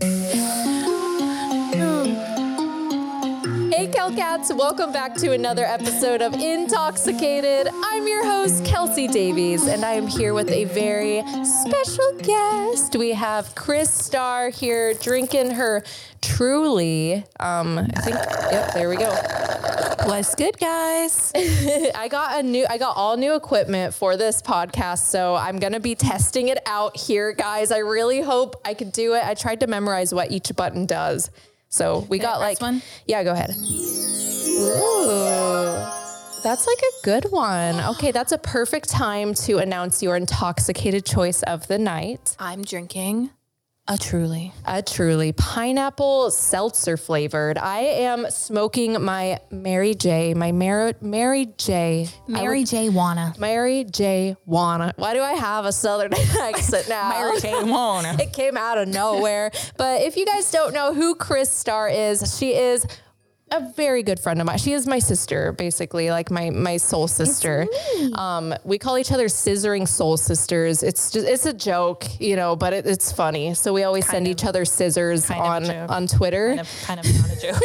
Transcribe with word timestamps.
Música 0.00 0.73
Calcats, 4.14 4.56
welcome 4.56 4.92
back 4.92 5.16
to 5.16 5.32
another 5.32 5.64
episode 5.64 6.22
of 6.22 6.34
InTALKxicated. 6.34 7.68
I'm 7.82 8.06
your 8.06 8.24
host, 8.24 8.62
Kelsi 8.62 9.10
Davies, 9.10 9.66
and 9.66 9.84
I 9.84 9.94
am 9.94 10.06
here 10.06 10.34
with 10.34 10.48
a 10.50 10.66
very 10.66 11.24
special 11.44 12.12
guest. 12.18 12.94
We 12.94 13.10
have 13.10 13.56
Kris 13.56 13.92
Star 13.92 14.50
here 14.50 14.94
drinking 14.94 15.50
her 15.52 15.82
truly. 16.22 17.24
Um, 17.40 17.78
I 17.78 18.00
think, 18.02 18.16
yep, 18.52 18.72
there 18.72 18.88
we 18.88 18.98
go. 18.98 19.10
What's 20.04 20.36
good, 20.36 20.60
guys? 20.60 21.32
I 21.96 22.06
got 22.08 22.38
a 22.38 22.42
new, 22.44 22.66
I 22.70 22.78
got 22.78 22.96
all 22.96 23.16
new 23.16 23.34
equipment 23.34 23.94
for 23.94 24.16
this 24.16 24.40
podcast, 24.40 25.06
so 25.06 25.34
I'm 25.34 25.58
gonna 25.58 25.80
be 25.80 25.96
testing 25.96 26.48
it 26.48 26.58
out 26.66 26.96
here, 26.96 27.32
guys. 27.32 27.72
I 27.72 27.78
really 27.78 28.20
hope 28.20 28.54
I 28.64 28.74
could 28.74 28.92
do 28.92 29.14
it. 29.14 29.24
I 29.24 29.34
tried 29.34 29.58
to 29.60 29.66
memorize 29.66 30.14
what 30.14 30.30
each 30.30 30.54
button 30.54 30.86
does. 30.86 31.30
So 31.74 32.06
we 32.08 32.20
Can 32.20 32.26
got 32.26 32.38
like, 32.38 32.60
one? 32.60 32.82
yeah, 33.04 33.24
go 33.24 33.32
ahead. 33.32 33.50
Ooh, 33.50 33.64
that's 36.44 36.68
like 36.68 36.78
a 36.78 37.04
good 37.04 37.32
one. 37.32 37.80
Okay, 37.96 38.12
that's 38.12 38.30
a 38.30 38.38
perfect 38.38 38.88
time 38.88 39.34
to 39.34 39.58
announce 39.58 40.00
your 40.00 40.14
intoxicated 40.14 41.04
choice 41.04 41.42
of 41.42 41.66
the 41.66 41.76
night. 41.76 42.36
I'm 42.38 42.62
drinking 42.62 43.30
a 43.86 43.98
truly. 43.98 44.50
A 44.64 44.80
truly 44.82 45.32
pineapple 45.32 46.30
seltzer 46.30 46.96
flavored. 46.96 47.58
I 47.58 47.80
am 47.80 48.30
smoking 48.30 49.02
my 49.02 49.40
Mary 49.50 49.94
J. 49.94 50.32
My 50.32 50.52
Mar- 50.52 50.94
Mary 51.02 51.48
J. 51.58 52.08
Mary 52.26 52.60
would- 52.60 52.68
J. 52.68 52.88
Wanna. 52.88 53.34
Mary 53.38 53.84
J. 53.84 54.36
Wanna. 54.46 54.94
Why 54.96 55.12
do 55.12 55.20
I 55.20 55.34
have 55.34 55.66
a 55.66 55.72
southern 55.72 56.14
accent 56.14 56.88
now? 56.88 57.10
Mary 57.10 57.38
J. 57.40 57.62
Wanna. 57.64 58.16
it 58.20 58.32
came 58.32 58.56
out 58.56 58.78
of 58.78 58.88
nowhere. 58.88 59.50
but 59.76 60.00
if 60.00 60.16
you 60.16 60.24
guys 60.24 60.50
don't 60.50 60.72
know 60.72 60.94
who 60.94 61.14
Kris 61.14 61.50
Star 61.50 61.86
is, 61.86 62.38
she 62.38 62.54
is 62.54 62.86
a 63.54 63.72
very 63.76 64.02
good 64.02 64.18
friend 64.20 64.40
of 64.40 64.46
mine. 64.46 64.58
She 64.58 64.72
is 64.72 64.86
my 64.86 64.98
sister, 64.98 65.52
basically, 65.52 66.10
like 66.10 66.30
my 66.30 66.50
my 66.50 66.76
soul 66.76 67.08
sister. 67.08 67.66
Um, 68.14 68.54
we 68.64 68.78
call 68.78 68.98
each 68.98 69.12
other 69.12 69.26
scissoring 69.26 69.86
soul 69.88 70.16
sisters. 70.16 70.82
It's 70.82 71.10
just 71.10 71.26
it's 71.26 71.46
a 71.46 71.52
joke, 71.52 72.04
you 72.20 72.36
know, 72.36 72.56
but 72.56 72.72
it, 72.72 72.86
it's 72.86 73.12
funny. 73.12 73.54
So 73.54 73.72
we 73.72 73.84
always 73.84 74.06
send 74.06 74.26
of- 74.26 74.30
each 74.32 74.44
other 74.44 74.64
scissors 74.64 75.26
kind 75.26 75.70
on 75.70 75.90
on 75.90 76.06
Twitter. 76.06 76.48
Kind 76.48 76.60
of, 76.60 76.82
kind 76.84 77.00
of 77.00 77.06
not 77.20 77.30
a 77.30 77.40
joke. 77.40 77.62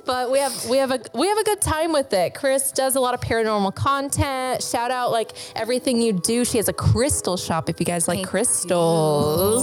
but 0.06 0.30
we 0.30 0.38
have 0.38 0.66
we 0.66 0.76
have 0.78 0.90
a 0.90 1.00
we 1.14 1.26
have 1.28 1.38
a 1.38 1.44
good 1.44 1.60
time 1.60 1.92
with 1.92 2.12
it. 2.12 2.34
Kris 2.34 2.72
does 2.72 2.96
a 2.96 3.00
lot 3.00 3.14
of 3.14 3.20
paranormal 3.20 3.74
content. 3.74 4.62
Shout 4.62 4.90
out 4.90 5.10
like 5.10 5.32
everything 5.56 6.00
you 6.00 6.12
do. 6.12 6.44
She 6.44 6.58
has 6.58 6.68
a 6.68 6.72
crystal 6.72 7.36
shop 7.36 7.68
if 7.68 7.80
you 7.80 7.86
guys 7.86 8.08
like 8.08 8.26
crystals. 8.26 9.62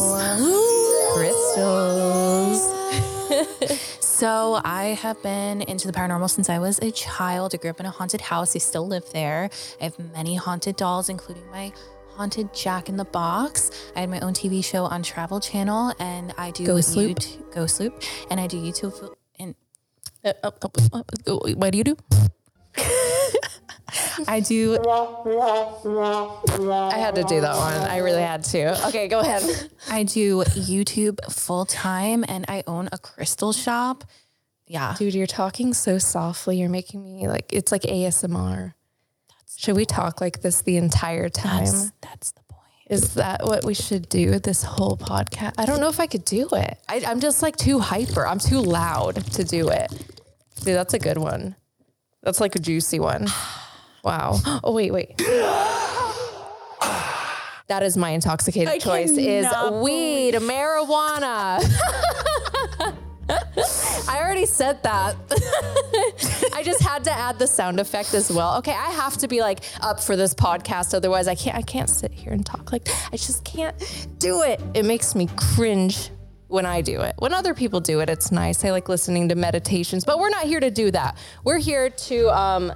Crystals. 1.13 2.59
so 4.19 4.59
I 4.65 4.97
have 5.01 5.21
been 5.23 5.61
into 5.61 5.87
the 5.87 5.93
paranormal 5.93 6.29
since 6.29 6.49
I 6.49 6.59
was 6.59 6.77
a 6.79 6.91
child. 6.91 7.53
I 7.53 7.57
grew 7.57 7.69
up 7.69 7.79
in 7.79 7.85
a 7.85 7.89
haunted 7.89 8.19
house. 8.19 8.53
I 8.55 8.59
still 8.59 8.85
live 8.85 9.05
there. 9.13 9.49
I 9.79 9.85
have 9.85 9.97
many 10.13 10.35
haunted 10.35 10.75
dolls, 10.75 11.07
including 11.07 11.49
my 11.51 11.71
haunted 12.15 12.53
Jack 12.53 12.89
in 12.89 12.97
the 12.97 13.05
Box. 13.05 13.71
I 13.95 14.01
had 14.01 14.09
my 14.09 14.19
own 14.19 14.33
TV 14.33 14.61
show 14.63 14.83
on 14.83 15.03
Travel 15.03 15.39
Channel, 15.39 15.93
and 15.99 16.33
I 16.37 16.51
do 16.51 16.65
Ghost 16.65 16.97
Loop. 16.97 17.17
YouTube- 17.17 17.53
Ghost 17.55 17.79
Loop, 17.79 18.03
and 18.29 18.39
I 18.41 18.47
do 18.47 18.57
YouTube 18.61 19.15
and 19.39 19.55
Uh, 20.25 20.33
uh, 20.43 20.51
uh, 20.63 20.67
uh, 20.93 21.03
uh, 21.27 21.37
what 21.55 21.71
do 21.71 21.77
you 21.77 21.85
do? 21.85 21.95
I 24.27 24.39
do 24.39 24.77
I 26.81 26.97
had 26.97 27.15
to 27.15 27.23
do 27.23 27.41
that 27.41 27.55
one. 27.55 27.89
I 27.89 27.97
really 27.97 28.21
had 28.21 28.43
to. 28.45 28.87
Okay, 28.87 29.07
go 29.07 29.19
ahead. 29.19 29.43
I 29.89 30.03
do 30.03 30.43
YouTube 30.43 31.19
full 31.31 31.65
time, 31.65 32.25
and 32.27 32.45
I 32.47 32.63
own 32.67 32.89
a 32.91 32.97
crystal 32.97 33.53
shop. 33.53 34.03
Yeah, 34.67 34.95
Dude, 34.97 35.15
you're 35.15 35.27
talking 35.27 35.73
so 35.73 35.97
softly. 35.97 36.59
You're 36.59 36.69
making 36.69 37.03
me 37.03 37.27
like 37.27 37.51
it's 37.51 37.71
like 37.71 37.83
ASMR. 37.83 38.73
Should 39.57 39.75
we 39.75 39.85
talk 39.85 40.21
like 40.21 40.41
this 40.41 40.61
the 40.61 40.77
entire 40.77 41.29
time? 41.29 41.65
that's 41.65 41.91
that's 42.01 42.31
the 42.31 42.41
point. 42.49 42.61
Is 42.89 43.15
that 43.15 43.43
what 43.45 43.65
we 43.65 43.73
should 43.73 44.07
do 44.09 44.39
this 44.39 44.63
whole 44.63 44.95
podcast? 44.95 45.53
I 45.57 45.65
don't 45.65 45.79
know 45.79 45.89
if 45.89 45.99
I 45.99 46.07
could 46.07 46.25
do 46.25 46.47
it. 46.51 46.77
I, 46.87 47.03
I'm 47.05 47.19
just 47.19 47.41
like 47.41 47.55
too 47.57 47.79
hyper. 47.79 48.27
I'm 48.27 48.39
too 48.39 48.61
loud 48.61 49.15
to 49.33 49.43
do 49.43 49.69
it. 49.69 49.91
Dude, 50.57 50.75
that's 50.75 50.93
a 50.93 50.99
good 50.99 51.17
one. 51.17 51.55
That's 52.21 52.39
like 52.39 52.55
a 52.55 52.59
juicy 52.59 52.99
one. 52.99 53.27
Wow. 54.03 54.39
Oh, 54.63 54.73
wait, 54.73 54.91
wait. 54.91 55.21
That 57.67 57.83
is 57.83 57.95
my 57.95 58.09
intoxicated 58.09 58.67
I 58.67 58.79
choice 58.79 59.11
is 59.11 59.45
weed, 59.73 60.33
marijuana. 60.33 61.59
I 64.09 64.17
already 64.17 64.47
said 64.47 64.81
that. 64.81 65.15
I 66.55 66.63
just 66.63 66.81
had 66.81 67.03
to 67.03 67.11
add 67.11 67.37
the 67.37 67.45
sound 67.45 67.79
effect 67.79 68.15
as 68.15 68.31
well. 68.31 68.57
Okay, 68.57 68.71
I 68.71 68.89
have 68.89 69.17
to 69.17 69.27
be 69.27 69.41
like 69.41 69.59
up 69.81 69.99
for 69.99 70.15
this 70.15 70.33
podcast 70.33 70.95
otherwise 70.95 71.27
I 71.27 71.35
can't 71.35 71.55
I 71.55 71.61
can't 71.61 71.89
sit 71.89 72.11
here 72.11 72.33
and 72.33 72.43
talk 72.43 72.71
like 72.71 72.89
I 73.13 73.17
just 73.17 73.43
can't 73.43 73.75
do 74.17 74.41
it. 74.41 74.59
It 74.73 74.85
makes 74.85 75.13
me 75.13 75.29
cringe 75.37 76.09
when 76.47 76.65
I 76.65 76.81
do 76.81 77.01
it. 77.01 77.13
When 77.19 77.35
other 77.35 77.53
people 77.53 77.79
do 77.79 77.99
it, 77.99 78.09
it's 78.09 78.31
nice. 78.31 78.65
I 78.65 78.71
like 78.71 78.89
listening 78.89 79.29
to 79.29 79.35
meditations, 79.35 80.03
but 80.05 80.17
we're 80.17 80.31
not 80.31 80.45
here 80.45 80.59
to 80.59 80.71
do 80.71 80.89
that. 80.89 81.17
We're 81.43 81.59
here 81.59 81.91
to 81.91 82.29
um 82.35 82.73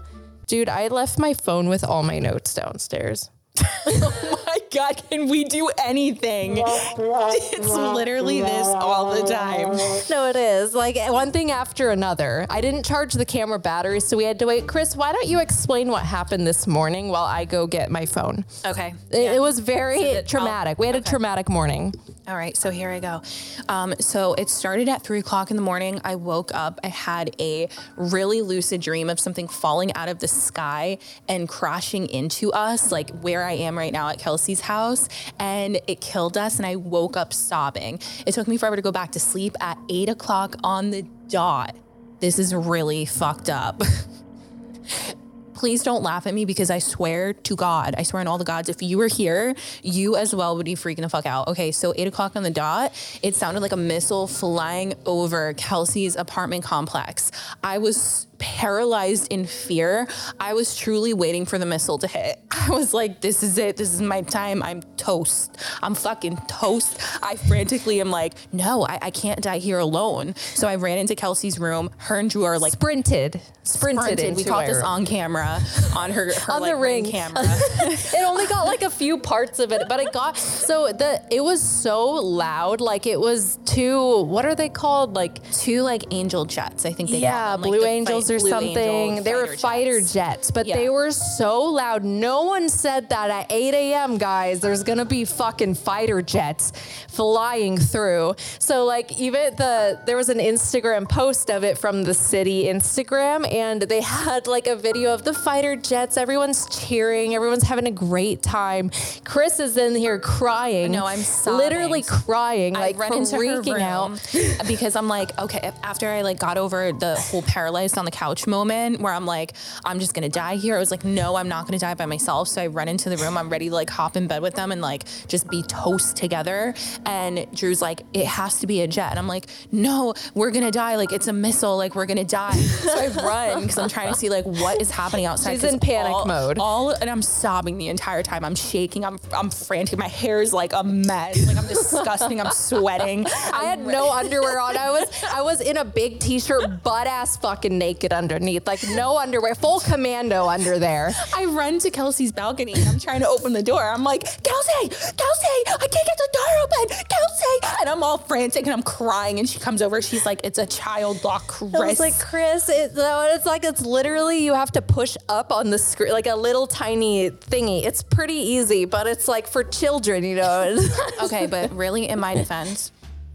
dude, 0.47 0.69
I 0.69 0.87
left 0.87 1.19
my 1.19 1.33
phone 1.33 1.69
with 1.69 1.83
all 1.83 2.03
my 2.03 2.19
notes 2.19 2.53
downstairs. 2.53 3.29
Oh 3.85 4.43
my 4.47 4.59
God, 4.73 5.01
can 5.09 5.29
we 5.29 5.43
do 5.43 5.69
anything? 5.83 6.55
it's 6.57 7.69
literally 7.69 8.41
this 8.41 8.67
all 8.67 9.13
the 9.13 9.27
time. 9.27 9.77
No, 10.09 10.27
it 10.29 10.35
is. 10.35 10.73
Like 10.73 10.95
one 11.11 11.31
thing 11.31 11.51
after 11.51 11.89
another. 11.91 12.45
I 12.49 12.61
didn't 12.61 12.83
charge 12.83 13.13
the 13.13 13.25
camera 13.25 13.59
battery, 13.59 13.99
so 13.99 14.17
we 14.17 14.23
had 14.23 14.39
to 14.39 14.45
wait. 14.47 14.67
Kris, 14.67 14.95
why 14.95 15.11
don't 15.11 15.27
you 15.27 15.39
explain 15.39 15.89
what 15.89 16.03
happened 16.03 16.45
this 16.47 16.65
morning 16.67 17.09
while 17.09 17.23
I 17.25 17.45
go 17.45 17.67
get 17.67 17.89
my 17.91 18.05
phone? 18.05 18.45
Okay. 18.65 18.93
It, 19.11 19.35
it 19.35 19.41
was 19.41 19.59
very 19.59 20.01
that- 20.13 20.27
traumatic. 20.27 20.77
we 20.79 20.87
had 20.87 20.95
a 20.95 21.01
traumatic 21.01 21.49
morning. 21.49 21.93
All 22.25 22.37
right, 22.37 22.55
so 22.55 22.71
here 22.71 22.89
I 22.89 23.01
go. 23.01 23.21
Um, 23.67 23.93
so 23.99 24.33
it 24.35 24.49
started 24.49 24.87
at 24.87 25.01
three 25.01 25.19
o'clock 25.19 25.51
in 25.51 25.57
the 25.57 25.63
morning. 25.63 25.99
I 26.05 26.15
woke 26.15 26.51
up. 26.53 26.79
I 26.81 26.87
had 26.87 27.35
a 27.37 27.67
really 27.97 28.41
lucid 28.41 28.79
dream 28.79 29.09
of 29.09 29.19
something 29.19 29.49
falling 29.49 29.93
out 29.93 30.07
of 30.07 30.19
the 30.19 30.29
sky 30.29 30.99
and 31.27 31.49
crashing 31.49 32.07
into 32.07 32.53
us, 32.53 32.93
like 32.93 33.09
where 33.19 33.43
I 33.43 33.53
am 33.53 33.77
right 33.77 33.91
now 33.91 34.07
at 34.07 34.19
Kelsi's 34.19 34.61
house, 34.61 35.09
and 35.37 35.81
it 35.85 35.99
killed 35.99 36.37
us. 36.37 36.57
And 36.57 36.65
I 36.65 36.77
woke 36.77 37.17
up 37.17 37.33
sobbing. 37.33 37.99
It 38.25 38.33
took 38.33 38.47
me 38.47 38.55
forever 38.55 38.77
to 38.77 38.81
go 38.81 38.93
back 38.93 39.11
to 39.11 39.19
sleep 39.19 39.57
at 39.59 39.77
eight 39.89 40.07
o'clock 40.07 40.55
on 40.63 40.91
the 40.91 41.01
dot. 41.27 41.75
This 42.21 42.39
is 42.39 42.55
really 42.55 43.03
fucked 43.05 43.49
up. 43.49 43.81
please 45.53 45.83
don't 45.83 46.03
laugh 46.03 46.27
at 46.27 46.33
me 46.33 46.45
because 46.45 46.69
I 46.69 46.79
swear 46.79 47.33
to 47.33 47.55
God, 47.55 47.95
I 47.97 48.03
swear 48.03 48.19
on 48.21 48.27
all 48.27 48.37
the 48.37 48.43
gods, 48.43 48.69
if 48.69 48.81
you 48.81 48.97
were 48.97 49.07
here, 49.07 49.55
you 49.81 50.15
as 50.15 50.35
well 50.35 50.55
would 50.57 50.65
be 50.65 50.75
freaking 50.75 51.01
the 51.01 51.09
fuck 51.09 51.25
out. 51.25 51.47
Okay, 51.47 51.71
so 51.71 51.93
eight 51.95 52.07
o'clock 52.07 52.35
on 52.35 52.43
the 52.43 52.51
dot, 52.51 52.91
it 53.21 53.35
sounded 53.35 53.61
like 53.61 53.71
a 53.71 53.77
missile 53.77 54.27
flying 54.27 54.93
over 55.05 55.53
Kelsi's 55.53 56.15
apartment 56.15 56.63
complex. 56.63 57.31
I 57.63 57.77
was 57.77 58.27
paralyzed 58.43 59.31
in 59.31 59.45
fear. 59.45 60.05
I 60.37 60.53
was 60.53 60.75
truly 60.75 61.13
waiting 61.13 61.45
for 61.45 61.57
the 61.57 61.65
missile 61.65 61.97
to 61.99 62.07
hit. 62.07 62.41
I 62.51 62.69
was 62.69 62.93
like, 62.93 63.21
this 63.21 63.41
is 63.41 63.57
it. 63.57 63.77
This 63.77 63.93
is 63.93 64.01
my 64.01 64.21
time. 64.21 64.61
I'm 64.61 64.81
toast. 64.97 65.57
I'm 65.81 65.95
fucking 65.95 66.37
toast. 66.47 66.99
I 67.23 67.37
frantically 67.37 68.01
am 68.01 68.11
like, 68.11 68.33
no, 68.51 68.85
I, 68.85 68.99
I 69.01 69.11
can't 69.11 69.41
die 69.41 69.59
here 69.59 69.79
alone. 69.79 70.35
So 70.35 70.67
I 70.67 70.75
ran 70.75 70.97
into 70.97 71.15
Kelsi's 71.15 71.57
room. 71.57 71.89
Her 71.97 72.19
and 72.19 72.29
Drew 72.29 72.43
are 72.43 72.59
like 72.59 72.73
Sprinted. 72.73 73.39
Sprinted. 73.63 74.19
sprinted. 74.19 74.35
We 74.35 74.43
caught 74.43 74.65
this 74.65 74.77
room. 74.77 74.85
on 74.85 75.05
camera 75.05 75.61
on 75.95 76.11
her, 76.11 76.33
her 76.33 76.51
On 76.51 76.61
like, 76.61 76.71
the 76.71 76.77
ring. 76.77 77.05
camera. 77.05 77.43
it 77.45 78.25
only 78.25 78.45
got 78.47 78.65
like 78.65 78.81
a 78.81 78.89
few 78.89 79.17
parts 79.17 79.59
of 79.59 79.71
it, 79.71 79.83
but 79.87 80.01
it 80.01 80.11
got 80.11 80.37
so 80.37 80.91
the 80.91 81.21
it 81.31 81.41
was 81.41 81.61
so 81.61 82.09
loud, 82.09 82.81
like 82.81 83.07
it 83.07 83.19
was 83.19 83.57
two. 83.63 84.23
What 84.23 84.45
are 84.45 84.55
they 84.55 84.67
called? 84.67 85.15
Like 85.15 85.41
Two 85.53 85.81
like 85.81 86.03
angel 86.11 86.43
jets, 86.43 86.85
I 86.85 86.91
think 86.91 87.09
they 87.09 87.19
yeah, 87.19 87.51
them, 87.51 87.61
like, 87.61 87.71
Blue 87.71 87.85
Angels 87.85 88.29
or 88.33 88.39
something. 88.39 88.77
Angel 88.77 89.23
they 89.23 89.33
were 89.33 89.47
fighter 89.47 89.57
fighter 89.57 89.99
jets. 89.99 90.13
jets, 90.13 90.51
but 90.51 90.65
Yeah. 90.65 90.75
they 90.77 90.89
were 90.89 91.11
so 91.11 91.61
loud. 91.63 92.03
No 92.03 92.43
one 92.43 92.69
said 92.69 93.09
that 93.09 93.29
at 93.29 93.51
8 93.51 93.73
a.m., 93.73 94.17
guys. 94.17 94.59
There's 94.59 94.83
gonna 94.83 95.05
be 95.05 95.25
fucking 95.25 95.75
fighter 95.75 96.21
jets 96.21 96.71
flying 97.09 97.77
through. 97.77 98.35
So 98.59 98.85
like 98.85 99.19
even 99.19 99.55
the 99.55 99.99
there 100.05 100.17
was 100.17 100.29
an 100.29 100.39
Instagram 100.39 101.07
post 101.07 101.49
of 101.49 101.63
it 101.63 101.77
from 101.77 102.03
the 102.03 102.13
city 102.13 102.65
Instagram, 102.65 103.51
and 103.51 103.81
they 103.83 104.01
had 104.01 104.47
like 104.47 104.67
a 104.67 104.75
video 104.75 105.13
of 105.13 105.23
the 105.23 105.33
fighter 105.33 105.75
jets. 105.75 106.17
Everyone's 106.17 106.65
cheering. 106.67 107.35
Everyone's 107.35 107.63
having 107.63 107.87
a 107.87 107.91
great 107.91 108.41
time. 108.41 108.91
Chris 109.25 109.59
is 109.59 109.77
in 109.77 109.95
here 109.95 110.19
crying. 110.19 110.91
No, 110.91 111.05
I'm 111.05 111.19
sobbing. 111.19 111.57
literally 111.57 112.01
crying, 112.03 112.73
like 112.73 112.99
I 112.99 113.07
her 113.07 113.13
freaking 113.13 113.81
out. 113.81 114.19
because 114.67 114.95
I'm 114.95 115.07
like, 115.07 115.37
okay, 115.39 115.71
after 115.83 116.07
I 116.09 116.21
like 116.21 116.39
got 116.39 116.57
over 116.57 116.91
the 116.91 117.15
whole 117.15 117.41
paralyzed 117.43 117.97
on 117.97 118.05
the 118.05 118.11
couch 118.11 118.22
moment 118.47 119.01
where 119.01 119.13
I'm 119.13 119.25
like, 119.25 119.53
I'm 119.85 119.99
just 119.99 120.13
gonna 120.13 120.29
die 120.29 120.55
here. 120.55 120.75
I 120.75 120.79
was 120.79 120.91
like, 120.91 121.03
no, 121.03 121.35
I'm 121.35 121.47
not 121.49 121.65
gonna 121.65 121.79
die 121.79 121.93
by 121.93 122.05
myself. 122.05 122.47
So 122.47 122.61
I 122.61 122.67
run 122.67 122.87
into 122.87 123.09
the 123.09 123.17
room. 123.17 123.37
I'm 123.37 123.49
ready 123.49 123.69
to 123.69 123.75
like 123.75 123.89
hop 123.89 124.15
in 124.15 124.27
bed 124.27 124.41
with 124.41 124.55
them 124.55 124.71
and 124.71 124.81
like 124.81 125.03
just 125.27 125.47
be 125.49 125.63
toast 125.63 126.15
together. 126.15 126.73
And 127.05 127.45
Drew's 127.53 127.81
like, 127.81 128.01
it 128.13 128.25
has 128.25 128.59
to 128.59 128.67
be 128.67 128.81
a 128.81 128.87
jet. 128.87 129.11
And 129.11 129.19
I'm 129.19 129.27
like, 129.27 129.47
no, 129.71 130.13
we're 130.33 130.51
gonna 130.51 130.71
die. 130.71 130.95
Like 130.95 131.11
it's 131.11 131.27
a 131.27 131.33
missile. 131.33 131.77
Like 131.77 131.95
we're 131.95 132.05
gonna 132.05 132.23
die. 132.23 132.53
So 132.53 132.91
I 132.91 133.07
run 133.07 133.61
because 133.61 133.77
I'm 133.77 133.89
trying 133.89 134.11
to 134.13 134.19
see 134.19 134.29
like 134.29 134.45
what 134.45 134.81
is 134.81 134.91
happening 134.91 135.25
outside. 135.25 135.53
She's 135.53 135.63
in 135.63 135.79
panic 135.79 136.13
all- 136.13 136.25
mode. 136.25 136.57
All 136.59 136.89
and 136.91 137.09
I'm 137.09 137.21
sobbing 137.21 137.77
the 137.77 137.87
entire 137.87 138.23
time. 138.23 138.43
I'm 138.45 138.55
shaking. 138.55 139.05
I'm 139.05 139.19
I'm 139.33 139.49
frantic. 139.49 139.97
My 139.97 140.07
hair 140.07 140.41
is 140.41 140.53
like 140.53 140.73
a 140.73 140.83
mess. 140.83 141.45
Like 141.47 141.57
I'm 141.57 141.67
disgusting. 141.67 142.39
I'm 142.41 142.51
sweating. 142.51 143.25
I 143.53 143.65
had 143.65 143.85
no 143.85 144.11
underwear 144.11 144.59
on. 144.59 144.77
I 144.77 144.89
was 144.91 145.23
I 145.31 145.41
was 145.41 145.61
in 145.61 145.77
a 145.77 145.85
big 145.85 146.19
t-shirt, 146.19 146.83
butt 146.83 147.07
ass 147.07 147.37
fucking 147.37 147.77
naked 147.77 148.02
underneath, 148.11 148.67
like 148.67 148.81
no 148.89 149.17
underwear, 149.17 149.55
full 149.55 149.79
commando 149.79 150.47
under 150.47 150.79
there. 150.79 151.11
I 151.35 151.45
run 151.45 151.79
to 151.79 151.91
Kelsi's 151.91 152.31
balcony 152.31 152.73
and 152.73 152.87
I'm 152.89 152.99
trying 152.99 153.21
to 153.21 153.27
open 153.27 153.53
the 153.53 153.63
door. 153.63 153.83
I'm 153.83 154.03
like, 154.03 154.23
Kelsi, 154.23 154.89
Kelsi, 154.89 155.63
I 155.67 155.77
can't 155.77 155.91
get 155.91 156.17
the 156.17 156.29
door 156.33 156.63
open, 156.63 156.97
Kelsi. 156.97 157.81
And 157.81 157.89
I'm 157.89 158.03
all 158.03 158.17
frantic 158.17 158.65
and 158.65 158.73
I'm 158.73 158.83
crying. 158.83 159.39
And 159.39 159.47
she 159.47 159.59
comes 159.59 159.81
over. 159.81 160.01
She's 160.01 160.25
like, 160.25 160.41
it's 160.43 160.57
a 160.57 160.65
child 160.65 161.23
lock, 161.23 161.47
Kris. 161.47 161.73
I 161.75 161.85
was 161.85 161.99
like, 161.99 162.19
Kris, 162.19 162.67
it, 162.69 162.95
no, 162.95 163.29
it's 163.33 163.45
like 163.45 163.63
it's 163.63 163.85
literally 163.85 164.43
you 164.43 164.53
have 164.53 164.71
to 164.71 164.81
push 164.81 165.15
up 165.29 165.51
on 165.51 165.69
the 165.69 165.77
screen 165.77 166.11
like 166.11 166.27
a 166.27 166.35
little 166.35 166.67
tiny 166.67 167.29
thingy. 167.29 167.83
It's 167.83 168.01
pretty 168.01 168.33
easy, 168.33 168.85
but 168.85 169.07
it's 169.07 169.27
like 169.27 169.47
for 169.47 169.63
children, 169.63 170.23
you 170.23 170.35
know. 170.35 170.77
okay, 171.23 171.45
but 171.45 171.71
really, 171.73 172.07
in 172.09 172.19
my 172.19 172.33
defense, 172.33 172.91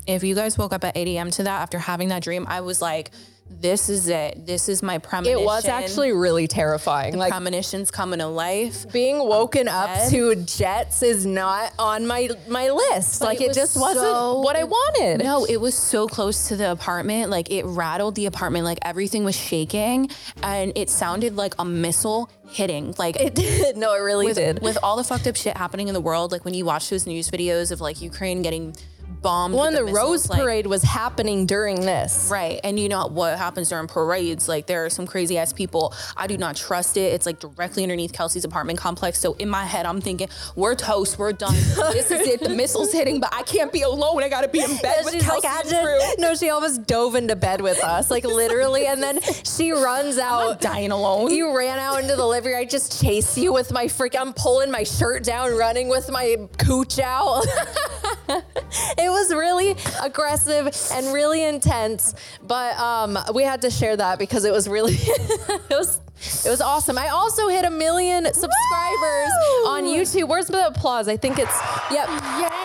if 0.06 0.24
you 0.24 0.34
guys 0.34 0.56
woke 0.56 0.72
up 0.72 0.84
at 0.84 0.96
8 0.96 1.06
a.m. 1.08 1.30
to 1.32 1.42
that 1.44 1.60
after 1.62 1.78
having 1.78 2.08
that 2.08 2.22
dream, 2.22 2.46
I 2.48 2.62
was 2.62 2.80
like, 2.80 3.10
this 3.50 3.88
is 3.88 4.08
it. 4.08 4.46
This 4.46 4.68
is 4.68 4.82
my 4.82 4.98
premonition. 4.98 5.40
it 5.40 5.44
was 5.44 5.64
actually 5.64 6.12
really 6.12 6.46
terrifying. 6.46 7.16
Like 7.16 7.30
premonitions 7.30 7.90
coming 7.90 8.20
to 8.20 8.26
life. 8.26 8.90
being 8.92 9.18
woken 9.18 9.68
up 9.68 10.10
to 10.10 10.34
jets 10.36 11.02
is 11.02 11.26
not 11.26 11.72
on 11.78 12.06
my 12.06 12.28
my 12.48 12.70
list. 12.70 13.20
like 13.20 13.40
it 13.40 13.44
it, 13.44 13.48
was 13.48 13.56
just 13.56 13.76
wasn't 13.76 14.44
what 14.44 14.56
I 14.56 14.64
wanted. 14.64 15.24
No, 15.24 15.44
it 15.44 15.56
was 15.60 15.74
so 15.74 16.06
close 16.06 16.48
to 16.48 16.56
the 16.56 16.70
apartment. 16.70 17.30
Like 17.30 17.50
it 17.50 17.64
rattled 17.64 18.14
the 18.14 18.26
apartment. 18.26 18.64
Like 18.64 18.78
everything 18.82 19.24
was 19.24 19.36
shaking, 19.36 20.10
and 20.42 20.72
it 20.76 20.90
sounded 20.90 21.36
like 21.36 21.54
a 21.58 21.64
missile 21.64 22.30
hitting. 22.48 22.94
Like 22.98 23.16
It 23.16 23.34
did. 23.34 23.76
No, 23.76 23.94
it 23.94 23.98
really 24.00 24.26
with, 24.26 24.36
did. 24.36 24.62
with 24.62 24.78
all 24.82 24.96
the 24.96 25.04
fucked 25.04 25.26
up 25.26 25.36
shit 25.36 25.56
happening 25.56 25.88
in 25.88 25.94
the 25.94 26.00
world. 26.00 26.32
Like 26.32 26.44
when 26.44 26.54
you 26.54 26.64
watch 26.64 26.90
those 26.90 27.06
news 27.06 27.30
videos 27.30 27.72
of 27.72 27.80
like 27.80 28.00
Ukraine 28.00 28.42
getting 28.42 28.74
bombed. 29.22 29.54
Well, 29.54 29.64
and 29.64 29.76
the 29.76 29.84
missiles, 29.84 29.98
Rose 30.08 30.28
like- 30.30 30.40
Parade 30.40 30.66
was 30.66 30.82
happening 30.82 31.46
during 31.46 31.80
this. 31.80 32.28
Right. 32.30 32.60
And 32.64 32.78
you 32.78 32.88
know 32.88 33.06
what 33.06 33.38
happens 33.38 33.68
during 33.68 33.86
parades? 33.86 34.48
Like 34.48 34.66
there 34.66 34.84
are 34.84 34.90
some 34.90 35.06
crazy 35.06 35.38
ass 35.38 35.52
people. 35.52 35.94
I 36.16 36.26
do 36.26 36.36
not 36.38 36.56
trust 36.56 36.96
it. 36.96 37.12
It's 37.12 37.26
like 37.26 37.40
directly 37.40 37.82
underneath 37.82 38.12
Kelsi's 38.12 38.44
apartment 38.44 38.78
complex. 38.78 39.18
So 39.18 39.34
in 39.34 39.48
my 39.48 39.64
head, 39.64 39.86
I'm 39.86 40.00
thinking, 40.00 40.28
we're 40.56 40.74
toast, 40.74 41.18
we're 41.18 41.32
done. 41.32 41.54
this 41.92 42.10
is 42.10 42.26
it. 42.26 42.40
The 42.40 42.48
missile's 42.48 42.92
hitting, 42.92 43.20
but 43.20 43.32
I 43.34 43.42
can't 43.42 43.72
be 43.72 43.82
alone. 43.82 44.22
I 44.22 44.28
gotta 44.28 44.48
be 44.48 44.60
in 44.62 44.76
bed 44.78 45.04
with 45.04 45.14
She's 45.14 45.26
like, 45.28 45.42
Kelsi 45.42 45.70
just- 45.70 46.18
no, 46.18 46.34
she 46.34 46.50
almost 46.50 46.86
dove 46.86 47.14
into 47.14 47.36
bed 47.36 47.60
with 47.60 47.82
us, 47.82 48.10
like 48.10 48.24
literally, 48.24 48.86
and 48.86 49.02
then 49.02 49.20
she 49.44 49.72
runs 49.72 50.18
out. 50.18 50.60
Dying 50.60 50.90
alone. 50.90 51.30
You 51.32 51.56
ran 51.56 51.78
out 51.78 52.00
into 52.02 52.16
the 52.16 52.26
living 52.26 52.52
room. 52.52 52.60
I 52.60 52.64
just 52.64 53.00
chase 53.00 53.36
you 53.38 53.52
with 53.52 53.72
my 53.72 53.88
freak. 53.88 54.16
I'm 54.18 54.32
pulling 54.32 54.70
my 54.70 54.82
shirt 54.84 55.24
down, 55.24 55.56
running 55.56 55.88
with 55.88 56.10
my 56.10 56.36
cooch 56.58 56.98
out. 56.98 57.44
it 58.28 59.07
was 59.10 59.32
really 59.32 59.76
aggressive 60.02 60.74
and 60.92 61.12
really 61.12 61.42
intense, 61.44 62.14
but 62.46 62.78
um, 62.78 63.18
we 63.34 63.42
had 63.42 63.62
to 63.62 63.70
share 63.70 63.96
that 63.96 64.18
because 64.18 64.44
it 64.44 64.52
was 64.52 64.68
really 64.68 64.94
it 64.98 65.70
was 65.70 66.00
it 66.44 66.50
was 66.50 66.60
awesome. 66.60 66.98
I 66.98 67.08
also 67.08 67.48
hit 67.48 67.64
a 67.64 67.70
million 67.70 68.24
subscribers 68.24 69.30
on 69.66 69.84
YouTube. 69.84 70.28
Where's 70.28 70.46
the 70.46 70.66
applause? 70.66 71.08
I 71.08 71.16
think 71.16 71.38
it's 71.38 71.56
yep. 71.90 72.08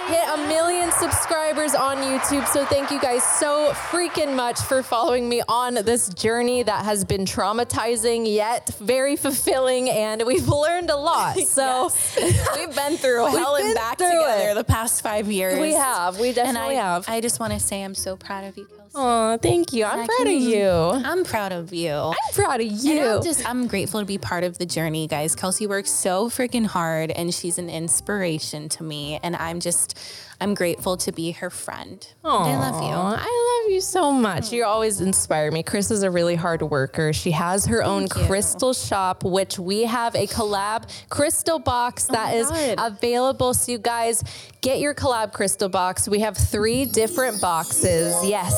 Hit 0.08 0.24
a 0.34 0.48
million 0.48 0.92
subscribers 0.92 1.76
on 1.76 1.98
YouTube. 1.98 2.48
So 2.48 2.66
thank 2.66 2.92
you 2.92 3.00
guys 3.00 3.24
so 3.24 3.72
freaking 3.74 4.36
much 4.36 4.60
for 4.60 4.84
following 4.84 5.30
me 5.30 5.42
on 5.48 5.76
this 5.76 6.10
journey 6.10 6.64
that 6.64 6.84
has 6.86 7.06
been 7.06 7.26
traumatizing 7.26 8.32
yet 8.32 8.70
very 8.80 9.16
fulfilling, 9.16 9.90
and 9.90 10.24
we've 10.26 10.48
learned 10.48 10.90
a 10.90 10.98
lot. 10.98 11.38
So 11.54 11.90
We've 12.56 12.76
been 12.76 12.98
through 12.98 13.26
hell 13.38 13.56
and 13.56 13.76
back 13.76 13.98
together 13.98 14.50
it. 14.52 14.56
the 14.56 14.64
past 14.64 15.02
five 15.02 15.32
years. 15.32 15.60
we 15.60 15.74
have, 15.74 16.20
we 16.20 16.28
And 16.30 16.36
definitely 16.36 16.78
I, 16.78 16.84
have. 16.84 17.06
I 17.08 17.22
just 17.22 17.40
want 17.40 17.54
to 17.54 17.60
say 17.60 17.84
I'm 17.84 17.94
so 17.96 18.16
proud 18.16 18.44
of 18.46 18.58
you. 18.58 18.68
Oh, 18.96 19.38
thank 19.42 19.74
you. 19.74 19.86
I'm 19.86 20.06
proud 20.06 20.28
of 20.28 20.34
you. 20.42 20.70
I'm 20.70 21.24
proud 21.24 21.52
of 21.52 21.74
you. 21.74 21.92
I'm 21.92 22.34
proud 22.34 22.62
of 22.62 22.68
you. 22.68 23.00
And. 23.00 23.10
I'm 23.18 23.24
just 23.24 23.50
I'm 23.50 23.68
grateful 23.68 24.00
to 24.00 24.06
be 24.06 24.18
part 24.18 24.44
of 24.44 24.58
the 24.60 24.66
journey, 24.66 25.08
guys. 25.08 25.36
Kelsi 25.36 25.68
works 25.68 25.90
so 25.92 26.30
freaking 26.30 26.66
hard 26.66 27.10
and 27.12 27.34
she's 27.34 27.58
an 27.58 27.70
inspiration 27.70 28.70
to 28.70 28.84
me. 28.84 29.20
And 29.24 29.36
I'm 29.36 29.60
just 29.60 30.00
I'm 30.40 30.54
grateful 30.54 30.98
to 30.98 31.12
be 31.12 31.32
her 31.32 31.50
friend. 31.50 32.06
And 32.24 32.32
I 32.34 32.70
love 32.70 32.82
you. 32.84 32.90
I 32.90 33.53
love 33.53 33.53
you 33.74 33.82
so 33.82 34.12
much. 34.12 34.52
You 34.54 34.64
always 34.66 35.02
inspire 35.02 35.52
me. 35.52 35.64
Kris 35.64 35.92
is 35.92 36.04
a 36.04 36.12
really 36.12 36.36
hard 36.36 36.62
worker. 36.62 37.12
She 37.12 37.32
has 37.32 37.66
her 37.66 37.84
own 37.84 38.08
crystal 38.08 38.74
shop, 38.74 39.24
which 39.24 39.58
we 39.60 39.84
have 39.84 40.16
a 40.16 40.28
collab 40.28 40.90
crystal 41.10 41.60
box 41.60 42.06
that 42.06 42.34
Oh 42.34 42.38
is 42.38 42.50
God. 42.50 42.94
available. 42.94 43.54
So 43.54 43.72
you 43.72 43.78
guys 43.80 44.24
get 44.62 44.80
your 44.80 44.94
collab 44.94 45.34
crystal 45.34 45.70
box. 45.70 46.08
We 46.08 46.20
have 46.20 46.38
three 46.38 46.86
different 46.86 47.42
boxes. 47.42 48.16
Yes, 48.24 48.54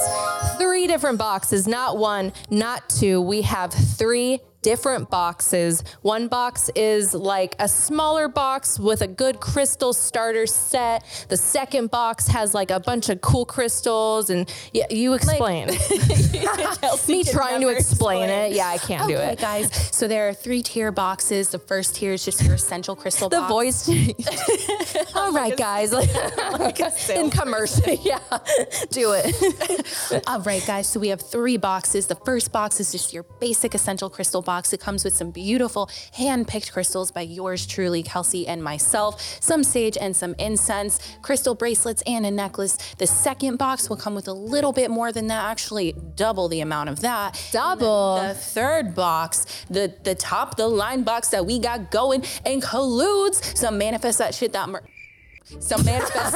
three 0.57 0.88
different 0.88 1.17
boxes, 1.17 1.67
not 1.67 1.97
one, 1.97 2.33
not 2.50 2.88
two. 2.89 3.21
We 3.21 3.41
have 3.44 3.71
three 3.73 4.39
different 4.65 5.12
boxes. 5.12 5.83
One 6.01 6.27
box 6.27 6.71
is 6.75 7.13
like 7.13 7.56
a 7.59 7.67
smaller 7.67 8.27
box 8.27 8.79
with 8.79 9.03
a 9.03 9.07
good 9.07 9.39
crystal 9.39 9.94
starter 9.94 10.47
set. 10.47 11.03
The 11.29 11.38
second 11.38 11.91
box 11.91 12.27
has 12.29 12.56
like 12.56 12.71
a 12.71 12.79
bunch 12.79 13.09
of 13.09 13.21
cool 13.21 13.45
crystals 13.45 14.31
and 14.31 14.51
yeah, 14.73 14.88
you 14.89 15.13
explain. 15.13 15.67
Me 17.07 17.24
trying 17.24 17.62
to 17.62 17.69
explain, 17.69 18.24
explain. 18.24 18.29
it. 18.29 18.53
Yeah, 18.53 18.67
I 18.69 18.79
can't 18.79 19.07
do 19.07 19.13
Okay, 19.15 19.34
it. 19.34 19.39
guys. 19.39 19.95
So 19.95 20.07
there 20.07 20.27
are 20.29 20.34
three 20.34 20.63
tier 20.63 20.91
boxes. 20.91 21.50
The 21.50 21.60
first 21.60 21.95
tier 21.98 22.13
is 22.13 22.25
just 22.25 22.43
your 22.43 22.55
essential 22.55 22.95
crystal 22.95 23.29
The 23.29 23.38
box. 23.41 23.51
voice 23.51 23.86
change. 23.88 24.15
Oh 24.27 25.05
All 25.25 25.31
right, 25.31 25.55
guys. 25.55 25.93
In 27.10 27.29
commercial. 27.29 27.84
Yeah. 28.01 28.19
Do 28.89 29.13
it. 29.15 30.24
All 30.27 30.41
right, 30.41 30.65
guys. 30.65 30.88
So 30.88 31.00
we 31.00 31.10
have 31.10 31.22
three 31.22 31.57
boxes. 31.57 32.07
The 32.07 32.15
first 32.15 32.51
box 32.51 32.79
is 32.79 32.91
just 32.91 33.13
your 33.13 33.24
basic 33.39 33.75
essential 33.75 34.10
crystal 34.10 34.41
box. 34.41 34.54
It 34.55 34.79
comes 34.79 35.03
with 35.03 35.13
some 35.13 35.31
beautiful 35.31 35.89
hand-picked 36.13 36.71
crystals 36.71 37.12
by 37.12 37.21
yours 37.21 37.65
truly, 37.65 38.03
Kelsi, 38.03 38.45
and 38.47 38.63
myself. 38.63 39.21
Some 39.41 39.63
sage 39.63 39.97
and 39.97 40.15
some 40.15 40.33
incense, 40.39 41.00
crystal 41.21 41.55
bracelets, 41.55 42.01
and 42.07 42.25
a 42.25 42.31
necklace. 42.31 42.77
The 42.97 43.07
second 43.07 43.57
box 43.57 43.89
will 43.89 43.97
come 43.97 44.15
with 44.15 44.27
a 44.27 44.33
little 44.33 44.71
bit 44.71 44.89
more 44.89 45.12
than 45.12 45.27
that, 45.27 45.43
actually 45.43 45.93
double 46.15 46.47
the 46.47 46.62
amount 46.62 46.89
of 46.89 47.01
that. 47.01 47.39
Double. 47.51 48.15
The 48.15 48.33
third 48.33 48.95
box, 48.95 49.65
the 49.69 49.93
the 50.03 50.15
top 50.15 50.55
the 50.55 50.67
line 50.67 51.03
box 51.03 51.29
that 51.29 51.45
we 51.45 51.59
got 51.59 51.91
going, 51.91 52.24
includes 52.45 53.59
some 53.59 53.77
manifest 53.77 54.17
that 54.19 54.33
shit 54.33 54.53
that. 54.53 54.69
Mer- 54.69 54.83
some 55.60 55.86
manifest. 55.86 56.34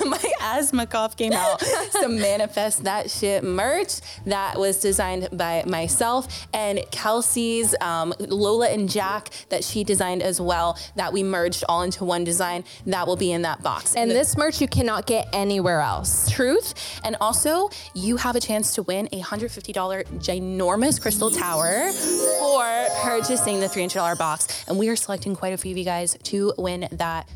my 0.04 0.32
asthma 0.40 0.86
cough 0.86 1.16
came 1.16 1.32
out. 1.32 1.62
Some 1.90 2.16
manifest 2.16 2.84
that 2.84 3.10
shit 3.10 3.44
merch 3.44 4.00
that 4.26 4.58
was 4.58 4.80
designed 4.80 5.28
by 5.32 5.62
myself 5.66 6.46
and 6.54 6.78
Kelsi's 6.90 7.74
um, 7.80 8.14
Lola 8.18 8.68
and 8.68 8.88
Jack 8.88 9.28
that 9.50 9.64
she 9.64 9.84
designed 9.84 10.22
as 10.22 10.40
well. 10.40 10.78
That 10.96 11.12
we 11.12 11.22
merged 11.22 11.64
all 11.68 11.82
into 11.82 12.04
one 12.04 12.24
design. 12.24 12.64
That 12.86 13.06
will 13.06 13.16
be 13.16 13.32
in 13.32 13.42
that 13.42 13.62
box. 13.62 13.94
And 13.94 14.10
this 14.10 14.36
merch 14.36 14.60
you 14.60 14.68
cannot 14.68 15.06
get 15.06 15.28
anywhere 15.32 15.80
else. 15.80 16.30
truth. 16.30 17.00
And 17.04 17.16
also, 17.20 17.70
you 17.94 18.16
have 18.16 18.36
a 18.36 18.40
chance 18.40 18.74
to 18.74 18.82
win 18.82 19.08
a 19.12 19.20
$150 19.20 20.04
ginormous 20.18 21.00
crystal 21.00 21.30
tower 21.30 21.92
for 21.92 22.86
purchasing 23.02 23.60
the 23.60 23.66
$300 23.66 24.18
box. 24.18 24.64
And 24.66 24.78
we 24.78 24.88
are 24.88 24.96
selecting 24.96 25.34
quite 25.34 25.52
a 25.52 25.56
few 25.56 25.72
of 25.72 25.78
you 25.78 25.84
guys 25.84 26.16
to 26.24 26.54
win 26.56 26.88
that 26.92 27.28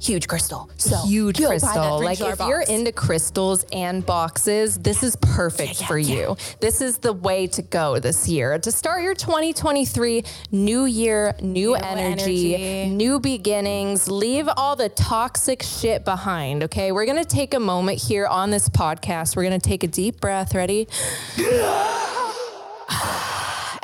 huge 0.00 0.28
crystal. 0.28 0.70
So 0.76 0.96
huge 1.04 1.38
go 1.38 1.48
buy 1.48 1.58
that 1.58 1.60
crystal. 1.60 2.02
Like 2.02 2.20
if 2.20 2.38
you're 2.40 2.60
into 2.60 2.92
crystals 2.92 3.64
and 3.72 4.04
boxes, 4.04 4.78
this 4.78 5.02
is 5.02 5.16
perfect 5.16 5.80
yeah, 5.80 5.86
for 5.86 5.98
yeah. 5.98 6.14
you. 6.14 6.36
This 6.60 6.80
is 6.80 6.98
the 6.98 7.12
way 7.12 7.46
to 7.48 7.62
go 7.62 7.98
this 7.98 8.28
year. 8.28 8.58
To 8.58 8.70
start 8.70 9.02
your 9.02 9.14
2023 9.14 10.24
new 10.52 10.84
year, 10.84 11.34
new, 11.40 11.74
energy, 11.74 12.54
energy. 12.54 12.94
new 12.94 13.20
beginnings. 13.20 14.08
Leave 14.08 14.48
all 14.56 14.76
the 14.76 14.88
toxic 14.90 15.62
shit 15.62 16.04
behind, 16.04 16.64
okay? 16.64 16.92
We're 16.92 17.06
going 17.06 17.22
to 17.22 17.28
take 17.28 17.54
a 17.54 17.60
moment 17.60 18.02
here 18.02 18.26
on 18.26 18.50
this 18.50 18.68
podcast. 18.68 19.36
We're 19.36 19.44
going 19.44 19.60
to 19.60 19.68
take 19.68 19.82
a 19.82 19.88
deep 19.88 20.20
breath. 20.20 20.54
Ready? 20.54 20.88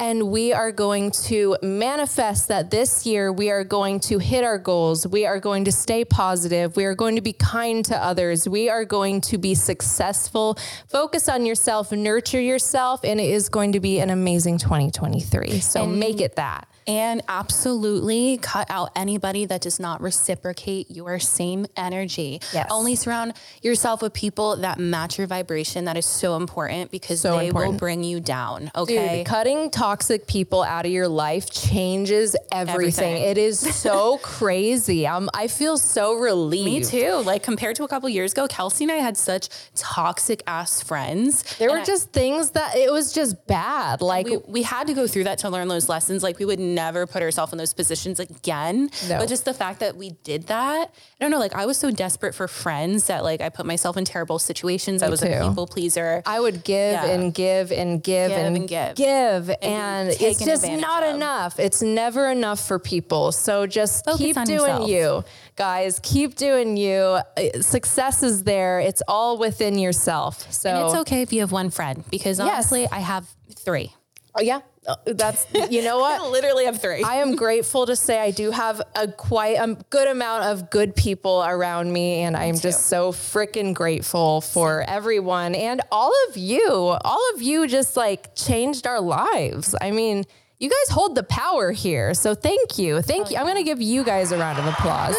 and 0.00 0.30
we 0.30 0.50
are 0.54 0.72
going 0.72 1.10
to 1.10 1.58
manifest 1.62 2.48
that 2.48 2.70
this 2.70 3.04
year 3.04 3.30
we 3.30 3.50
are 3.50 3.62
going 3.62 4.00
to 4.00 4.18
hit 4.18 4.42
our 4.42 4.56
goals. 4.56 5.06
We 5.06 5.26
are 5.26 5.38
going 5.38 5.66
to 5.66 5.72
stay 5.72 6.06
positive. 6.06 6.74
We 6.74 6.86
are 6.86 6.94
going 6.94 7.16
to 7.16 7.20
be 7.20 7.34
kind 7.34 7.84
to 7.84 7.96
others. 8.02 8.48
We 8.48 8.70
are 8.70 8.86
going 8.86 9.20
to 9.22 9.36
be 9.36 9.54
successful. 9.54 10.56
Focus 10.88 11.28
on 11.28 11.44
yourself, 11.44 11.92
nurture 11.92 12.40
yourself, 12.40 13.04
and 13.04 13.20
it 13.20 13.28
is 13.28 13.50
going 13.50 13.72
to 13.72 13.80
be 13.80 14.00
an 14.00 14.08
amazing 14.08 14.56
2023. 14.56 15.60
So 15.60 15.86
make 15.86 16.22
it 16.22 16.36
that. 16.36 16.69
And 16.86 17.22
absolutely 17.28 18.38
cut 18.38 18.66
out 18.70 18.90
anybody 18.96 19.44
that 19.46 19.60
does 19.60 19.78
not 19.78 20.00
reciprocate 20.00 20.90
your 20.90 21.18
same 21.18 21.66
energy. 21.76 22.40
Yes. 22.52 22.68
Only 22.70 22.96
surround 22.96 23.34
yourself 23.62 24.02
with 24.02 24.12
people 24.12 24.56
that 24.56 24.78
match 24.78 25.18
your 25.18 25.26
vibration. 25.26 25.84
That 25.84 25.96
is 25.96 26.06
so 26.06 26.36
important 26.36 26.90
because 26.90 27.20
So 27.20 27.36
they 27.38 27.48
important. 27.48 27.72
will 27.74 27.78
bring 27.78 28.02
you 28.02 28.18
down. 28.20 28.62
Dude, 28.64 28.72
Okay. 28.76 29.24
cutting 29.24 29.70
toxic 29.70 30.26
people 30.26 30.62
out 30.62 30.86
of 30.86 30.90
your 30.92 31.06
life 31.08 31.50
changes 31.50 32.34
everything. 32.50 32.70
Everything. 33.14 33.16
It 33.22 33.38
is 33.38 33.58
so 33.60 34.18
crazy. 34.22 35.06
Um, 35.06 35.28
I 35.34 35.46
feel 35.48 35.76
so 35.78 36.14
relieved. 36.14 36.92
Me 36.92 37.00
too. 37.00 37.14
Like 37.24 37.42
compared 37.42 37.76
to 37.76 37.84
a 37.84 37.88
couple 37.88 38.08
years 38.08 38.32
ago, 38.32 38.48
Kelsi 38.48 38.82
and 38.82 38.92
I 38.92 38.96
had 38.96 39.16
such 39.16 39.48
toxic 39.74 40.42
ass 40.46 40.82
friends. 40.82 41.42
There 41.58 41.70
were 41.70 41.78
I- 41.80 41.84
just 41.84 42.12
things 42.12 42.50
that 42.52 42.76
it 42.76 42.90
was 42.90 43.12
just 43.12 43.46
bad. 43.46 44.00
Like 44.00 44.26
we, 44.26 44.36
we 44.48 44.62
had 44.62 44.86
to 44.86 44.94
go 44.94 45.06
through 45.06 45.24
that 45.24 45.38
to 45.38 45.50
learn 45.50 45.68
those 45.68 45.88
lessons. 45.88 46.22
Like 46.22 46.38
we 46.38 46.44
would 46.44 46.60
never 46.74 47.06
put 47.06 47.22
herself 47.22 47.52
in 47.52 47.58
those 47.58 47.74
positions 47.74 48.18
again. 48.20 48.90
No. 49.08 49.18
But 49.18 49.28
just 49.28 49.44
the 49.44 49.54
fact 49.54 49.80
that 49.80 49.96
we 49.96 50.10
did 50.24 50.46
that, 50.48 50.88
I 50.90 51.24
don't 51.24 51.30
know. 51.30 51.38
Like 51.38 51.54
I 51.54 51.66
was 51.66 51.76
so 51.76 51.90
desperate 51.90 52.34
for 52.34 52.48
friends 52.48 53.06
that 53.08 53.24
like 53.24 53.40
I 53.40 53.48
put 53.48 53.66
myself 53.66 53.96
in 53.96 54.04
terrible 54.04 54.38
situations. 54.38 55.02
I 55.02 55.08
was 55.08 55.20
too. 55.20 55.26
a 55.28 55.48
people 55.48 55.66
pleaser. 55.66 56.22
I 56.26 56.40
would 56.40 56.64
give 56.64 56.92
Yeah. 56.94 57.06
and 57.06 57.34
give 57.34 57.72
and 57.72 58.02
give, 58.02 58.30
Give 58.30 58.38
and, 58.38 58.56
and 58.56 58.68
give. 58.68 58.94
give, 58.96 59.50
and, 59.62 60.08
it's 60.10 60.44
just 60.44 60.66
not 60.68 61.02
of. 61.02 61.14
enough. 61.16 61.58
It's 61.58 61.82
never 61.82 62.28
enough 62.30 62.60
for 62.66 62.78
people. 62.78 63.32
So 63.32 63.66
just 63.66 64.04
Focus 64.04 64.20
keep 64.20 64.36
doing 64.44 64.60
yourself. 64.60 64.88
you, 64.88 65.24
guys. 65.56 66.00
Keep 66.02 66.36
doing 66.36 66.76
you. 66.76 67.18
Uh, 67.36 67.60
Success 67.60 68.22
is 68.22 68.44
there. 68.44 68.80
It's 68.80 69.02
all 69.08 69.38
within 69.38 69.78
yourself. 69.78 70.50
So 70.52 70.70
and 70.70 70.86
it's 70.86 70.94
okay 71.02 71.22
if 71.22 71.32
you 71.32 71.40
have 71.40 71.52
one 71.52 71.70
friend 71.70 72.04
because 72.10 72.40
honestly, 72.40 72.86
I 72.90 73.00
have 73.00 73.26
three. 73.54 73.92
Oh, 74.34 74.40
yeah, 74.42 74.60
Uh, 74.86 74.96
that's 75.06 75.46
you 75.70 75.82
know 75.82 75.98
what. 76.04 76.20
I 76.20 76.26
literally 76.28 76.64
have 76.64 76.80
three. 76.80 77.02
I 77.02 77.16
am 77.16 77.36
grateful 77.36 77.84
to 77.86 77.96
say 77.96 78.18
I 78.20 78.30
do 78.30 78.50
have 78.50 78.80
a 78.94 79.08
quite 79.08 79.56
a 79.56 79.76
good 79.90 80.08
amount 80.08 80.44
of 80.44 80.70
good 80.70 80.94
people 80.96 81.42
around 81.44 81.92
me, 81.92 82.20
and 82.20 82.36
I'm 82.36 82.56
just 82.56 82.86
so 82.86 83.12
freaking 83.12 83.74
grateful 83.74 84.40
for 84.40 84.82
everyone 84.88 85.54
and 85.54 85.80
all 85.90 86.12
of 86.28 86.36
you. 86.36 86.64
All 86.70 87.30
of 87.34 87.42
you 87.42 87.66
just 87.66 87.96
like 87.96 88.34
changed 88.36 88.86
our 88.86 89.00
lives. 89.00 89.74
I 89.80 89.90
mean, 89.90 90.24
you 90.60 90.68
guys 90.68 90.94
hold 90.94 91.14
the 91.14 91.22
power 91.22 91.72
here, 91.72 92.12
so 92.12 92.34
thank 92.34 92.78
you, 92.78 93.00
thank 93.00 93.30
you. 93.30 93.38
I'm 93.38 93.46
gonna 93.46 93.62
give 93.62 93.80
you 93.80 94.04
guys 94.04 94.30
a 94.30 94.38
round 94.38 94.58
of 94.58 94.66
applause. 94.66 95.16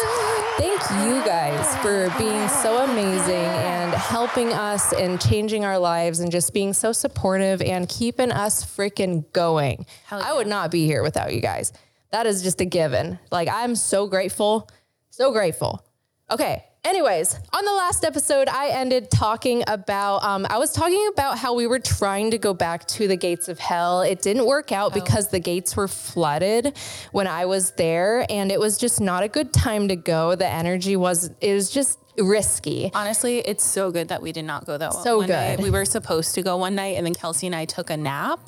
Thank 0.56 0.80
you 1.04 1.24
guys 1.24 1.76
for 1.78 2.16
being 2.16 2.48
so 2.48 2.84
amazing 2.84 3.34
and 3.34 3.92
helping 3.92 4.52
us 4.52 4.92
and 4.92 5.20
changing 5.20 5.64
our 5.64 5.78
lives 5.78 6.20
and 6.20 6.30
just 6.30 6.54
being 6.54 6.72
so 6.72 6.92
supportive 6.92 7.60
and 7.60 7.88
keeping 7.88 8.30
us 8.30 8.64
freaking 8.64 9.30
going. 9.32 9.84
I 10.12 10.32
would 10.32 10.46
not 10.46 10.70
be 10.70 10.86
here 10.86 11.02
without 11.02 11.34
you 11.34 11.40
guys. 11.40 11.72
That 12.12 12.26
is 12.26 12.42
just 12.42 12.60
a 12.60 12.64
given. 12.64 13.18
Like, 13.32 13.48
I'm 13.48 13.74
so 13.74 14.06
grateful, 14.06 14.70
so 15.10 15.32
grateful. 15.32 15.84
Okay. 16.30 16.64
Anyways, 16.84 17.38
on 17.52 17.64
the 17.64 17.72
last 17.72 18.04
episode, 18.04 18.48
I 18.48 18.70
ended 18.70 19.08
talking 19.08 19.62
about, 19.68 20.24
um, 20.24 20.44
I 20.50 20.58
was 20.58 20.72
talking 20.72 21.08
about 21.12 21.38
how 21.38 21.54
we 21.54 21.68
were 21.68 21.78
trying 21.78 22.32
to 22.32 22.38
go 22.38 22.54
back 22.54 22.86
to 22.88 23.06
the 23.06 23.16
gates 23.16 23.48
of 23.48 23.60
hell. 23.60 24.00
It 24.02 24.20
didn't 24.20 24.46
work 24.46 24.72
out 24.72 24.92
because 24.92 25.28
the 25.28 25.38
gates 25.38 25.76
were 25.76 25.86
flooded 25.86 26.76
when 27.12 27.28
I 27.28 27.46
was 27.46 27.70
there, 27.72 28.26
and 28.28 28.50
it 28.50 28.58
was 28.58 28.78
just 28.78 29.00
not 29.00 29.22
a 29.22 29.28
good 29.28 29.52
time 29.52 29.86
to 29.88 29.96
go. 29.96 30.34
The 30.34 30.48
energy 30.48 30.96
was, 30.96 31.30
it 31.40 31.54
was 31.54 31.70
just 31.70 32.00
risky. 32.18 32.90
Honestly, 32.94 33.38
it's 33.38 33.64
so 33.64 33.92
good 33.92 34.08
that 34.08 34.20
we 34.20 34.32
did 34.32 34.44
not 34.44 34.66
go 34.66 34.76
though. 34.76 34.90
So 34.90 35.18
one 35.18 35.28
night. 35.28 35.56
good. 35.58 35.62
We 35.62 35.70
were 35.70 35.84
supposed 35.84 36.34
to 36.34 36.42
go 36.42 36.56
one 36.56 36.74
night, 36.74 36.96
and 36.96 37.06
then 37.06 37.14
Kelsi 37.14 37.44
and 37.46 37.54
I 37.54 37.64
took 37.64 37.90
a 37.90 37.96
nap. 37.96 38.40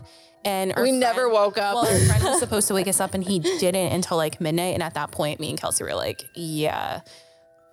And 0.44 0.74
We 0.76 0.90
never 0.90 1.28
woke 1.28 1.56
up. 1.56 1.74
Well, 1.74 1.86
our 1.86 1.98
friend 2.00 2.24
was 2.24 2.38
supposed 2.40 2.68
to 2.68 2.74
wake 2.74 2.88
us 2.88 3.00
up, 3.00 3.14
and 3.14 3.22
he 3.22 3.38
didn't 3.38 3.92
until 3.92 4.16
like 4.16 4.40
midnight. 4.40 4.74
And 4.74 4.82
at 4.82 4.94
that 4.94 5.12
point, 5.12 5.38
me 5.40 5.50
and 5.50 5.58
Kelsi 5.58 5.82
were 5.82 5.94
like, 5.94 6.22
"Yeah, 6.34 7.00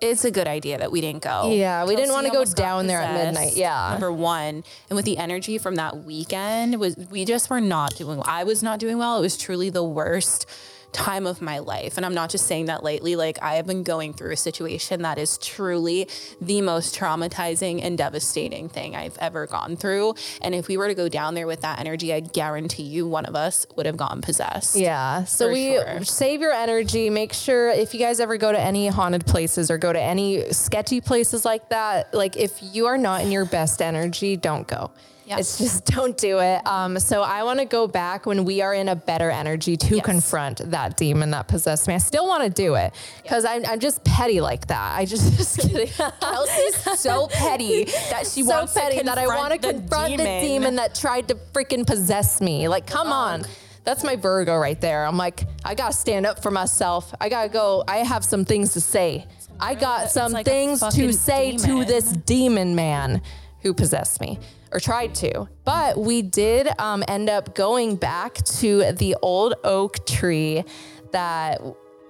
it's 0.02 0.24
a 0.24 0.30
good 0.30 0.46
idea 0.48 0.78
that 0.78 0.90
we 0.92 1.00
didn't 1.00 1.22
go." 1.22 1.50
Yeah, 1.52 1.84
we 1.84 1.96
didn't 1.96 2.12
wanna 2.12 2.30
go 2.30 2.44
down 2.44 2.86
there 2.86 3.00
at 3.00 3.14
midnight. 3.14 3.56
Yeah. 3.56 3.88
number 3.92 4.12
one, 4.12 4.64
and 4.90 4.96
with 4.96 5.04
the 5.04 5.16
energy 5.18 5.58
from 5.58 5.76
that 5.76 6.04
weekend, 6.04 6.78
was 6.80 6.96
we 7.10 7.24
just 7.24 7.48
were 7.48 7.60
not 7.60 7.94
doing. 7.96 8.18
well. 8.18 8.26
I 8.28 8.44
was 8.44 8.62
not 8.62 8.78
doing 8.78 8.98
well. 8.98 9.16
It 9.18 9.22
was 9.22 9.36
truly 9.36 9.70
the 9.70 9.84
worst 9.84 10.46
time 10.92 11.26
of 11.26 11.40
my 11.40 11.58
life. 11.58 11.96
And 11.96 12.06
I'm 12.06 12.14
not 12.14 12.30
just 12.30 12.46
saying 12.46 12.66
that 12.66 12.84
lightly. 12.84 13.16
Like 13.16 13.38
I 13.42 13.54
have 13.56 13.66
been 13.66 13.82
going 13.82 14.12
through 14.12 14.32
a 14.32 14.36
situation 14.36 15.02
that 15.02 15.18
is 15.18 15.38
truly 15.38 16.08
the 16.40 16.60
most 16.60 16.94
traumatizing 16.94 17.82
and 17.82 17.96
devastating 17.96 18.68
thing 18.68 18.94
I've 18.94 19.16
ever 19.18 19.46
gone 19.46 19.76
through. 19.76 20.14
And 20.40 20.54
if 20.54 20.68
we 20.68 20.76
were 20.76 20.88
to 20.88 20.94
go 20.94 21.08
down 21.08 21.34
there 21.34 21.46
with 21.46 21.62
that 21.62 21.80
energy, 21.80 22.12
I 22.12 22.20
guarantee 22.20 22.84
you 22.84 23.06
one 23.06 23.24
of 23.24 23.34
us 23.34 23.66
would 23.76 23.86
have 23.86 23.96
gotten 23.96 24.20
possessed. 24.20 24.76
Yeah. 24.76 25.24
So 25.24 25.50
we 25.50 25.74
sure. 25.74 26.04
save 26.04 26.40
your 26.40 26.52
energy. 26.52 27.10
Make 27.10 27.32
sure 27.32 27.70
if 27.70 27.94
you 27.94 28.00
guys 28.00 28.20
ever 28.20 28.36
go 28.36 28.52
to 28.52 28.60
any 28.60 28.88
haunted 28.88 29.26
places 29.26 29.70
or 29.70 29.78
go 29.78 29.92
to 29.92 30.00
any 30.00 30.52
sketchy 30.52 31.00
places 31.00 31.44
like 31.44 31.68
that, 31.70 32.12
like 32.14 32.36
if 32.36 32.58
you 32.62 32.86
are 32.86 32.98
not 32.98 33.22
in 33.22 33.32
your 33.32 33.44
best 33.44 33.80
energy, 33.80 34.36
don't 34.36 34.66
go. 34.68 34.90
It's 35.26 35.58
just 35.58 35.84
don't 35.94 36.16
do 36.16 36.38
it. 36.40 36.66
Um, 36.66 36.98
so 36.98 37.22
I 37.22 37.42
want 37.42 37.58
to 37.60 37.64
go 37.64 37.86
back 37.86 38.26
when 38.26 38.44
we 38.44 38.60
are 38.62 38.74
in 38.74 38.88
a 38.88 38.96
better 38.96 39.30
energy 39.30 39.76
to 39.76 40.00
confront 40.00 40.58
that 40.70 40.96
demon 40.96 41.30
that 41.30 41.48
possessed 41.48 41.88
me. 41.88 41.94
I 41.94 41.98
still 41.98 42.26
want 42.26 42.44
to 42.44 42.50
do 42.50 42.74
it 42.74 42.92
because 43.22 43.44
I'm, 43.44 43.64
I'm 43.66 43.80
just 43.80 44.04
petty 44.04 44.40
like 44.40 44.66
that. 44.68 44.96
I 44.96 45.04
just, 45.04 45.32
just 45.36 45.60
kidding. 45.60 45.86
Kelsi's 45.86 47.00
so 47.00 47.28
petty 47.28 47.84
that 48.10 48.26
she 48.26 48.42
so 48.42 48.50
wants 48.50 48.74
petty 48.74 48.98
to 48.98 49.04
that 49.04 49.18
I 49.18 49.26
want 49.26 49.52
to 49.52 49.58
confront 49.58 50.16
the 50.16 50.24
demon 50.24 50.76
that 50.76 50.94
tried 50.94 51.28
to 51.28 51.34
freaking 51.52 51.86
possess 51.86 52.40
me. 52.40 52.68
Like, 52.68 52.86
come 52.86 53.08
on. 53.08 53.44
That's 53.84 54.04
my 54.04 54.14
Virgo 54.14 54.56
right 54.56 54.80
there. 54.80 55.04
I'm 55.04 55.16
like, 55.16 55.42
I 55.64 55.74
gotta 55.74 55.92
stand 55.92 56.24
up 56.24 56.40
for 56.40 56.52
myself. 56.52 57.12
I 57.20 57.28
gotta 57.28 57.48
go. 57.48 57.82
I 57.88 57.96
have 57.98 58.24
some 58.24 58.44
things 58.44 58.74
to 58.74 58.80
say. 58.80 59.26
I 59.58 59.74
got 59.74 60.08
some 60.10 60.30
like 60.30 60.46
things 60.46 60.80
to 60.80 61.12
say 61.12 61.56
to 61.56 61.84
this 61.84 62.12
demon 62.12 62.76
man 62.76 63.22
who 63.62 63.74
possessed 63.74 64.20
me 64.20 64.38
or 64.72 64.80
tried 64.80 65.14
to. 65.16 65.48
But 65.64 65.98
we 65.98 66.22
did 66.22 66.68
um, 66.78 67.04
end 67.06 67.28
up 67.28 67.54
going 67.54 67.96
back 67.96 68.34
to 68.34 68.92
the 68.92 69.16
old 69.22 69.54
oak 69.64 70.04
tree 70.06 70.64
that 71.12 71.60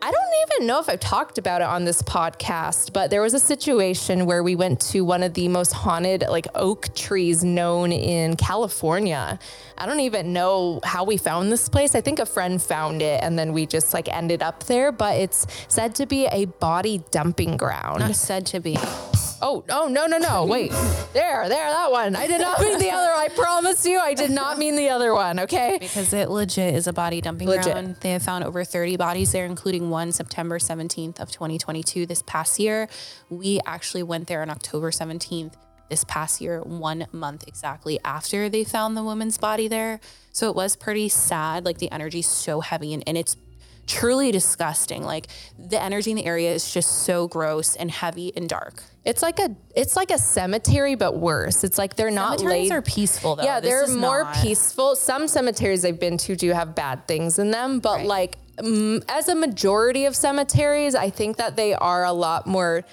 I 0.04 0.10
don't 0.10 0.50
even 0.58 0.66
know 0.66 0.80
if 0.80 0.88
I've 0.88 0.98
talked 0.98 1.38
about 1.38 1.60
it 1.60 1.68
on 1.68 1.84
this 1.84 2.02
podcast, 2.02 2.92
but 2.92 3.10
there 3.10 3.22
was 3.22 3.34
a 3.34 3.38
situation 3.38 4.26
where 4.26 4.42
we 4.42 4.56
went 4.56 4.80
to 4.90 5.02
one 5.02 5.22
of 5.22 5.34
the 5.34 5.46
most 5.46 5.72
haunted 5.72 6.24
like 6.28 6.48
oak 6.56 6.92
trees 6.96 7.44
known 7.44 7.92
in 7.92 8.34
California. 8.34 9.38
I 9.78 9.86
don't 9.86 10.00
even 10.00 10.32
know 10.32 10.80
how 10.82 11.04
we 11.04 11.18
found 11.18 11.52
this 11.52 11.68
place. 11.68 11.94
I 11.94 12.00
think 12.00 12.18
a 12.18 12.26
friend 12.26 12.60
found 12.60 13.00
it 13.00 13.22
and 13.22 13.38
then 13.38 13.52
we 13.52 13.64
just 13.64 13.94
like 13.94 14.08
ended 14.12 14.42
up 14.42 14.64
there, 14.64 14.90
but 14.90 15.18
it's 15.18 15.46
said 15.68 15.94
to 15.94 16.06
be 16.06 16.26
a 16.26 16.46
body 16.46 17.04
dumping 17.12 17.56
ground. 17.56 18.00
Not 18.00 18.16
said 18.16 18.44
to 18.46 18.58
be. 18.58 18.76
Oh, 19.44 19.64
oh, 19.70 19.88
no, 19.88 20.06
no, 20.06 20.18
no. 20.18 20.44
Wait. 20.46 20.70
There, 21.12 21.48
there, 21.48 21.68
that 21.68 21.90
one. 21.90 22.14
I 22.14 22.28
did 22.28 22.40
not 22.40 22.60
mean 22.60 22.78
the 22.78 22.90
other. 22.90 23.10
I 23.10 23.28
promise 23.28 23.84
you, 23.84 23.98
I 23.98 24.14
did 24.14 24.30
not 24.30 24.56
mean 24.56 24.76
the 24.76 24.88
other 24.88 25.12
one. 25.12 25.40
Okay. 25.40 25.78
Because 25.80 26.12
it 26.12 26.30
legit 26.30 26.74
is 26.74 26.86
a 26.86 26.92
body 26.92 27.20
dumping 27.20 27.48
Legit. 27.48 27.72
ground. 27.72 27.96
They 28.00 28.12
have 28.12 28.22
found 28.22 28.44
over 28.44 28.64
30 28.64 28.96
bodies 28.96 29.32
there, 29.32 29.44
including 29.44 29.90
one 29.90 30.12
September 30.12 30.60
17th 30.60 31.18
of 31.18 31.32
2022 31.32 32.06
this 32.06 32.22
past 32.24 32.60
year. 32.60 32.88
We 33.30 33.60
actually 33.66 34.04
went 34.04 34.28
there 34.28 34.42
on 34.42 34.48
October 34.48 34.92
17th 34.92 35.54
this 35.90 36.04
past 36.04 36.40
year, 36.40 36.60
one 36.62 37.06
month 37.12 37.44
exactly 37.46 37.98
after 38.04 38.48
they 38.48 38.62
found 38.64 38.96
the 38.96 39.02
woman's 39.02 39.38
body 39.38 39.66
there. 39.66 40.00
So 40.30 40.48
it 40.48 40.54
was 40.54 40.76
pretty 40.76 41.08
sad. 41.08 41.64
Like 41.64 41.78
the 41.78 41.90
energy's 41.90 42.28
so 42.28 42.60
heavy 42.60 42.94
and, 42.94 43.02
and 43.06 43.18
it's 43.18 43.36
truly 43.86 44.30
disgusting. 44.32 45.02
Like 45.02 45.26
the 45.58 45.80
energy 45.82 46.10
in 46.10 46.16
the 46.16 46.24
area 46.24 46.52
is 46.52 46.72
just 46.72 47.04
so 47.04 47.28
gross 47.28 47.76
and 47.76 47.90
heavy 47.90 48.32
and 48.36 48.48
dark. 48.48 48.82
It's 49.04 49.22
like 49.22 49.38
a 49.40 49.54
it's 49.74 49.96
like 49.96 50.10
a 50.10 50.18
cemetery, 50.18 50.94
but 50.94 51.16
worse. 51.18 51.64
It's 51.64 51.76
like 51.78 51.96
they're 51.96 52.10
not 52.10 52.38
Cemeteries 52.40 52.70
laid. 52.70 52.76
are 52.76 52.82
peaceful 52.82 53.36
though. 53.36 53.42
yeah, 53.44 53.58
This 53.60 53.70
they're 53.70 53.84
is 53.84 53.96
more 53.96 54.24
not. 54.24 54.36
peaceful. 54.36 54.94
Some 54.96 55.26
cemeteries 55.26 55.84
I've 55.84 55.98
been 55.98 56.18
to 56.18 56.36
do 56.36 56.52
have 56.52 56.74
bad 56.74 57.08
things 57.08 57.38
in 57.38 57.50
them, 57.50 57.80
but 57.80 57.98
Right. 57.98 58.06
like 58.06 58.38
mm, 58.58 59.02
as 59.08 59.28
a 59.28 59.34
majority 59.34 60.04
of 60.04 60.14
cemeteries, 60.14 60.94
I 60.94 61.10
think 61.10 61.38
that 61.38 61.56
they 61.56 61.74
are 61.74 62.04
a 62.04 62.12
lot 62.12 62.46
more 62.46 62.84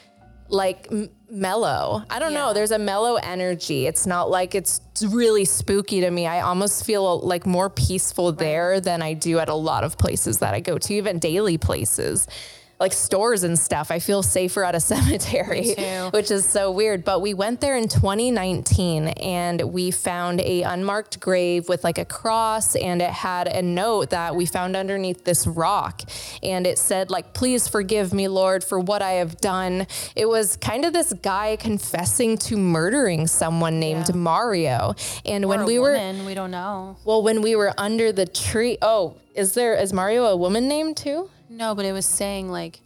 like 0.48 0.88
m- 0.89 1.10
mellow. 1.31 2.03
I 2.09 2.19
don't 2.19 2.33
know. 2.33 2.53
There's 2.53 2.71
a 2.71 2.79
mellow 2.79 3.15
energy. 3.15 3.88
It's 3.88 4.05
not 4.05 4.29
like 4.29 4.55
it's 4.55 4.81
really 5.07 5.45
spooky 5.45 6.01
to 6.01 6.12
me. 6.12 6.27
I 6.27 6.41
almost 6.41 6.86
feel 6.86 7.19
like 7.19 7.45
more 7.45 7.69
peaceful 7.69 8.31
there 8.31 8.79
than 8.79 9.01
I 9.01 9.13
do 9.13 9.39
at 9.39 9.50
a 9.50 9.55
lot 9.55 9.83
of 9.83 9.98
places 9.98 10.39
that 10.39 10.53
I 10.53 10.59
go 10.59 10.77
to, 10.77 10.93
even 10.93 11.19
daily 11.19 11.57
places. 11.57 12.27
Like 12.79 12.93
stores 12.93 13.43
and 13.43 13.59
stuff, 13.59 13.91
I 13.91 14.00
feel 14.00 14.24
safer 14.24 14.63
at 14.63 14.74
a 14.74 14.79
cemetery, 14.93 15.75
which 16.12 16.31
is 16.31 16.45
so 16.45 16.71
weird. 16.71 17.03
But 17.03 17.21
we 17.21 17.33
went 17.33 17.59
there 17.59 17.75
in 17.75 17.89
2019 17.89 19.09
and 19.09 19.62
we 19.74 19.91
found 19.91 20.39
a 20.39 20.62
unmarked 20.63 21.19
grave 21.19 21.67
with 21.67 21.83
like 21.83 21.98
a 21.98 22.05
cross 22.05 22.77
and 22.77 23.01
it 23.01 23.09
had 23.09 23.48
a 23.50 23.62
note 23.62 24.12
that 24.12 24.36
we 24.36 24.45
found 24.45 24.77
underneath 24.77 25.25
this 25.25 25.45
rock. 25.45 26.03
And 26.41 26.65
it 26.65 26.77
said 26.77 27.12
like, 27.12 27.33
please 27.33 27.67
forgive 27.67 28.13
me, 28.13 28.29
Lord, 28.29 28.63
for 28.63 28.79
what 28.79 29.01
I 29.01 29.13
have 29.13 29.41
done. 29.41 29.86
It 30.15 30.29
was 30.29 30.55
kind 30.55 30.86
of 30.86 30.93
this 30.93 31.12
guy 31.12 31.57
confessing 31.57 32.38
to 32.38 32.55
murdering 32.55 33.27
someone 33.27 33.79
named 33.81 34.05
Yeah. 34.09 34.15
Mario. 34.15 34.95
And 35.25 35.50
when 35.50 35.59
Or 35.59 35.63
a 35.63 35.65
we 35.65 35.79
were, 35.79 35.91
woman, 35.91 36.25
we 36.25 36.33
don't 36.33 36.51
know. 36.51 36.95
well, 37.03 37.21
when 37.24 37.41
we 37.41 37.57
were 37.57 37.74
under 37.77 38.13
the 38.13 38.25
tree, 38.25 38.77
oh, 38.81 39.15
is 39.36 39.53
there, 39.53 39.75
is 39.75 39.91
Mario 39.91 40.25
a 40.27 40.36
woman 40.38 40.67
name 40.69 40.95
too? 40.95 41.29
No, 41.49 41.75
but 41.75 41.85
it 41.85 41.91
was 41.91 42.05
saying 42.05 42.49
like, 42.49 42.79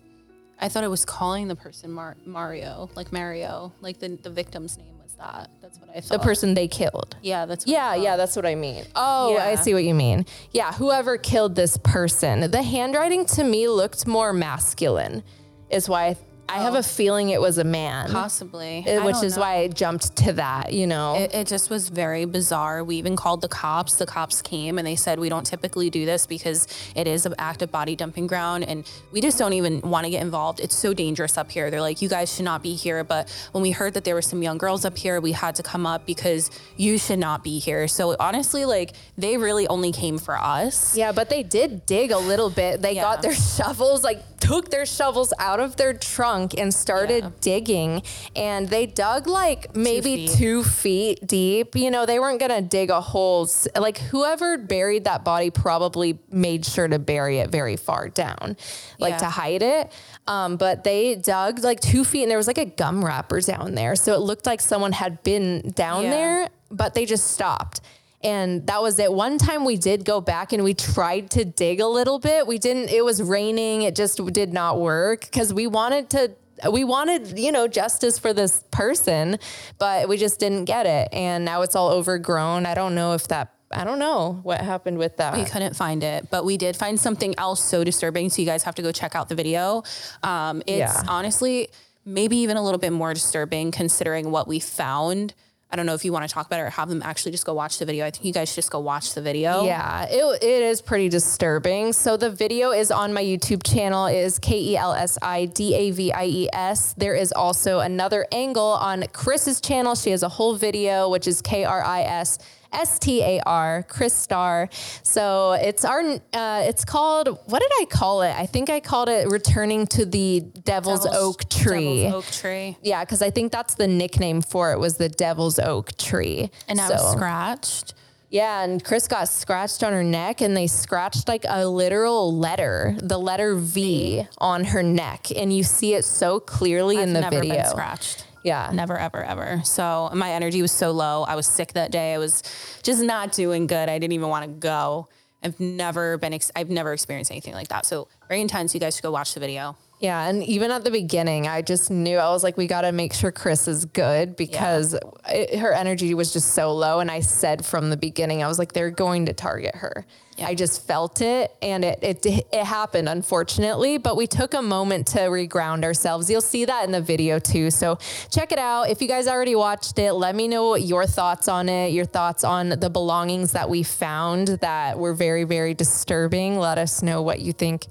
I 0.59 0.69
thought 0.69 0.83
it 0.83 0.89
was 0.89 1.05
calling 1.05 1.47
the 1.47 1.55
person 1.55 1.91
Mar- 1.91 2.17
Mario, 2.25 2.89
like 2.95 3.11
Mario, 3.11 3.73
like 3.81 3.99
the 3.99 4.09
the 4.09 4.29
victim's 4.29 4.77
name 4.77 4.97
was 5.01 5.13
that. 5.13 5.49
That's 5.61 5.79
what 5.79 5.89
I 5.89 5.99
thought. 5.99 6.19
The 6.19 6.23
person 6.23 6.53
they 6.53 6.67
killed. 6.67 7.15
Yeah, 7.21 7.45
that's. 7.45 7.65
What 7.65 7.71
Yeah, 7.71 7.95
yeah, 7.95 8.15
that's 8.15 8.35
what 8.35 8.45
I 8.45 8.55
mean. 8.55 8.85
Oh, 8.95 9.37
I 9.37 9.55
see 9.55 9.73
what 9.73 9.83
you 9.83 9.93
mean. 9.93 10.25
Yeah, 10.51 10.71
whoever 10.73 11.17
killed 11.17 11.55
this 11.55 11.77
person. 11.77 12.49
The 12.49 12.63
handwriting 12.63 13.25
to 13.27 13.43
me 13.43 13.67
looked 13.67 14.07
more 14.07 14.31
masculine, 14.31 15.23
is 15.69 15.89
why 15.89 16.05
I, 16.05 16.17
I 16.53 16.63
have 16.63 16.75
a 16.75 16.83
feeling 16.83 17.29
it 17.29 17.41
was 17.41 17.57
a 17.57 17.63
man. 17.63 18.11
Possibly. 18.11 18.83
eh, 18.85 18.97
I 18.99 19.05
which 19.05 19.15
don't 19.15 19.25
is 19.25 19.35
know. 19.35 19.41
why 19.41 19.55
I 19.57 19.67
jumped 19.67 20.15
to 20.17 20.33
that, 20.33 20.73
you 20.73 20.87
know. 20.87 21.15
It, 21.15 21.33
it 21.33 21.47
just 21.47 21.69
was 21.69 21.89
very 21.89 22.25
bizarre. 22.25 22.83
We 22.83 22.97
even 22.97 23.15
called 23.15 23.41
the 23.41 23.47
cops. 23.47 23.95
The 23.95 24.05
cops 24.05 24.41
came 24.41 24.77
and 24.77 24.85
they 24.85 24.95
said 24.95 25.19
we 25.19 25.29
don't 25.29 25.45
typically 25.45 25.89
do 25.89 26.05
this 26.05 26.25
because 26.27 26.67
it 26.95 27.07
is 27.07 27.25
an 27.25 27.33
active 27.39 27.71
body 27.71 27.95
dumping 27.95 28.27
ground 28.27 28.63
and 28.65 28.89
we 29.11 29.21
just 29.21 29.37
don't 29.39 29.53
even 29.53 29.81
want 29.81 30.05
to 30.05 30.11
get 30.11 30.21
involved. 30.21 30.59
It's 30.59 30.75
so 30.75 30.93
dangerous 30.93 31.37
up 31.37 31.49
here. 31.51 31.71
They're 31.71 31.81
like, 31.81 32.01
you 32.01 32.09
guys 32.09 32.33
should 32.35 32.45
not 32.45 32.61
be 32.61 32.75
here. 32.75 33.03
But 33.03 33.29
when 33.51 33.61
we 33.61 33.71
heard 33.71 33.93
that 33.95 34.03
there 34.03 34.15
were 34.15 34.21
some 34.21 34.43
young 34.43 34.57
girls 34.57 34.85
up 34.85 34.97
here, 34.97 35.19
we 35.21 35.31
had 35.31 35.55
to 35.55 35.63
come 35.63 35.85
up 35.85 36.05
because 36.05 36.51
you 36.77 36.97
should 36.97 37.19
not 37.19 37.43
be 37.43 37.59
here. 37.59 37.87
So 37.87 38.15
honestly, 38.19 38.65
like 38.65 38.93
they 39.17 39.37
really 39.37 39.67
only 39.67 39.91
came 39.91 40.17
for 40.17 40.37
us. 40.37 40.95
yeah, 40.97 41.11
but 41.11 41.29
they 41.29 41.41
did 41.43 41.85
dig 41.85 42.11
a 42.11 42.17
little 42.19 42.49
bit. 42.49 42.81
They 42.81 42.95
got 42.95 43.21
their 43.21 43.33
shovels, 43.57 44.03
like 44.03 44.21
took 44.39 44.69
their 44.71 44.85
shovels 44.85 45.31
out 45.39 45.61
of 45.61 45.77
their 45.77 45.93
trunk 45.93 46.42
and 46.57 46.73
started 46.73 47.23
Yeah. 47.23 47.29
digging. 47.41 48.03
And 48.35 48.67
they 48.69 48.85
dug 48.85 49.27
like 49.27 49.75
maybe 49.75 50.27
feet. 50.27 50.37
two 50.37 50.63
feet 50.63 51.25
deep. 51.27 51.75
You 51.75 51.91
know, 51.91 52.05
they 52.05 52.19
weren't 52.19 52.39
gonna 52.39 52.61
dig 52.61 52.89
a 52.89 53.01
hole. 53.01 53.47
Like 53.75 53.97
whoever 53.97 54.57
buried 54.57 55.03
that 55.05 55.23
body 55.23 55.49
probably 55.49 56.19
made 56.31 56.65
sure 56.65 56.87
to 56.87 56.99
bury 56.99 57.39
it 57.39 57.49
very 57.49 57.75
far 57.77 58.09
down, 58.09 58.57
like 58.99 59.11
Yeah. 59.13 59.17
to 59.19 59.25
hide 59.25 59.61
it. 59.63 59.91
Um, 60.27 60.57
but 60.57 60.83
they 60.83 61.15
dug 61.15 61.59
like 61.63 61.79
two 61.79 62.03
feet 62.03 62.23
and 62.23 62.31
there 62.31 62.37
was 62.37 62.47
like 62.47 62.57
a 62.57 62.65
gum 62.65 63.03
wrapper 63.03 63.41
down 63.41 63.75
there. 63.75 63.95
So 63.95 64.13
it 64.13 64.19
looked 64.19 64.45
like 64.45 64.61
someone 64.61 64.91
had 64.93 65.21
been 65.23 65.71
down 65.75 66.03
Yeah. 66.05 66.09
there, 66.11 66.49
but 66.71 66.93
they 66.93 67.05
just 67.05 67.31
stopped. 67.31 67.81
And 68.23 68.65
that 68.67 68.81
was 68.81 68.99
it. 68.99 69.11
One 69.11 69.37
time 69.37 69.65
we 69.65 69.75
did 69.77 70.05
go 70.05 70.21
back 70.21 70.53
and 70.53 70.63
we 70.63 70.73
tried 70.73 71.29
to 71.31 71.43
dig 71.43 71.79
a 71.79 71.87
little 71.87 72.19
bit. 72.19 72.47
We 72.47 72.57
didn't, 72.57 72.89
it 72.89 73.03
was 73.03 73.21
raining. 73.21 73.81
It 73.81 73.95
just 73.95 74.23
did 74.27 74.53
not 74.53 74.79
work 74.79 75.21
because 75.21 75.53
we 75.53 75.67
wanted 75.67 76.09
to, 76.11 76.31
we 76.71 76.83
wanted, 76.83 77.37
you 77.37 77.51
know, 77.51 77.67
justice 77.67 78.17
for 78.17 78.31
this 78.33 78.63
person, 78.71 79.37
but 79.77 80.07
we 80.07 80.17
just 80.17 80.39
didn't 80.39 80.65
get 80.65 80.85
it. 80.85 81.09
And 81.11 81.43
now 81.43 81.61
it's 81.63 81.75
all 81.75 81.89
overgrown. 81.89 82.65
I 82.65 82.73
don't 82.75 82.95
know 82.95 83.13
if 83.13 83.27
that, 83.27 83.53
I 83.71 83.83
don't 83.83 83.99
know 83.99 84.39
what 84.43 84.61
happened 84.61 84.99
with 84.99 85.17
that. 85.17 85.35
We 85.35 85.43
couldn't 85.45 85.75
find 85.75 86.03
it, 86.03 86.29
but 86.29 86.45
we 86.45 86.57
did 86.57 86.77
find 86.77 86.97
something 86.99 87.33
else 87.37 87.61
so 87.63 87.83
disturbing. 87.83 88.29
So 88.29 88.41
you 88.41 88.45
guys 88.45 88.63
have 88.63 88.75
to 88.75 88.81
go 88.81 88.91
check 88.91 89.15
out 89.15 89.29
the 89.29 89.35
video. 89.35 89.83
Um, 90.21 90.61
it's 90.67 90.93
Yeah. 90.93 91.03
honestly 91.07 91.69
maybe 92.05 92.37
even 92.37 92.57
a 92.57 92.63
little 92.63 92.77
bit 92.79 92.91
more 92.91 93.13
disturbing 93.13 93.71
considering 93.71 94.29
what 94.29 94.47
we 94.47 94.59
found. 94.59 95.33
I 95.73 95.75
don't 95.75 95.87
know 95.87 95.95
if 95.95 96.05
you 96.05 96.13
want 96.13 96.29
to 96.29 96.31
talk 96.31 96.45
about 96.45 96.59
it 96.59 96.63
or 96.63 96.69
have 96.69 96.87
them 96.87 97.01
actually 97.03 97.31
just 97.31 97.47
go 97.47 97.55
watch 97.55 97.79
the 97.79 97.85
video. 97.85 98.05
I 98.05 98.11
think 98.11 98.25
you 98.25 98.31
guys 98.31 98.49
should 98.49 98.57
just 98.57 98.69
go 98.69 98.79
watch 98.79 99.15
the 99.15 99.23
video. 99.23 99.65
Yeah, 99.65 100.05
it, 100.07 100.43
it 100.43 100.61
is 100.61 100.83
pretty 100.83 101.09
disturbing. 101.09 101.93
So 101.93 102.15
the 102.15 102.29
video 102.29 102.69
is 102.69 102.91
on 102.91 103.11
my 103.11 103.23
YouTube 103.23 103.63
channel. 103.63 104.05
It 104.05 104.17
is 104.17 104.37
K 104.37 104.55
E 104.59 104.77
L 104.77 104.93
S 104.93 105.17
I 105.19 105.45
D 105.45 105.73
A 105.73 105.89
V 105.89 106.13
I 106.13 106.25
E 106.25 106.47
S. 106.53 106.93
There 106.93 107.15
is 107.15 107.31
also 107.31 107.79
another 107.79 108.27
angle 108.31 108.63
on 108.63 109.01
Kris's 109.13 109.59
channel. 109.59 109.95
She 109.95 110.11
has 110.11 110.21
a 110.21 110.29
whole 110.29 110.53
video, 110.53 111.09
which 111.09 111.27
is 111.27 111.41
K 111.41 111.63
R 111.63 111.83
I 111.83 112.03
S. 112.03 112.37
S 112.73 112.99
T 112.99 113.21
A 113.21 113.39
R, 113.45 113.83
Kris 113.87 114.13
Star. 114.13 114.69
So 115.03 115.53
it's 115.53 115.85
our, 115.85 116.01
uh, 116.33 116.63
it's 116.65 116.83
called, 116.85 117.27
what 117.45 117.59
did 117.61 117.71
I 117.79 117.85
call 117.85 118.21
it? 118.23 118.33
I 118.35 118.45
think 118.45 118.69
I 118.69 118.79
called 118.79 119.09
it 119.09 119.27
Returning 119.29 119.87
to 119.87 120.05
the 120.05 120.41
Devil's, 120.41 121.05
Oak 121.05 121.47
Tree. 121.49 122.03
Devil's 122.03 122.25
Oak 122.25 122.31
Tree. 122.33 122.77
Yeah, 122.81 123.03
because 123.05 123.21
I 123.21 123.29
think 123.29 123.51
that's 123.51 123.75
the 123.75 123.87
nickname 123.87 124.41
for 124.41 124.71
it 124.73 124.79
was 124.79 124.97
the 124.97 125.09
Devil's 125.09 125.59
Oak 125.59 125.95
Tree. 125.97 126.49
And 126.67 126.79
I 126.81 126.87
So- 126.87 126.93
was 126.95 127.11
scratched. 127.13 127.93
yeah, 128.29 128.63
and 128.63 128.83
Kris 128.83 129.07
got 129.07 129.29
scratched 129.29 129.83
on 129.83 129.93
her 129.93 130.03
neck, 130.03 130.41
and 130.41 130.57
they 130.57 130.65
scratched 130.67 131.27
like 131.27 131.45
a 131.47 131.67
literal 131.67 132.35
letter, 132.35 132.95
the 132.99 133.17
letter 133.19 133.55
V, 133.55 134.25
on 134.39 134.63
her 134.65 134.81
neck, 134.81 135.27
and 135.35 135.55
you 135.55 135.63
see 135.63 135.93
it 135.93 136.03
so 136.03 136.39
clearly 136.39 136.95
in 136.97 137.09
I've 137.09 137.13
the 137.13 137.21
never 137.21 137.39
video. 137.41 137.63
scratched. 137.69 138.25
Yeah, 138.43 138.69
Never, 138.73 138.97
ever, 138.97 139.23
ever. 139.23 139.61
So 139.63 140.09
my 140.13 140.31
energy 140.31 140.61
was 140.61 140.71
so 140.71 140.91
low. 140.91 141.23
I 141.23 141.35
was 141.35 141.47
sick 141.47 141.73
that 141.73 141.91
day. 141.91 142.13
I 142.13 142.17
was 142.17 142.43
just 142.83 143.01
not 143.01 143.31
doing 143.31 143.67
good. 143.67 143.87
I 143.89 143.97
didn't 143.99 144.13
even 144.13 144.27
want 144.29 144.45
to 144.45 144.51
go. 144.51 145.07
I've 145.41 145.59
never 145.59 146.17
been, 146.17 146.33
ex- 146.33 146.51
I've 146.55 146.69
never 146.69 146.93
experienced 146.93 147.31
anything 147.31 147.53
like 147.53 147.69
that. 147.69 147.85
So 147.85 148.07
very 148.27 148.41
intense. 148.41 148.73
You 148.73 148.79
guys 148.79 148.95
should 148.95 149.03
go 149.03 149.11
watch 149.11 149.33
the 149.33 149.39
video. 149.39 149.77
Yeah, 150.03 150.27
and 150.27 150.43
even 150.43 150.69
at 150.69 150.83
the 150.83 150.91
beginning, 150.91 151.47
I 151.47 151.61
just 151.61 151.89
knew 151.89 152.17
I 152.17 152.27
was 152.31 152.43
like, 152.43 152.57
we 152.57 152.67
got 152.67 152.81
to 152.81 152.91
make 152.91 153.13
sure 153.13 153.31
Kris 153.31 153.69
is 153.69 153.85
good 153.85 154.35
because 154.35 154.97
it, 155.29 155.57
her 155.59 155.71
energy 155.71 156.13
was 156.13 156.33
just 156.33 156.53
so 156.53 156.73
low, 156.73 156.99
and 156.99 157.09
I 157.09 157.21
said 157.21 157.65
from 157.65 157.89
the 157.89 157.95
beginning, 157.95 158.43
I 158.43 158.49
was 158.49 158.59
like, 158.59 158.73
they're 158.73 158.91
going 158.91 159.27
to 159.27 159.33
target 159.33 159.75
her. 159.75 160.05
I 160.43 160.55
just 160.55 160.85
felt 160.85 161.21
it, 161.21 161.55
and 161.61 161.85
it 161.85 161.99
it 162.01 162.25
it 162.25 162.65
happened, 162.65 163.07
unfortunately. 163.07 163.97
But 163.97 164.17
we 164.17 164.27
took 164.27 164.53
a 164.53 164.61
moment 164.61 165.07
to 165.07 165.19
reground 165.19 165.85
ourselves. 165.85 166.29
You'll 166.29 166.41
see 166.41 166.65
that 166.65 166.83
in 166.83 166.91
the 166.91 166.99
video 166.99 167.39
too. 167.39 167.71
So 167.71 167.97
check 168.29 168.51
it 168.51 168.59
out. 168.59 168.89
If 168.89 169.01
you 169.01 169.07
guys 169.07 169.29
already 169.29 169.55
watched 169.55 169.99
it, 169.99 170.11
let 170.11 170.35
me 170.35 170.49
know 170.49 170.75
your 170.75 171.05
thoughts 171.05 171.47
on 171.47 171.69
it, 171.69 171.93
your 171.93 172.05
thoughts 172.05 172.43
on 172.43 172.69
the 172.71 172.89
belongings 172.89 173.53
that 173.53 173.69
we 173.69 173.83
found 173.83 174.49
that 174.49 174.99
were 174.99 175.13
very 175.13 175.45
very 175.45 175.73
disturbing. 175.73 176.59
Let 176.59 176.77
us 176.77 177.01
know 177.01 177.21
what 177.21 177.39
you 177.39 177.53
think 177.53 177.85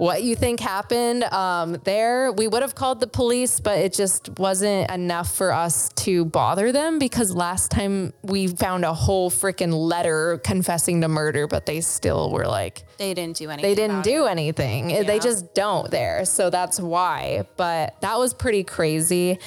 what 0.00 0.22
you 0.22 0.34
think 0.34 0.60
happened 0.60 1.24
um, 1.24 1.76
there. 1.84 2.32
We 2.32 2.48
would 2.48 2.62
have 2.62 2.74
called 2.74 3.00
the 3.00 3.06
police, 3.06 3.60
but 3.60 3.78
it 3.80 3.92
just 3.92 4.30
wasn't 4.38 4.90
enough 4.90 5.34
for 5.34 5.52
us 5.52 5.90
to 5.96 6.24
bother 6.24 6.72
them 6.72 6.98
because 6.98 7.34
last 7.34 7.70
time 7.70 8.14
we 8.22 8.46
found 8.46 8.86
a 8.86 8.94
whole 8.94 9.30
freaking 9.30 9.74
letter 9.74 10.40
confessing 10.42 11.02
to 11.02 11.08
murder, 11.08 11.46
but 11.46 11.66
they 11.66 11.82
still 11.82 12.30
were 12.30 12.46
like, 12.46 12.82
They 12.96 13.12
didn't 13.12 13.36
do 13.36 13.50
anything. 13.50 13.70
they 13.70 13.74
didn't 13.74 14.02
do 14.02 14.24
it. 14.24 14.30
anything. 14.30 14.88
They 14.88 15.18
just 15.18 15.52
don't 15.52 15.90
there. 15.90 16.24
So 16.24 16.48
that's 16.48 16.80
why. 16.80 17.44
But 17.58 18.00
that 18.00 18.18
was 18.18 18.32
pretty 18.32 18.64
crazy. 18.64 19.38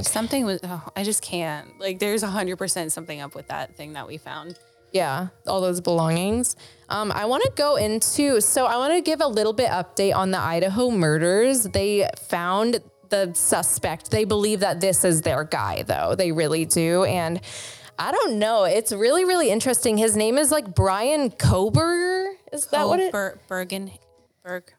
Something 0.00 0.46
was, 0.46 0.60
oh, 0.62 0.82
I 0.96 1.04
just 1.04 1.20
can't. 1.20 1.78
Like, 1.78 1.98
there's 1.98 2.22
100% 2.22 2.90
something 2.90 3.20
up 3.20 3.34
with 3.34 3.48
that 3.48 3.76
thing 3.76 3.92
that 3.92 4.08
we 4.08 4.16
found. 4.16 4.58
Yeah, 4.92 5.28
all 5.46 5.60
those 5.60 5.80
belongings. 5.80 6.56
Um, 6.90 7.12
I 7.12 7.24
want 7.24 7.44
to 7.44 7.52
go 7.54 7.76
into, 7.76 8.40
so 8.40 8.66
I 8.66 8.76
want 8.76 8.92
to 8.94 9.00
give 9.00 9.20
a 9.20 9.26
little 9.26 9.52
bit 9.52 9.70
update 9.70 10.14
on 10.14 10.32
the 10.32 10.38
Idaho 10.38 10.90
murders. 10.90 11.62
They 11.62 12.08
found 12.18 12.80
the 13.10 13.32
suspect. 13.34 14.10
They 14.10 14.24
believe 14.24 14.60
that 14.60 14.80
this 14.80 15.04
is 15.04 15.22
their 15.22 15.44
guy, 15.44 15.82
though. 15.82 16.14
They 16.16 16.32
really 16.32 16.64
do. 16.64 17.04
And 17.04 17.40
I 17.98 18.10
don't 18.12 18.38
know. 18.38 18.64
It's 18.64 18.92
really, 18.92 19.24
really 19.24 19.50
interesting. 19.50 19.98
His 19.98 20.16
name 20.16 20.36
is 20.36 20.50
like 20.50 20.74
Brian 20.74 21.30
Kohberger. 21.30 22.32
Is 22.52 22.66
that 22.68 22.86
what 22.86 22.98
it? 22.98 23.12
Ber- 23.12 23.38
Bergen, 23.46 23.92
Berg, 24.42 24.72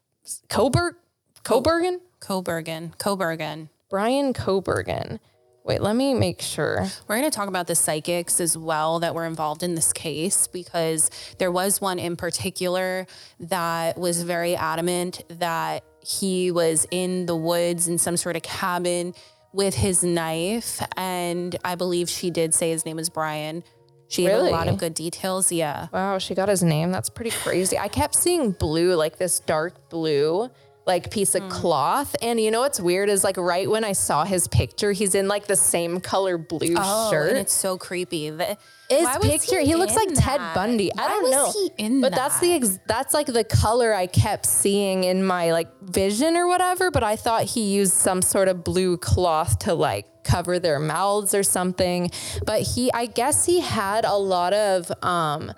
Coburg? 0.49 0.95
Coburgen? 1.43 1.99
Coburgen, 2.19 2.95
Coburgen. 2.97 3.69
Brian 3.89 4.33
Coburgen. 4.33 5.19
Wait, 5.63 5.79
let 5.79 5.95
me 5.95 6.13
make 6.15 6.41
sure. 6.41 6.87
We're 7.07 7.17
going 7.19 7.29
to 7.29 7.35
talk 7.35 7.47
about 7.47 7.67
the 7.67 7.75
psychics 7.75 8.39
as 8.41 8.57
well 8.57 8.99
that 8.99 9.13
were 9.13 9.25
involved 9.25 9.61
in 9.61 9.75
this 9.75 9.93
case 9.93 10.47
because 10.47 11.11
there 11.37 11.51
was 11.51 11.79
one 11.79 11.99
in 11.99 12.15
particular 12.15 13.05
that 13.39 13.97
was 13.97 14.23
very 14.23 14.55
adamant 14.55 15.23
that 15.39 15.83
he 16.03 16.49
was 16.49 16.87
in 16.89 17.27
the 17.27 17.35
woods 17.35 17.87
in 17.87 17.99
some 17.99 18.17
sort 18.17 18.35
of 18.35 18.41
cabin 18.41 19.13
with 19.53 19.75
his 19.75 20.03
knife. 20.03 20.81
And 20.97 21.55
I 21.63 21.75
believe 21.75 22.09
she 22.09 22.31
did 22.31 22.55
say 22.55 22.71
his 22.71 22.85
name 22.85 22.95
was 22.95 23.09
Brian. 23.09 23.63
She 24.07 24.25
had 24.25 24.39
a 24.39 24.43
lot 24.43 24.67
of 24.67 24.77
good 24.77 24.93
details. 24.93 25.51
Yeah. 25.51 25.87
Wow, 25.93 26.17
she 26.17 26.35
got 26.35 26.49
his 26.49 26.63
name. 26.63 26.91
That's 26.91 27.09
pretty 27.09 27.31
crazy. 27.31 27.77
I 27.77 27.87
kept 27.87 28.15
seeing 28.15 28.51
blue, 28.51 28.95
like 28.95 29.17
this 29.17 29.39
dark 29.39 29.89
blue, 29.89 30.49
like 30.85 31.11
piece 31.11 31.35
of 31.35 31.47
cloth. 31.49 32.15
And 32.21 32.39
you 32.39 32.49
know 32.51 32.61
what's 32.61 32.79
weird 32.79 33.09
is 33.09 33.23
like 33.23 33.37
right 33.37 33.69
when 33.69 33.83
I 33.83 33.91
saw 33.93 34.23
his 34.25 34.47
picture, 34.47 34.91
he's 34.91 35.13
in 35.15 35.27
like 35.27 35.45
the 35.47 35.55
same 35.55 35.99
color 35.99 36.37
blue 36.37 36.73
Oh, 36.77 37.11
shirt. 37.11 37.29
and 37.29 37.37
it's 37.37 37.53
so 37.53 37.77
creepy. 37.77 38.29
The, 38.31 38.57
his 38.89 39.07
picture, 39.21 39.59
he, 39.59 39.75
looks 39.75 39.93
in 39.93 39.99
like 39.99 40.07
Ted 40.15 40.39
that? 40.41 40.55
Bundy. 40.55 40.91
I 40.97 41.07
don't 41.07 41.31
know. 41.31 41.51
he 41.51 41.71
in 41.77 42.01
but 42.01 42.13
that's 42.13 42.39
the 42.39 42.49
that? 42.49 42.55
ex- 42.55 42.79
that's 42.87 43.13
like 43.13 43.27
the 43.27 43.43
color 43.43 43.93
I 43.93 44.07
kept 44.07 44.45
seeing 44.45 45.03
in 45.05 45.23
my 45.23 45.51
like 45.51 45.69
vision 45.81 46.35
or 46.35 46.47
whatever, 46.47 46.89
but 46.91 47.03
I 47.03 47.15
thought 47.15 47.43
he 47.43 47.73
used 47.73 47.93
some 47.93 48.21
sort 48.21 48.47
of 48.47 48.63
blue 48.63 48.97
cloth 48.97 49.59
to 49.59 49.73
like 49.73 50.07
cover 50.23 50.59
their 50.59 50.79
mouths 50.79 51.33
or 51.33 51.43
something. 51.43 52.09
But 52.45 52.61
he 52.63 52.91
I 52.91 53.05
guess 53.05 53.45
he 53.45 53.59
had 53.61 54.03
a 54.03 54.15
lot 54.17 54.51
of 54.53 54.91
um 55.03 55.53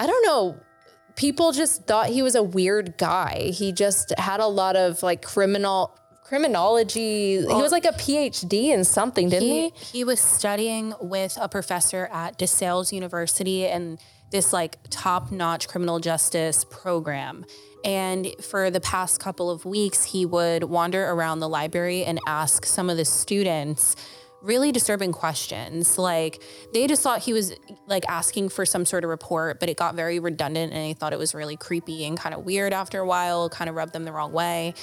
I 0.00 0.06
don't 0.06 0.24
know 0.26 0.58
people 1.16 1.52
just 1.52 1.86
thought 1.86 2.08
he 2.08 2.22
was 2.22 2.34
a 2.34 2.42
weird 2.42 2.96
guy. 2.96 3.50
He 3.54 3.72
just 3.72 4.12
had 4.18 4.40
a 4.40 4.46
lot 4.46 4.76
of 4.76 5.02
like 5.02 5.22
criminal 5.22 5.96
criminology. 6.24 7.36
he 7.36 7.46
was 7.46 7.70
like 7.70 7.84
a 7.84 7.92
PhD 7.92 8.68
in 8.68 8.82
something, 8.84 9.28
didn't 9.28 9.48
he? 9.48 9.68
he, 9.68 9.98
he 9.98 10.04
was 10.04 10.18
studying 10.18 10.94
with 11.00 11.36
a 11.40 11.48
professor 11.48 12.08
at 12.10 12.38
DeSales 12.38 12.92
University 12.92 13.66
and 13.66 14.00
this 14.30 14.52
like 14.52 14.78
top-notch 14.90 15.68
criminal 15.68 16.00
justice 16.00 16.64
program. 16.64 17.44
And 17.84 18.28
for 18.40 18.70
the 18.70 18.80
past 18.80 19.20
couple 19.20 19.50
of 19.50 19.66
weeks, 19.66 20.04
he 20.04 20.24
would 20.24 20.64
wander 20.64 21.04
around 21.04 21.40
the 21.40 21.48
library 21.48 22.04
and 22.04 22.18
ask 22.26 22.64
some 22.64 22.88
of 22.88 22.96
the 22.96 23.04
students 23.04 23.94
really 24.44 24.72
disturbing 24.72 25.12
questions. 25.12 25.98
Like 25.98 26.42
they 26.72 26.86
just 26.86 27.02
thought 27.02 27.22
he 27.22 27.32
was 27.32 27.54
like 27.86 28.04
asking 28.08 28.50
for 28.50 28.66
some 28.66 28.84
sort 28.84 29.04
of 29.04 29.10
report, 29.10 29.58
but 29.58 29.68
it 29.68 29.76
got 29.76 29.94
very 29.94 30.18
redundant 30.18 30.72
and 30.72 30.82
they 30.82 30.92
thought 30.92 31.12
it 31.12 31.18
was 31.18 31.34
really 31.34 31.56
creepy 31.56 32.04
and 32.04 32.18
kind 32.18 32.34
of 32.34 32.44
weird 32.44 32.72
after 32.72 33.00
a 33.00 33.06
while, 33.06 33.48
kind 33.48 33.68
of 33.68 33.74
rubbed 33.76 33.92
them 33.92 34.04
the 34.04 34.12
wrong 34.12 34.32
way. 34.32 34.74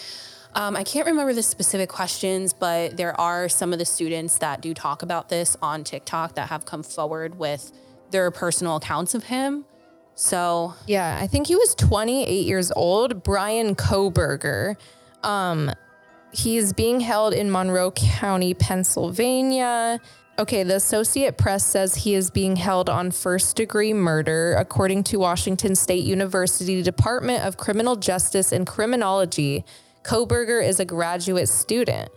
Um, 0.54 0.76
I 0.76 0.84
can't 0.84 1.06
remember 1.06 1.34
the 1.34 1.44
specific 1.44 1.88
questions, 1.88 2.52
but 2.52 2.98
there 2.98 3.20
are 3.20 3.48
some 3.48 3.72
of 3.72 3.80
the 3.80 3.86
students 3.86 4.40
that 4.40 4.62
do 4.62 4.74
talk 4.74 5.02
about 5.02 5.30
this 5.30 5.56
on 5.62 5.84
TikTok 5.84 6.36
that 6.36 6.50
have 6.50 6.66
come 6.66 6.84
forward 6.84 7.38
with 7.38 7.72
their 8.10 8.30
personal 8.32 8.76
accounts 8.76 9.16
of 9.16 9.26
him. 9.26 9.66
So 10.16 10.76
Yeah, 10.88 11.18
I 11.22 11.28
think 11.28 11.48
he 11.48 11.56
was 11.56 11.74
28 11.76 12.46
years 12.46 12.72
old. 12.76 13.24
Brian 13.24 13.76
Kohberger. 13.76 14.76
Um, 15.24 15.72
he's 16.34 16.74
being 16.74 17.00
held 17.00 17.34
in 17.34 17.52
Monroe 17.52 17.92
County, 17.92 18.54
Pennsylvania. 18.54 20.00
Okay, 20.40 20.64
the 20.64 20.76
Associate 20.76 21.38
Press 21.38 21.66
says 21.66 21.96
he 21.96 22.16
is 22.16 22.32
being 22.32 22.56
held 22.56 22.90
on 22.90 23.12
first 23.12 23.56
degree 23.58 23.94
murder, 23.94 24.56
according 24.58 25.04
to 25.04 25.18
Washington 25.18 25.76
State 25.76 26.04
University 26.04 26.82
Department 26.82 27.46
of 27.46 27.58
Criminal 27.58 27.96
Justice 27.96 28.52
and 28.52 28.66
Criminology. 28.66 29.64
Kohberger 30.04 30.66
is 30.66 30.80
a 30.80 30.86
graduate 30.86 31.50
student. 31.50 32.10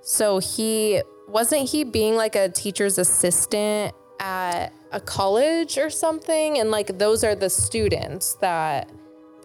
So 0.00 0.38
he 0.38 1.02
wasn't 1.28 1.68
he 1.68 1.84
being 1.84 2.16
like 2.16 2.34
a 2.34 2.48
teacher's 2.48 2.98
assistant 2.98 3.94
at 4.18 4.72
a 4.90 5.00
college 5.00 5.78
or 5.78 5.90
something? 5.90 6.58
And 6.58 6.70
like 6.70 6.98
those 6.98 7.22
are 7.22 7.34
the 7.34 7.50
students 7.50 8.34
that 8.40 8.90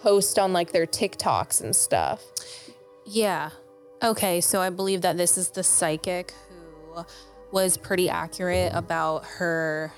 post 0.02 0.40
on 0.40 0.54
like 0.54 0.72
their 0.72 0.88
TikToks 0.88 1.62
and 1.62 1.76
stuff. 1.76 2.24
Yeah. 3.06 3.52
Okay, 4.04 4.42
so 4.42 4.62
I 4.62 4.70
believe 4.70 5.02
that 5.02 5.18
this 5.18 5.40
is 5.40 5.50
the 5.50 5.64
psychic 5.64 6.34
who 6.50 7.04
was 7.52 7.78
pretty 7.78 8.10
accurate 8.10 8.72
about 8.76 9.26
her 9.26 9.92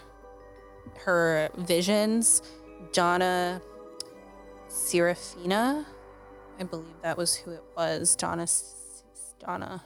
her 1.06 1.50
visions. 1.58 2.42
Donna 2.94 3.62
Serafina. 4.70 5.86
I 6.60 6.64
believe 6.64 7.02
that 7.02 7.18
was 7.18 7.36
who 7.36 7.52
it 7.52 7.64
was. 7.76 8.16
Donna 8.16 8.48
Donna. 9.40 9.84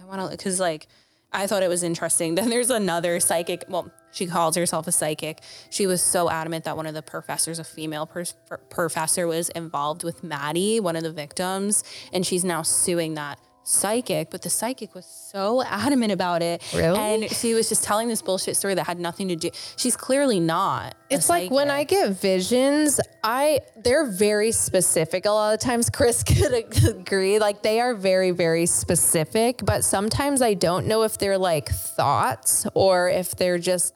I 0.00 0.04
want 0.06 0.22
to 0.22 0.36
because 0.36 0.58
like 0.58 0.86
I 1.32 1.46
thought 1.46 1.62
it 1.62 1.68
was 1.68 1.82
interesting. 1.82 2.34
Then 2.36 2.48
there's 2.48 2.70
another 2.70 3.20
psychic. 3.20 3.64
Well, 3.68 3.90
she 4.16 4.26
calls 4.26 4.56
herself 4.56 4.86
a 4.86 4.92
psychic. 4.92 5.42
She 5.68 5.86
was 5.86 6.00
so 6.00 6.30
adamant 6.30 6.64
that 6.64 6.76
one 6.76 6.86
of 6.86 6.94
the 6.94 7.02
professors, 7.02 7.58
a 7.58 7.64
female 7.64 8.06
pr- 8.06 8.22
professor, 8.70 9.26
was 9.26 9.50
involved 9.50 10.04
with 10.04 10.24
Maddie, 10.24 10.80
one 10.80 10.96
of 10.96 11.02
the 11.02 11.12
victims, 11.12 11.84
and 12.14 12.26
she's 12.26 12.42
now 12.42 12.62
suing 12.62 13.12
that 13.14 13.38
psychic. 13.66 14.30
But 14.30 14.42
the 14.42 14.50
psychic 14.50 14.94
was 14.94 15.04
so 15.04 15.62
adamant 15.62 16.12
about 16.12 16.40
it, 16.40 16.62
Really? 16.74 16.98
and 16.98 17.30
she 17.30 17.52
was 17.52 17.68
just 17.68 17.82
telling 17.84 18.08
this 18.08 18.22
bullshit 18.22 18.56
story 18.56 18.74
that 18.74 18.86
had 18.86 18.98
nothing 19.00 19.28
to 19.28 19.36
do. 19.36 19.50
She's 19.76 19.96
clearly 19.96 20.38
not. 20.40 20.94
It's 21.10 21.28
like 21.28 21.50
when 21.50 21.70
I 21.70 21.84
get 21.84 22.10
visions, 22.12 23.00
I 23.22 23.60
they're 23.76 24.06
very 24.06 24.52
specific. 24.52 25.26
A 25.26 25.30
lot 25.30 25.52
of 25.54 25.60
times, 25.60 25.90
Kris 25.90 26.22
could 26.30 26.54
agree. 26.54 27.38
Like 27.38 27.62
they 27.62 27.80
are 27.80 27.94
very, 27.94 28.30
very 28.30 28.66
specific. 28.66 29.60
But 29.64 29.84
sometimes 29.84 30.42
I 30.42 30.54
don't 30.54 30.86
know 30.86 31.02
if 31.02 31.18
they're 31.18 31.38
like 31.38 31.68
thoughts 31.68 32.66
or 32.74 33.08
if 33.08 33.36
they're 33.36 33.58
just 33.58 33.94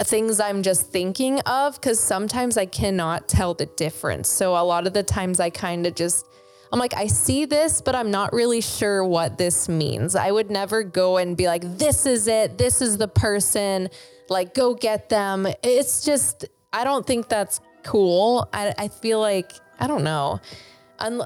things 0.00 0.40
I'm 0.40 0.62
just 0.62 0.90
thinking 0.90 1.40
of. 1.40 1.74
Because 1.74 1.98
sometimes 2.00 2.56
I 2.56 2.66
cannot 2.66 3.28
tell 3.28 3.54
the 3.54 3.66
difference. 3.66 4.28
So 4.28 4.56
a 4.56 4.62
lot 4.64 4.86
of 4.86 4.92
the 4.94 5.02
times 5.02 5.40
I 5.40 5.50
kind 5.50 5.86
of 5.86 5.94
just. 5.96 6.24
I'm 6.72 6.78
like, 6.78 6.94
I 6.94 7.06
see 7.06 7.44
this, 7.44 7.82
but 7.82 7.94
I'm 7.94 8.10
not 8.10 8.32
really 8.32 8.62
sure 8.62 9.04
what 9.04 9.36
this 9.36 9.68
means. 9.68 10.16
I 10.16 10.30
would 10.30 10.50
never 10.50 10.82
go 10.82 11.18
and 11.18 11.36
be 11.36 11.46
like, 11.46 11.62
this 11.76 12.06
is 12.06 12.26
it. 12.26 12.56
This 12.56 12.80
is 12.80 12.96
the 12.96 13.08
person. 13.08 13.90
Like, 14.30 14.54
go 14.54 14.72
get 14.74 15.10
them. 15.10 15.46
It's 15.62 16.02
just, 16.02 16.46
I 16.72 16.84
don't 16.84 17.06
think 17.06 17.28
that's 17.28 17.60
cool. 17.82 18.48
I, 18.54 18.72
I 18.78 18.88
feel 18.88 19.20
like, 19.20 19.52
I 19.78 19.86
don't 19.86 20.04
know. 20.04 20.40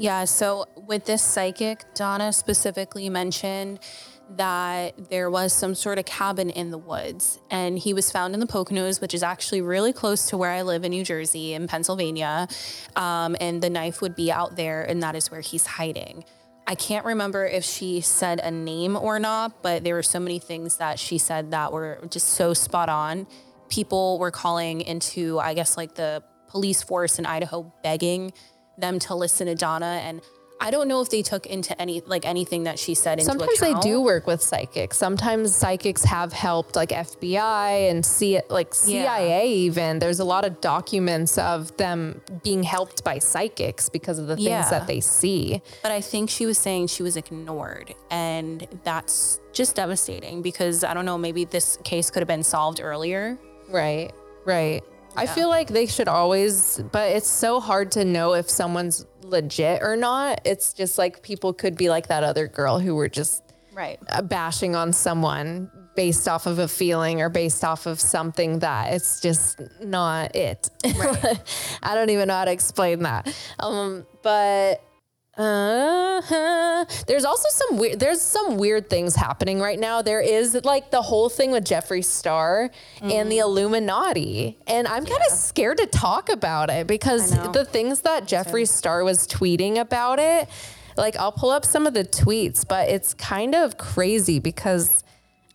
Yeah, 0.00 0.26
so 0.26 0.66
with 0.86 1.06
this 1.06 1.24
psychic, 1.24 1.82
Donna 1.94 2.32
specifically 2.32 3.10
mentioned 3.10 3.80
that 4.36 5.10
there 5.10 5.30
was 5.30 5.52
some 5.52 5.74
sort 5.74 5.98
of 5.98 6.04
cabin 6.04 6.50
in 6.50 6.70
the 6.70 6.78
woods 6.78 7.38
and 7.50 7.78
he 7.78 7.94
was 7.94 8.10
found 8.12 8.34
in 8.34 8.40
the 8.40 8.46
Poconos, 8.46 9.00
which 9.00 9.14
is 9.14 9.22
actually 9.22 9.62
really 9.62 9.92
close 9.92 10.26
to 10.26 10.36
where 10.36 10.50
I 10.50 10.62
live 10.62 10.84
in 10.84 10.90
New 10.90 11.04
Jersey 11.04 11.54
in 11.54 11.66
Pennsylvania. 11.66 12.48
Um, 12.96 13.36
and 13.40 13.62
the 13.62 13.70
knife 13.70 14.00
would 14.00 14.14
be 14.14 14.30
out 14.30 14.56
there, 14.56 14.82
and 14.82 15.02
that 15.02 15.14
is 15.14 15.30
where 15.30 15.40
he's 15.40 15.66
hiding. 15.66 16.24
I 16.66 16.74
can't 16.74 17.06
remember 17.06 17.46
if 17.46 17.64
she 17.64 18.02
said 18.02 18.40
a 18.40 18.50
name 18.50 18.94
or 18.94 19.18
not, 19.18 19.62
but 19.62 19.84
there 19.84 19.94
were 19.94 20.02
so 20.02 20.20
many 20.20 20.38
things 20.38 20.76
that 20.76 20.98
she 20.98 21.16
said 21.16 21.52
that 21.52 21.72
were 21.72 21.98
just 22.10 22.28
so 22.28 22.52
spot 22.52 22.90
on. 22.90 23.26
People 23.70 24.18
were 24.18 24.30
calling 24.30 24.82
into, 24.82 25.38
I 25.38 25.54
guess, 25.54 25.78
like 25.78 25.94
the 25.94 26.22
police 26.48 26.82
force 26.82 27.18
in 27.18 27.24
Idaho 27.24 27.72
begging 27.82 28.34
them 28.76 28.98
to 29.00 29.14
listen 29.14 29.46
to 29.46 29.54
Donna. 29.54 30.00
And 30.04 30.20
I 30.60 30.70
don't 30.70 30.88
know 30.88 31.00
if 31.00 31.08
they 31.08 31.22
took 31.22 31.46
into 31.46 31.80
any, 31.80 32.00
like 32.00 32.26
anything 32.26 32.64
that 32.64 32.78
she 32.78 32.94
said 32.94 33.18
into 33.20 33.30
Sometimes 33.30 33.60
they 33.60 33.74
do 33.74 34.00
work 34.00 34.26
with 34.26 34.42
psychics. 34.42 34.96
Sometimes 34.96 35.54
psychics 35.54 36.02
have 36.04 36.32
helped, 36.32 36.74
like 36.74 36.88
FBI 36.90 37.90
and 37.90 38.04
C, 38.04 38.40
like 38.48 38.74
CIA. 38.74 39.48
Even 39.48 40.00
there's 40.00 40.18
a 40.18 40.24
lot 40.24 40.44
of 40.44 40.60
documents 40.60 41.38
of 41.38 41.76
them 41.76 42.20
being 42.42 42.64
helped 42.64 43.04
by 43.04 43.18
psychics 43.18 43.88
because 43.88 44.18
of 44.18 44.26
the 44.26 44.34
things 44.36 44.48
Yeah. 44.48 44.68
that 44.70 44.86
they 44.88 45.00
see. 45.00 45.62
But 45.82 45.92
I 45.92 46.00
think 46.00 46.28
she 46.28 46.44
was 46.44 46.58
saying 46.58 46.88
she 46.88 47.02
was 47.04 47.16
ignored. 47.16 47.94
And 48.10 48.66
that's 48.82 49.40
just 49.52 49.76
devastating 49.76 50.42
because 50.42 50.82
I 50.82 50.92
don't 50.92 51.04
know, 51.04 51.18
maybe 51.18 51.44
this 51.44 51.78
case 51.84 52.10
could 52.10 52.20
have 52.20 52.28
been 52.28 52.42
solved 52.42 52.80
earlier. 52.82 53.38
Right, 53.68 54.10
right. 54.44 54.82
I 55.16 55.26
feel 55.26 55.48
like 55.48 55.68
they 55.68 55.86
should 55.86 56.06
always, 56.06 56.80
but 56.92 57.10
it's 57.10 57.28
so 57.28 57.58
hard 57.58 57.90
to 57.92 58.04
know 58.04 58.34
if 58.34 58.48
someone's 58.48 59.04
legit 59.28 59.82
or 59.82 59.96
not. 59.96 60.40
It's 60.44 60.72
just 60.72 60.98
like 60.98 61.22
people 61.22 61.52
could 61.52 61.76
be 61.76 61.88
like 61.90 62.08
that 62.08 62.22
other 62.24 62.46
girl 62.48 62.78
who 62.78 62.94
were 62.94 63.08
just 63.08 63.42
Right. 63.72 64.00
bashing 64.24 64.74
on 64.74 64.92
someone 64.92 65.70
based 65.94 66.28
off 66.28 66.46
of 66.46 66.58
a 66.58 66.68
feeling 66.68 67.20
or 67.20 67.28
based 67.28 67.64
off 67.64 67.86
of 67.86 68.00
something 68.00 68.60
that 68.60 68.92
it's 68.92 69.20
just 69.20 69.60
not 69.80 70.34
it. 70.34 70.68
I 70.84 71.94
don't 71.94 72.10
even 72.10 72.28
know 72.28 72.34
how 72.34 72.44
to 72.44 72.52
explain 72.52 73.02
that. 73.04 73.32
Um, 73.58 74.06
but 74.22 74.82
uh, 75.38 76.84
there's 77.06 77.24
also 77.24 77.48
some 77.50 77.78
weird 77.78 78.00
there's 78.00 78.20
some 78.20 78.56
weird 78.56 78.90
things 78.90 79.14
happening 79.14 79.60
right 79.60 79.78
now. 79.78 80.02
There 80.02 80.20
is 80.20 80.58
like 80.64 80.90
the 80.90 81.00
whole 81.00 81.28
thing 81.28 81.52
with 81.52 81.64
Jeffree 81.64 82.04
Star 82.04 82.70
and 83.00 83.30
the 83.30 83.38
Illuminati. 83.38 84.58
And 84.66 84.88
I'm 84.88 85.06
kind 85.06 85.22
of 85.30 85.32
scared 85.36 85.78
to 85.78 85.86
talk 85.86 86.28
about 86.28 86.70
it 86.70 86.88
because 86.88 87.30
the 87.52 87.64
things 87.64 88.00
that 88.00 88.24
Jeffree 88.24 88.68
Star 88.68 89.04
was 89.04 89.28
tweeting 89.28 89.78
about 89.78 90.18
it, 90.18 90.48
like 90.96 91.16
I'll 91.16 91.32
pull 91.32 91.50
up 91.50 91.64
some 91.64 91.86
of 91.86 91.94
the 91.94 92.04
tweets, 92.04 92.66
but 92.66 92.88
it's 92.88 93.14
kind 93.14 93.54
of 93.54 93.78
crazy 93.78 94.40
because 94.40 95.04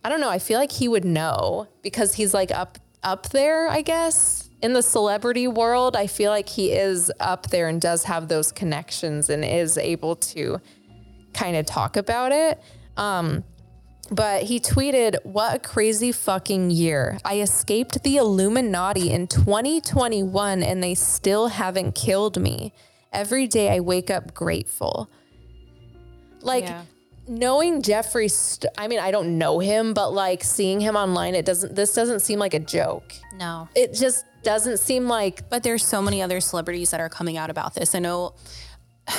I 0.02 0.08
don't 0.08 0.20
know, 0.20 0.30
I 0.30 0.38
feel 0.38 0.58
like 0.58 0.72
he 0.72 0.88
would 0.88 1.04
know 1.04 1.68
because 1.82 2.14
he's 2.14 2.32
like 2.32 2.50
up 2.50 2.78
up 3.02 3.28
there, 3.28 3.68
I 3.68 3.82
guess. 3.82 4.43
In 4.64 4.72
the 4.72 4.80
celebrity 4.80 5.46
world, 5.46 5.94
I 5.94 6.06
feel 6.06 6.30
like 6.30 6.48
he 6.48 6.72
is 6.72 7.12
up 7.20 7.50
there 7.50 7.68
and 7.68 7.78
does 7.78 8.04
have 8.04 8.28
those 8.28 8.50
connections 8.50 9.28
and 9.28 9.44
is 9.44 9.76
able 9.76 10.16
to 10.16 10.58
kind 11.34 11.54
of 11.54 11.66
talk 11.66 11.98
about 11.98 12.32
it. 12.32 12.58
Um, 12.96 13.44
but 14.10 14.44
he 14.44 14.60
tweeted, 14.60 15.16
What 15.22 15.56
a 15.56 15.58
crazy 15.58 16.12
fucking 16.12 16.70
year. 16.70 17.18
I 17.26 17.40
escaped 17.40 18.02
the 18.04 18.16
Illuminati 18.16 19.10
in 19.10 19.26
2021 19.26 20.62
and 20.62 20.82
they 20.82 20.94
still 20.94 21.48
haven't 21.48 21.94
killed 21.94 22.40
me. 22.40 22.72
Every 23.12 23.46
day 23.46 23.68
I 23.68 23.80
wake 23.80 24.10
up 24.10 24.32
grateful. 24.32 25.10
Like, 26.40 26.64
Yeah. 26.64 26.84
knowing 27.28 27.82
Jeffree, 27.82 28.30
st- 28.30 28.72
I 28.78 28.88
mean, 28.88 28.98
I 28.98 29.10
don't 29.10 29.36
know 29.36 29.58
him, 29.58 29.92
but 29.92 30.14
like 30.14 30.42
seeing 30.42 30.80
him 30.80 30.96
online, 30.96 31.34
it 31.34 31.44
doesn't, 31.44 31.74
this 31.74 31.92
doesn't 31.92 32.20
seem 32.20 32.38
like 32.38 32.54
a 32.54 32.60
joke. 32.60 33.12
No. 33.38 33.68
It 33.74 33.92
just 33.92 34.24
doesn't 34.44 34.78
seem 34.78 35.08
like, 35.08 35.48
But 35.48 35.62
there's 35.62 35.84
so 35.84 36.00
many 36.00 36.22
other 36.22 36.40
celebrities 36.40 36.90
that 36.90 37.00
are 37.00 37.08
coming 37.08 37.36
out 37.36 37.50
about 37.50 37.74
this. 37.74 37.94
I 37.94 37.98
know 37.98 38.34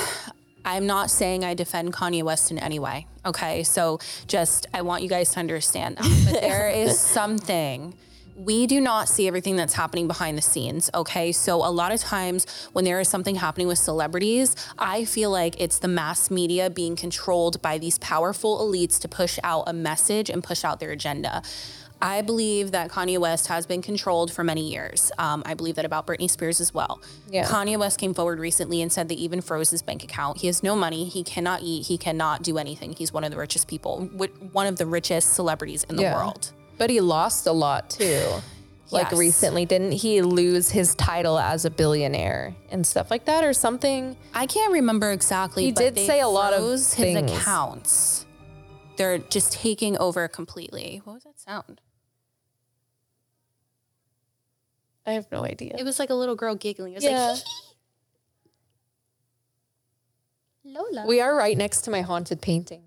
I'm 0.64 0.86
not 0.86 1.10
saying 1.10 1.44
I 1.44 1.54
defend 1.54 1.92
Kanye 1.92 2.24
West 2.24 2.50
in 2.50 2.58
any 2.58 2.80
way. 2.80 3.06
Okay. 3.24 3.62
So 3.62 4.00
just, 4.26 4.66
I 4.74 4.82
want 4.82 5.02
you 5.02 5.08
guys 5.08 5.30
to 5.32 5.38
understand 5.40 5.96
that. 5.96 6.24
But 6.24 6.40
there 6.40 6.68
is 6.68 6.98
something. 6.98 7.94
We 8.36 8.66
do 8.66 8.80
not 8.80 9.08
see 9.08 9.28
everything 9.28 9.56
that's 9.56 9.74
happening 9.74 10.08
behind 10.08 10.36
the 10.36 10.42
scenes. 10.42 10.90
Okay. 10.92 11.30
So 11.30 11.56
a 11.64 11.70
lot 11.70 11.92
of 11.92 12.00
times 12.00 12.68
when 12.72 12.84
there 12.84 13.00
is 13.00 13.08
something 13.08 13.36
happening 13.36 13.68
with 13.68 13.78
celebrities, 13.78 14.56
I 14.76 15.04
feel 15.04 15.30
like 15.30 15.54
it's 15.60 15.78
the 15.78 15.88
mass 15.88 16.30
media 16.32 16.68
being 16.68 16.96
controlled 16.96 17.62
by 17.62 17.78
these 17.78 17.98
powerful 17.98 18.58
elites 18.58 18.98
to 19.02 19.08
push 19.08 19.38
out 19.44 19.64
a 19.68 19.72
message 19.72 20.28
and 20.28 20.42
push 20.42 20.64
out 20.64 20.80
their 20.80 20.90
agenda. 20.90 21.42
I 22.06 22.22
believe 22.22 22.70
that 22.70 22.90
Kanye 22.90 23.18
West 23.18 23.48
has 23.48 23.66
been 23.66 23.82
controlled 23.82 24.32
for 24.32 24.44
many 24.44 24.70
years. 24.70 25.10
Um, 25.18 25.42
I 25.44 25.54
believe 25.54 25.74
that 25.74 25.84
about 25.84 26.06
Britney 26.06 26.30
Spears 26.30 26.60
as 26.60 26.72
well. 26.72 27.00
Yeah. 27.28 27.44
Kanye 27.46 27.76
West 27.78 27.98
came 27.98 28.14
forward 28.14 28.38
recently 28.38 28.80
and 28.80 28.92
said 28.92 29.08
they 29.08 29.16
even 29.16 29.40
froze 29.40 29.70
his 29.70 29.82
bank 29.82 30.04
account. 30.04 30.38
He 30.38 30.46
has 30.46 30.62
no 30.62 30.76
money. 30.76 31.06
He 31.08 31.24
cannot 31.24 31.62
eat. 31.62 31.86
He 31.86 31.98
cannot 31.98 32.42
do 32.42 32.58
anything. 32.58 32.92
He's 32.92 33.12
one 33.12 33.24
of 33.24 33.30
the 33.32 33.36
richest 33.36 33.66
people, 33.66 34.02
one 34.52 34.66
of 34.68 34.76
the 34.76 34.86
richest 34.86 35.34
celebrities 35.34 35.84
in 35.84 35.96
the 35.96 36.02
Yeah. 36.02 36.16
world. 36.16 36.52
but 36.78 36.90
he 36.90 37.00
lost 37.00 37.46
a 37.46 37.52
lot 37.52 37.88
too. 37.88 38.22
Like 38.90 39.10
Yes. 39.10 39.18
recently, 39.18 39.64
didn't 39.64 39.92
he 39.92 40.20
lose 40.22 40.70
his 40.70 40.94
title 40.94 41.38
as 41.38 41.64
a 41.64 41.70
billionaire 41.70 42.54
and 42.70 42.86
stuff 42.86 43.10
like 43.10 43.24
that 43.24 43.42
or 43.44 43.52
something? 43.54 44.14
I 44.34 44.46
can't 44.46 44.70
remember 44.72 45.10
exactly. 45.10 45.64
He 45.64 45.72
did 45.72 45.94
they 45.96 46.06
say 46.06 46.20
a 46.20 46.28
lot 46.28 46.52
of 46.52 46.60
froze 46.60 46.94
things. 46.94 47.30
his 47.32 47.40
accounts. 47.40 48.26
They're 48.96 49.18
just 49.18 49.52
taking 49.52 49.98
over 49.98 50.28
completely. 50.28 51.00
What 51.04 51.14
was 51.14 51.24
that 51.24 51.40
sound? 51.40 51.80
I 55.06 55.12
have 55.12 55.26
no 55.30 55.44
idea. 55.44 55.74
It 55.78 55.84
was 55.84 55.98
like 55.98 56.10
a 56.10 56.14
little 56.14 56.34
girl 56.34 56.54
giggling. 56.54 56.92
It 56.94 56.96
was 56.96 57.04
Yeah. 57.04 57.28
like 57.32 57.42
Lola. 60.64 61.06
We 61.06 61.20
are 61.20 61.34
right 61.34 61.56
next 61.56 61.82
to 61.82 61.90
my 61.90 62.00
haunted 62.02 62.40
painting. 62.40 62.82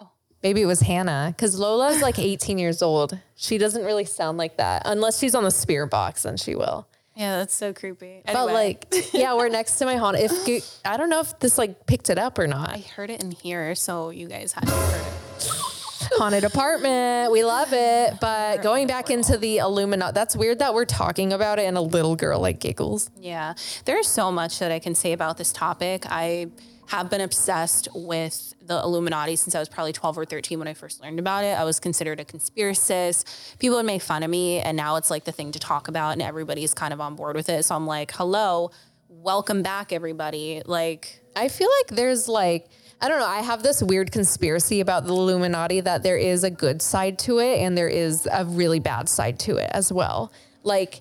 Oh. 0.00 0.10
Maybe 0.42 0.62
it 0.62 0.66
was 0.66 0.80
Hannah 0.80 1.32
because 1.36 1.58
Lola's 1.58 2.02
like 2.02 2.18
18 2.18 2.58
years 2.58 2.82
old. 2.82 3.18
She 3.36 3.56
doesn't 3.58 3.84
really 3.84 4.04
sound 4.04 4.36
like 4.38 4.56
that 4.56 4.82
unless 4.84 5.18
she's 5.18 5.34
on 5.34 5.44
the 5.44 5.50
spirit 5.50 5.88
box, 5.90 6.24
then 6.24 6.36
she 6.36 6.54
will. 6.56 6.88
yeah, 7.14 7.38
that's 7.38 7.54
so 7.54 7.72
creepy. 7.72 8.22
But 8.26 8.46
like, 8.52 8.86
yeah, 9.12 9.34
we're 9.36 9.48
next 9.48 9.76
to 9.78 9.84
my 9.84 9.96
haunted. 9.96 10.30
If 10.46 10.80
I 10.84 10.96
don't 10.96 11.08
know 11.10 11.20
if 11.20 11.38
this 11.38 11.56
like 11.56 11.86
picked 11.86 12.10
it 12.10 12.18
up 12.18 12.38
or 12.38 12.46
not. 12.48 12.70
I 12.70 12.78
heard 12.78 13.10
it 13.10 13.22
in 13.22 13.30
here, 13.30 13.74
so 13.76 14.10
you 14.10 14.26
guys 14.28 14.52
had 14.52 14.66
to 14.66 14.72
have 14.74 14.92
heard 14.92 15.06
it. 15.06 15.77
Haunted 16.16 16.44
apartment. 16.44 17.30
We 17.32 17.44
love 17.44 17.72
it. 17.72 18.14
But 18.20 18.62
going 18.62 18.86
back 18.86 19.10
into 19.10 19.38
the 19.38 19.58
Illuminati, 19.58 20.12
that's 20.12 20.36
weird 20.36 20.58
that 20.58 20.74
we're 20.74 20.84
talking 20.84 21.32
about 21.32 21.58
it 21.58 21.62
and 21.62 21.76
a 21.76 21.80
little 21.80 22.16
girl 22.16 22.40
like 22.40 22.58
giggles. 22.58 23.10
Yeah, 23.18 23.54
there's 23.84 24.06
so 24.06 24.30
much 24.30 24.58
that 24.58 24.70
I 24.70 24.78
can 24.78 24.94
say 24.94 25.12
about 25.12 25.38
this 25.38 25.52
topic. 25.52 26.04
I 26.06 26.48
have 26.88 27.10
been 27.10 27.20
obsessed 27.20 27.88
with 27.94 28.54
the 28.62 28.78
Illuminati 28.78 29.36
since 29.36 29.54
I 29.54 29.58
was 29.58 29.68
probably 29.68 29.92
12 29.92 30.18
or 30.18 30.24
13 30.24 30.58
when 30.58 30.68
I 30.68 30.74
first 30.74 31.02
learned 31.02 31.18
about 31.18 31.44
it. 31.44 31.58
I 31.58 31.64
was 31.64 31.78
considered 31.80 32.18
a 32.18 32.24
conspiracist. 32.24 33.58
People 33.58 33.76
would 33.76 33.86
make 33.86 34.02
fun 34.02 34.22
of 34.22 34.30
me, 34.30 34.60
and 34.60 34.76
now 34.76 34.96
it's 34.96 35.10
like 35.10 35.24
the 35.24 35.32
thing 35.32 35.52
to 35.52 35.58
talk 35.58 35.88
about, 35.88 36.12
and 36.12 36.22
everybody's 36.22 36.74
kind 36.74 36.92
of 36.92 37.00
on 37.00 37.14
board 37.14 37.36
with 37.36 37.48
it. 37.48 37.64
So 37.64 37.74
I'm 37.74 37.86
like, 37.86 38.12
hello, 38.12 38.70
welcome 39.08 39.62
back, 39.62 39.92
everybody. 39.92 40.62
Like, 40.64 41.20
I 41.36 41.48
feel 41.48 41.68
like 41.80 41.96
there's 41.96 42.26
like, 42.26 42.68
I 43.00 43.08
don't 43.08 43.20
know, 43.20 43.26
I 43.26 43.40
have 43.40 43.62
this 43.62 43.82
weird 43.82 44.10
conspiracy 44.10 44.80
about 44.80 45.04
the 45.04 45.12
Illuminati 45.12 45.80
that 45.80 46.02
there 46.02 46.16
is 46.16 46.42
a 46.42 46.50
good 46.50 46.82
side 46.82 47.18
to 47.20 47.38
it 47.38 47.58
and 47.58 47.78
there 47.78 47.88
is 47.88 48.26
a 48.30 48.44
really 48.44 48.80
bad 48.80 49.08
side 49.08 49.38
to 49.40 49.56
it 49.56 49.70
as 49.72 49.92
well. 49.92 50.32
Like, 50.64 51.00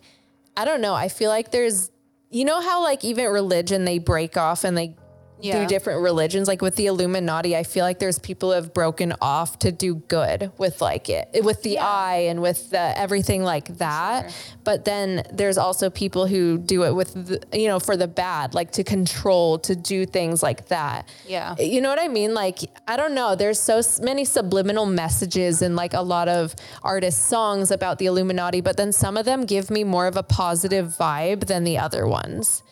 I 0.56 0.64
don't 0.64 0.82
know, 0.82 0.94
I 0.94 1.10
feel 1.10 1.32
like 1.32 1.52
there's, 1.52 1.90
you 2.30 2.46
know 2.46 2.62
how 2.62 2.84
like 2.84 3.04
even 3.04 3.26
religion, 3.32 3.86
they 3.86 3.98
break 3.98 4.38
off 4.38 4.64
and 4.64 4.78
they 4.78 4.96
Yeah. 5.40 5.62
do 5.62 5.68
different 5.68 6.02
religions. 6.02 6.48
Like 6.48 6.62
with 6.62 6.76
the 6.76 6.88
Illuminati, 6.88 7.56
I 7.56 7.64
feel 7.64 7.84
like 7.84 8.00
there's 8.00 8.20
people 8.20 8.50
who 8.50 8.56
have 8.56 8.74
broken 8.74 9.14
off 9.22 9.60
to 9.60 9.72
do 9.72 9.96
good 9.96 10.52
with 10.58 10.82
like 10.82 11.10
it, 11.10 11.30
with 11.44 11.64
the 11.64 11.80
eye 11.80 12.26
and 12.30 12.42
with 12.42 12.72
the, 12.72 12.98
everything 12.98 13.44
like 13.44 13.78
that. 13.78 14.34
But 14.64 14.86
then 14.86 15.24
there's 15.32 15.58
also 15.58 15.90
people 15.90 16.28
who 16.28 16.58
do 16.58 16.84
it 16.84 16.96
with, 16.96 17.14
the, 17.14 17.42
you 17.58 17.68
know, 17.68 17.80
for 17.80 17.96
the 17.96 18.08
bad, 18.08 18.54
like 18.54 18.72
to 18.74 18.84
control, 18.84 19.60
to 19.60 19.76
do 19.76 20.06
things 20.06 20.44
like 20.44 20.68
that. 20.68 21.08
Yeah. 21.28 21.56
You 21.58 21.82
know 21.82 21.90
what 21.90 22.02
I 22.02 22.08
mean? 22.08 22.34
Like, 22.34 22.60
I 22.88 22.98
don't 22.98 23.14
know. 23.14 23.36
There's 23.36 23.60
so 23.60 23.82
many 24.02 24.26
subliminal 24.26 24.86
messages 24.86 25.62
and 25.62 25.76
like 25.76 25.94
a 25.94 26.02
lot 26.02 26.28
of 26.28 26.56
artists' 26.84 27.24
songs 27.24 27.72
about 27.72 28.00
the 28.00 28.06
Illuminati, 28.08 28.62
but 28.62 28.78
then 28.78 28.92
some 28.92 29.18
of 29.18 29.26
them 29.26 29.46
give 29.46 29.70
me 29.70 29.84
more 29.84 30.08
of 30.08 30.18
a 30.18 30.24
positive 30.24 30.96
vibe 31.00 31.48
than 31.48 31.64
the 31.64 31.78
other 31.78 32.08
ones. 32.08 32.64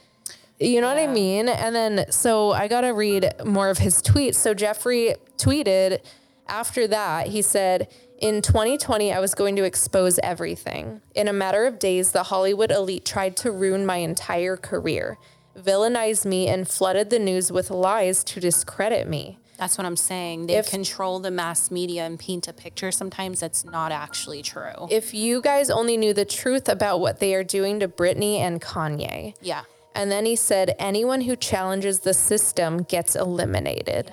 You 0.60 0.80
know 0.82 0.88
what 0.88 0.98
I 0.98 1.08
mean? 1.08 1.50
And 1.50 1.76
then, 1.76 2.06
so 2.12 2.52
I 2.52 2.68
got 2.68 2.82
to 2.82 2.90
read 2.90 3.30
more 3.46 3.70
of 3.70 3.78
his 3.80 4.02
tweets. 4.02 4.36
So 4.36 4.54
Jeffree 4.56 5.16
tweeted 5.38 6.00
after 6.48 6.88
that, 6.88 7.28
he 7.28 7.42
said, 7.42 7.90
in 8.20 8.42
2020, 8.42 9.12
I 9.12 9.20
was 9.20 9.36
going 9.36 9.58
to 9.58 9.64
expose 9.66 10.18
everything. 10.24 11.02
In 11.14 11.28
a 11.28 11.34
matter 11.34 11.66
of 11.66 11.78
days, 11.80 12.14
the 12.14 12.24
Hollywood 12.24 12.72
elite 12.72 13.04
tried 13.04 13.36
to 13.38 13.52
ruin 13.52 13.86
my 13.86 13.98
entire 13.98 14.56
career, 14.56 15.18
villainize 15.60 16.26
me, 16.26 16.48
and 16.48 16.66
flooded 16.68 17.10
the 17.10 17.20
news 17.20 17.52
with 17.52 17.70
lies 17.70 18.24
to 18.26 18.40
discredit 18.40 19.08
me. 19.08 19.40
that's 19.58 19.78
what 19.78 19.86
I'm 19.86 19.96
saying. 19.96 20.48
They 20.48 20.56
If- 20.58 20.70
control 20.70 21.20
the 21.20 21.32
mass 21.32 21.72
media 21.72 22.04
and 22.04 22.20
paint 22.20 22.46
a 22.50 22.52
picture 22.54 22.92
sometimes 22.92 23.40
that's 23.40 23.64
not 23.64 23.94
actually 23.94 24.42
true. 24.42 24.88
If 24.92 25.14
you 25.14 25.42
guys 25.42 25.70
only 25.70 25.96
knew 25.96 26.14
the 26.14 26.26
truth 26.26 26.68
about 26.68 27.00
what 27.00 27.20
they 27.22 27.34
are 27.36 27.44
doing 27.44 27.80
to 27.80 27.88
Britney 27.88 28.40
and 28.40 28.62
Kanye. 28.62 29.34
yeah. 29.42 29.62
And 29.96 30.12
then 30.12 30.26
he 30.26 30.36
said, 30.36 30.76
anyone 30.78 31.22
who 31.22 31.36
challenges 31.36 32.00
the 32.00 32.14
system 32.14 32.84
gets 32.84 33.16
eliminated. 33.16 34.12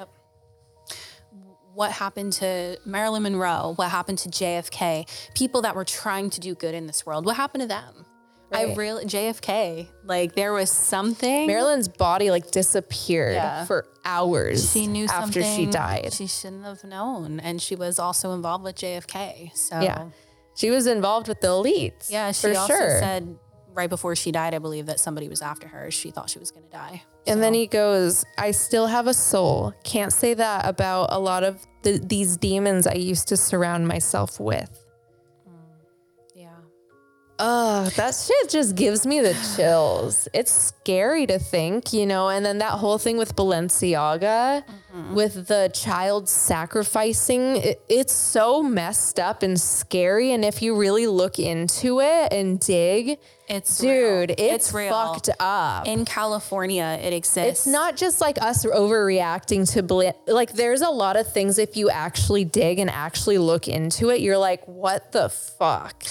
what 1.74 1.90
happened 1.90 2.34
to 2.34 2.76
Marilyn 2.84 3.22
Monroe, 3.22 3.72
what 3.76 3.90
happened 3.90 4.18
to 4.18 4.28
JFK, 4.28 5.06
people 5.34 5.62
that 5.62 5.74
were 5.74 5.86
trying 5.86 6.28
to 6.30 6.38
do 6.40 6.54
good 6.54 6.74
in 6.74 6.86
this 6.86 7.06
world. 7.06 7.24
What 7.24 7.36
happened 7.36 7.62
to 7.62 7.66
them? 7.68 8.04
I 8.52 8.66
Right. 8.66 8.76
really 8.76 9.04
JFK, 9.06 9.88
like 10.04 10.34
there 10.34 10.52
was 10.52 10.70
something 10.70 11.46
Marilyn's 11.46 11.88
body 11.88 12.30
like 12.30 12.50
disappeared 12.50 13.36
Yeah. 13.36 13.64
for 13.64 13.86
hours 14.04 14.70
she 14.70 14.86
knew 14.86 15.06
after 15.06 15.42
she 15.42 15.64
died. 15.64 16.12
She 16.12 16.26
shouldn't 16.26 16.64
have 16.64 16.84
known, 16.84 17.40
and 17.40 17.62
she 17.62 17.74
was 17.74 17.98
also 17.98 18.32
involved 18.32 18.64
with 18.64 18.76
JFK. 18.76 19.52
So 19.54 19.80
yeah. 19.80 20.08
She 20.54 20.70
was 20.70 20.86
involved 20.86 21.28
with 21.28 21.40
the 21.40 21.48
elites. 21.48 22.10
yeah. 22.10 22.30
She 22.32 22.48
for 22.52 22.58
also 22.58 22.74
sure. 22.74 22.98
said 23.00 23.38
right 23.74 23.90
before 23.90 24.14
she 24.16 24.32
died, 24.32 24.54
I 24.54 24.58
believe 24.58 24.86
that 24.86 25.00
somebody 25.00 25.28
was 25.28 25.42
after 25.42 25.68
her. 25.68 25.90
She 25.90 26.10
thought 26.10 26.30
she 26.30 26.38
was 26.38 26.50
going 26.50 26.64
to 26.64 26.72
die. 26.72 27.02
and 27.26 27.42
then 27.42 27.54
he 27.54 27.66
goes, 27.66 28.24
I 28.38 28.50
still 28.50 28.86
have 28.86 29.06
a 29.06 29.14
soul. 29.14 29.72
Can't 29.84 30.12
say 30.12 30.34
that 30.34 30.66
about 30.66 31.08
a 31.10 31.18
lot 31.18 31.44
of 31.44 31.64
the, 31.82 31.98
these 31.98 32.36
demons 32.36 32.86
I 32.86 32.94
used 32.94 33.28
to 33.28 33.36
surround 33.36 33.88
myself 33.88 34.40
with. 34.40 34.81
Ugh, 37.38 37.90
that 37.92 38.14
shit 38.14 38.50
just 38.50 38.76
gives 38.76 39.04
me 39.06 39.20
the 39.20 39.34
chills. 39.56 40.28
It's 40.32 40.52
scary 40.52 41.26
to 41.26 41.38
think, 41.40 41.92
you 41.92 42.06
know, 42.06 42.28
and 42.28 42.44
then 42.46 42.58
that 42.58 42.72
whole 42.72 42.98
thing 42.98 43.16
with 43.18 43.34
Balenciaga, 43.34 44.64
mm-hmm. 44.64 45.14
with 45.14 45.48
the 45.48 45.70
child 45.74 46.28
sacrificing, 46.28 47.56
it, 47.56 47.82
it's 47.88 48.12
so 48.12 48.62
messed 48.62 49.18
up 49.18 49.42
and 49.42 49.60
scary. 49.60 50.30
And 50.32 50.44
if 50.44 50.62
you 50.62 50.76
really 50.76 51.06
look 51.08 51.38
into 51.40 52.00
it 52.00 52.32
and 52.32 52.60
dig, 52.60 53.18
It's 53.48 53.78
dude, 53.78 54.30
real. 54.30 54.36
it's, 54.38 54.72
real. 54.72 54.92
fucked 54.92 55.30
up. 55.40 55.88
In 55.88 56.04
California, 56.04 56.98
it 57.02 57.12
exists. 57.12 57.66
It's 57.66 57.66
not 57.66 57.96
just 57.96 58.20
like 58.20 58.40
us 58.40 58.64
overreacting 58.64 59.68
to 59.72 59.82
bl- 59.82 60.10
like 60.28 60.52
there's 60.52 60.82
a 60.82 60.90
lot 60.90 61.16
of 61.16 61.32
things 61.32 61.58
if 61.58 61.76
you 61.76 61.90
actually 61.90 62.44
dig 62.44 62.78
and 62.78 62.88
actually 62.88 63.38
look 63.38 63.66
into 63.66 64.10
it, 64.10 64.20
you're 64.20 64.38
like, 64.38 64.62
what 64.68 65.10
the 65.10 65.28
fuck? 65.28 66.04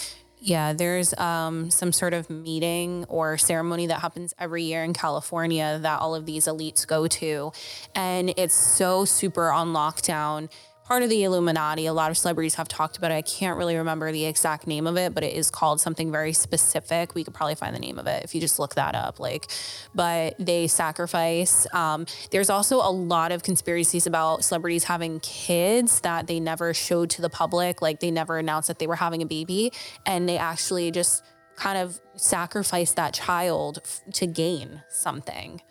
Yeah, 0.43 0.73
there's 0.73 1.13
um, 1.19 1.69
some 1.69 1.91
sort 1.91 2.15
of 2.15 2.27
meeting 2.31 3.05
or 3.09 3.37
ceremony 3.37 3.85
that 3.87 3.99
happens 3.99 4.33
every 4.39 4.63
year 4.63 4.83
in 4.83 4.91
California 4.91 5.77
that 5.83 5.99
all 5.99 6.15
of 6.15 6.25
these 6.25 6.45
elites 6.45 6.85
go 6.85 7.07
to. 7.07 7.51
And 7.93 8.33
it's 8.35 8.55
so 8.55 9.05
super 9.05 9.51
on 9.51 9.71
lockdown. 9.71 10.49
Part 10.91 11.03
of 11.03 11.09
the 11.09 11.23
Illuminati. 11.23 11.85
A 11.85 11.93
lot 11.93 12.11
of 12.11 12.17
celebrities 12.17 12.55
have 12.55 12.67
talked 12.67 12.97
about 12.97 13.11
it. 13.11 13.13
I 13.13 13.21
can't 13.21 13.57
really 13.57 13.77
remember 13.77 14.11
the 14.11 14.25
exact 14.25 14.67
name 14.67 14.85
of 14.85 14.97
it, 14.97 15.13
but 15.13 15.23
it 15.23 15.33
is 15.33 15.49
called 15.49 15.79
something 15.79 16.11
very 16.11 16.33
specific. 16.33 17.15
We 17.15 17.23
could 17.23 17.33
probably 17.33 17.55
find 17.55 17.73
the 17.73 17.79
name 17.79 17.97
of 17.97 18.07
it 18.07 18.25
if 18.25 18.35
you 18.35 18.41
just 18.41 18.59
look 18.59 18.75
that 18.75 18.93
up. 18.93 19.17
Like, 19.17 19.49
but 19.95 20.35
they 20.37 20.67
sacrifice. 20.67 21.65
Um, 21.73 22.07
there's 22.31 22.49
also 22.49 22.79
a 22.79 22.91
lot 22.91 23.31
of 23.31 23.41
conspiracies 23.41 24.05
about 24.05 24.43
celebrities 24.43 24.83
having 24.83 25.21
kids 25.21 26.01
that 26.01 26.27
they 26.27 26.41
never 26.41 26.73
showed 26.73 27.09
to 27.11 27.21
the 27.21 27.29
public. 27.29 27.81
Like, 27.81 28.01
they 28.01 28.11
never 28.11 28.37
announced 28.37 28.67
that 28.67 28.79
they 28.79 28.87
were 28.87 28.97
having 28.97 29.21
a 29.21 29.25
baby, 29.25 29.71
and 30.05 30.27
they 30.27 30.37
actually 30.37 30.91
just 30.91 31.23
kind 31.55 31.77
of 31.77 32.01
sacrifice 32.17 32.91
that 32.95 33.13
child 33.13 33.79
f- 33.85 34.01
to 34.15 34.27
gain 34.27 34.83
something. 34.89 35.61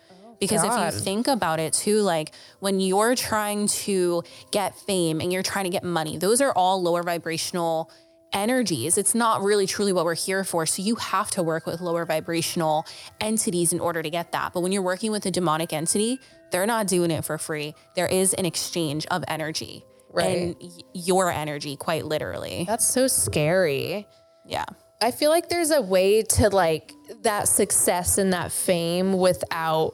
Because 0.41 0.63
God. 0.63 0.87
if 0.87 0.95
you 0.95 0.99
think 0.99 1.27
about 1.27 1.59
it 1.59 1.71
too, 1.71 2.01
like 2.01 2.33
when 2.59 2.79
you're 2.79 3.15
trying 3.15 3.67
to 3.67 4.23
get 4.51 4.75
fame 4.75 5.21
and 5.21 5.31
you're 5.31 5.43
trying 5.43 5.65
to 5.65 5.69
get 5.69 5.83
money, 5.83 6.17
those 6.17 6.41
are 6.41 6.51
all 6.51 6.81
lower 6.81 7.03
vibrational 7.03 7.91
energies. 8.33 8.97
It's 8.97 9.13
not 9.13 9.43
really 9.43 9.67
truly 9.67 9.93
what 9.93 10.03
we're 10.03 10.15
here 10.15 10.43
for. 10.43 10.65
So 10.65 10.81
you 10.81 10.95
have 10.95 11.29
to 11.31 11.43
work 11.43 11.65
with 11.65 11.79
lower 11.79 12.05
vibrational 12.05 12.85
entities 13.19 13.71
in 13.71 13.79
order 13.79 14.01
to 14.01 14.09
get 14.09 14.31
that. 14.31 14.51
But 14.53 14.61
when 14.61 14.71
you're 14.71 14.81
working 14.81 15.11
with 15.11 15.25
a 15.27 15.31
demonic 15.31 15.73
entity, 15.73 16.19
they're 16.51 16.65
not 16.65 16.87
doing 16.87 17.11
it 17.11 17.23
for 17.23 17.37
free. 17.37 17.75
There 17.95 18.07
is 18.07 18.33
an 18.33 18.45
exchange 18.45 19.05
of 19.07 19.23
energy. 19.27 19.85
Right. 20.09 20.55
And 20.59 20.83
your 20.93 21.31
energy, 21.31 21.77
quite 21.77 22.05
literally. 22.05 22.65
That's 22.67 22.85
so 22.85 23.07
scary. 23.07 24.07
Yeah. 24.45 24.65
I 25.01 25.11
feel 25.11 25.29
like 25.29 25.49
there's 25.49 25.71
a 25.71 25.81
way 25.81 26.21
to 26.23 26.49
like 26.49 26.93
that 27.21 27.47
success 27.47 28.17
and 28.17 28.33
that 28.33 28.51
fame 28.51 29.13
without 29.13 29.93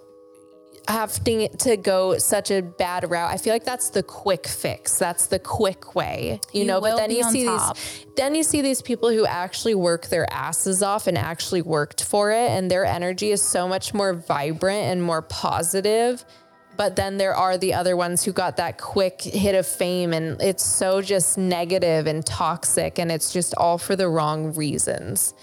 having 0.87 1.49
to 1.49 1.77
go 1.77 2.17
such 2.17 2.51
a 2.51 2.61
bad 2.61 3.09
route. 3.09 3.31
I 3.31 3.37
feel 3.37 3.53
like 3.53 3.65
that's 3.65 3.89
the 3.89 4.03
quick 4.03 4.47
fix. 4.47 4.97
That's 4.97 5.27
the 5.27 5.39
quick 5.39 5.95
way, 5.95 6.39
you, 6.53 6.61
You 6.61 6.67
know. 6.67 6.81
But 6.81 6.97
then 6.97 7.11
you 7.11 7.23
see 7.23 7.45
top. 7.45 7.75
these, 7.75 8.05
then 8.15 8.35
you 8.35 8.43
see 8.43 8.61
these 8.61 8.81
people 8.81 9.09
who 9.09 9.25
actually 9.25 9.75
work 9.75 10.07
their 10.07 10.31
asses 10.31 10.81
off 10.81 11.07
and 11.07 11.17
actually 11.17 11.61
worked 11.61 12.03
for 12.03 12.31
it, 12.31 12.49
and 12.51 12.71
their 12.71 12.85
energy 12.85 13.31
is 13.31 13.41
so 13.41 13.67
much 13.67 13.93
more 13.93 14.13
vibrant 14.13 14.85
and 14.85 15.03
more 15.03 15.21
positive. 15.21 16.23
But 16.77 16.95
then 16.95 17.17
there 17.17 17.35
are 17.35 17.57
the 17.57 17.73
other 17.73 17.97
ones 17.97 18.23
who 18.23 18.31
got 18.31 18.57
that 18.57 18.77
quick 18.77 19.21
hit 19.21 19.55
of 19.55 19.65
fame, 19.65 20.13
and 20.13 20.39
it's 20.41 20.63
so 20.63 21.01
just 21.01 21.37
negative 21.37 22.05
and 22.07 22.25
toxic, 22.25 22.99
and 22.99 23.11
it's 23.11 23.33
just 23.33 23.55
all 23.55 23.77
for 23.77 23.95
the 23.95 24.07
wrong 24.07 24.53
reasons. 24.53 25.33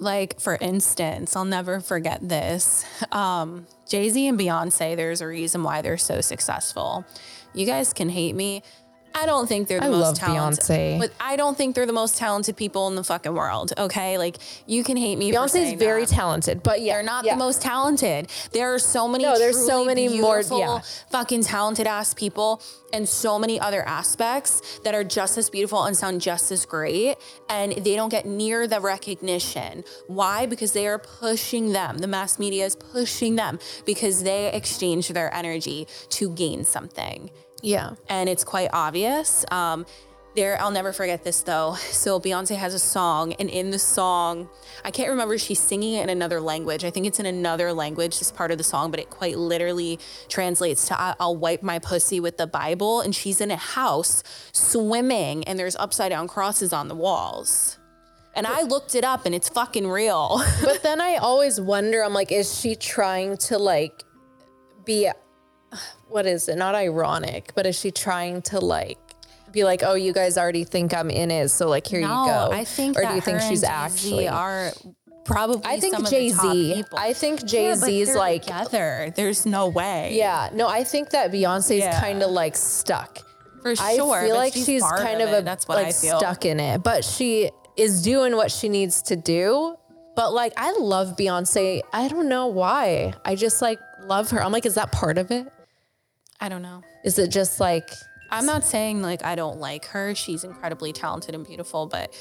Like, 0.00 0.40
for 0.40 0.56
instance, 0.60 1.34
I'll 1.34 1.44
never 1.44 1.80
forget 1.80 2.26
this. 2.26 2.84
Um, 3.10 3.66
Jay 3.88 4.08
Z 4.10 4.26
and 4.26 4.38
Beyonce, 4.38 4.96
there's 4.96 5.20
a 5.20 5.26
reason 5.26 5.62
why 5.62 5.82
they're 5.82 5.98
so 5.98 6.20
successful. 6.20 7.04
You 7.54 7.66
guys 7.66 7.92
can 7.92 8.08
hate 8.08 8.34
me. 8.34 8.62
I 9.14 9.26
don't 9.26 9.46
think 9.48 9.68
they're 9.68 9.80
the 9.80 9.86
I 9.86 9.90
most 9.90 10.00
love 10.00 10.18
talented. 10.18 10.64
Beyonce. 10.64 10.98
But 10.98 11.12
I 11.20 11.36
don't 11.36 11.56
think 11.56 11.74
they're 11.74 11.86
the 11.86 11.92
most 11.92 12.16
talented 12.18 12.56
people 12.56 12.88
in 12.88 12.94
the 12.94 13.04
fucking 13.04 13.34
world. 13.34 13.72
Okay. 13.76 14.18
Like, 14.18 14.36
you 14.66 14.84
can 14.84 14.96
hate 14.96 15.18
me. 15.18 15.32
Beyonce's 15.32 15.52
saying 15.52 15.78
very 15.78 16.04
that. 16.04 16.14
talented, 16.14 16.62
but 16.62 16.80
yeah, 16.80 16.94
They're 16.94 17.02
not 17.02 17.24
yeah. 17.24 17.34
the 17.34 17.38
most 17.38 17.60
talented. 17.62 18.30
There 18.52 18.72
are 18.74 18.78
so 18.78 19.08
many. 19.08 19.24
No, 19.24 19.38
there's 19.38 19.64
so 19.66 19.84
many 19.84 20.08
more- 20.20 20.42
yeah. 20.52 20.80
fucking 21.10 21.42
talented 21.42 21.86
ass 21.86 22.14
people, 22.14 22.62
and 22.92 23.08
so 23.08 23.38
many 23.38 23.60
other 23.60 23.86
aspects 23.86 24.78
that 24.84 24.94
are 24.94 25.04
just 25.04 25.36
as 25.36 25.50
beautiful 25.50 25.84
and 25.84 25.96
sound 25.96 26.20
just 26.20 26.50
as 26.50 26.64
great, 26.64 27.16
and 27.50 27.72
they 27.72 27.96
don't 27.96 28.08
get 28.08 28.24
near 28.24 28.66
the 28.66 28.80
recognition. 28.80 29.84
Why? 30.06 30.46
Because 30.46 30.72
they 30.72 30.86
are 30.86 30.98
pushing 30.98 31.72
them. 31.72 31.98
The 31.98 32.06
mass 32.06 32.38
media 32.38 32.64
is 32.66 32.76
pushing 32.76 33.36
them 33.36 33.58
because 33.84 34.22
they 34.22 34.52
exchange 34.52 35.08
their 35.08 35.32
energy 35.34 35.86
to 36.10 36.30
gain 36.30 36.64
something 36.64 37.30
Yeah. 37.62 37.94
and 38.08 38.28
it's 38.28 38.44
quite 38.44 38.70
obvious. 38.72 39.44
Um, 39.50 39.84
there, 40.36 40.60
I'll 40.60 40.70
never 40.70 40.92
forget 40.92 41.24
this 41.24 41.42
though. 41.42 41.74
So 41.90 42.20
Beyonce 42.20 42.54
has 42.56 42.72
a 42.72 42.78
song, 42.78 43.32
and 43.40 43.50
in 43.50 43.70
the 43.72 43.78
song, 43.78 44.48
I 44.84 44.92
can't 44.92 45.08
remember 45.10 45.34
if 45.34 45.40
she's 45.40 45.58
singing 45.58 45.94
it 45.94 46.02
in 46.04 46.10
another 46.10 46.40
language. 46.40 46.84
I 46.84 46.90
think 46.90 47.06
it's 47.06 47.18
in 47.18 47.26
another 47.26 47.72
language, 47.72 48.18
this 48.20 48.30
part 48.30 48.52
of 48.52 48.58
the 48.58 48.62
song, 48.64 48.92
but 48.92 49.00
it 49.00 49.10
quite 49.10 49.36
literally 49.36 49.98
translates 50.28 50.86
to 50.88 51.00
"I- 51.00 51.16
"I'll 51.18 51.34
wipe 51.34 51.62
my 51.64 51.80
pussy 51.80 52.20
with 52.20 52.36
the 52.36 52.46
Bible." 52.46 53.00
And 53.00 53.12
she's 53.16 53.40
in 53.40 53.50
a 53.50 53.56
house 53.56 54.22
swimming, 54.52 55.42
and 55.48 55.58
there's 55.58 55.74
upside 55.76 56.10
down 56.10 56.28
crosses 56.28 56.72
on 56.72 56.86
the 56.86 56.94
walls. 56.94 57.78
And 58.34 58.46
I 58.46 58.62
looked 58.62 58.94
it 58.94 59.02
up, 59.02 59.26
and 59.26 59.34
it's 59.34 59.48
fucking 59.48 59.88
real. 59.88 60.40
But 60.62 60.84
then 60.84 61.00
I 61.00 61.16
always 61.16 61.60
wonder, 61.60 62.04
I'm 62.04 62.14
like, 62.14 62.30
is 62.30 62.60
she 62.60 62.76
trying 62.76 63.38
to 63.48 63.58
like 63.58 64.04
be, 64.84 65.10
what 66.08 66.26
is 66.26 66.48
it? 66.48 66.56
Not 66.56 66.74
ironic, 66.74 67.52
but 67.54 67.66
is 67.66 67.78
she 67.78 67.90
trying 67.90 68.42
to 68.42 68.60
like 68.60 68.98
be 69.52 69.64
like, 69.64 69.82
oh, 69.82 69.94
you 69.94 70.12
guys 70.12 70.36
already 70.38 70.64
think 70.64 70.94
I'm 70.94 71.10
in 71.10 71.30
it, 71.30 71.48
so 71.48 71.68
like 71.68 71.86
here 71.86 72.00
you 72.00 72.06
go. 72.06 72.50
I 72.52 72.64
think. 72.64 72.98
or 72.98 73.04
do 73.04 73.14
you 73.14 73.20
think 73.20 73.40
she's 73.40 73.64
actually? 73.64 74.28
Are 74.28 74.72
probably. 75.24 75.62
I 75.64 75.80
think 75.80 75.98
of 75.98 76.08
Jay 76.08 76.30
people. 76.32 76.98
I 76.98 77.12
think 77.12 77.44
Jay 77.44 77.74
Z 77.74 78.04
they're 78.04 78.16
like, 78.16 78.42
together. 78.42 79.12
There's 79.16 79.46
no 79.46 79.68
way. 79.68 80.14
yeah, 80.16 80.50
no, 80.52 80.68
I 80.68 80.84
think 80.84 81.10
that 81.10 81.30
Beyonce's 81.32 81.78
Yeah. 81.78 82.00
kind 82.00 82.22
of 82.22 82.30
like 82.30 82.56
stuck. 82.56 83.18
for 83.62 83.74
sure, 83.74 83.84
I 83.84 83.96
feel 84.24 84.36
like 84.36 84.54
she's, 84.54 84.82
part 84.82 85.00
kind 85.00 85.20
of, 85.20 85.30
it. 85.30 85.38
a 85.38 85.42
That's 85.42 85.66
what 85.66 85.76
like 85.78 85.88
I 85.88 85.92
feel. 85.92 86.18
stuck 86.18 86.44
in 86.44 86.60
it, 86.60 86.82
but 86.82 87.04
she 87.04 87.50
is 87.76 88.02
doing 88.02 88.36
what 88.36 88.50
she 88.52 88.68
needs 88.68 89.02
to 89.02 89.16
do. 89.16 89.76
But 90.14 90.32
like, 90.32 90.52
I 90.56 90.72
love 90.78 91.16
Beyonce. 91.16 91.80
I 91.92 92.08
don't 92.08 92.28
know 92.28 92.46
why. 92.48 93.14
I 93.24 93.34
just 93.36 93.62
like 93.62 93.78
love 94.02 94.30
her. 94.30 94.42
I'm 94.42 94.50
like, 94.52 94.66
is 94.66 94.74
that 94.74 94.90
part 94.92 95.16
of 95.18 95.30
it? 95.30 95.46
I 96.40 96.48
don't 96.48 96.62
know. 96.62 96.82
Is 97.04 97.18
it 97.18 97.30
just 97.30 97.60
like 97.60 97.90
I'm 98.30 98.46
not 98.46 98.64
saying 98.64 99.02
like 99.02 99.24
I 99.24 99.34
don't 99.34 99.58
like 99.58 99.86
her. 99.86 100.14
She's 100.14 100.44
incredibly 100.44 100.92
talented 100.92 101.34
and 101.34 101.46
beautiful, 101.46 101.86
but 101.86 102.14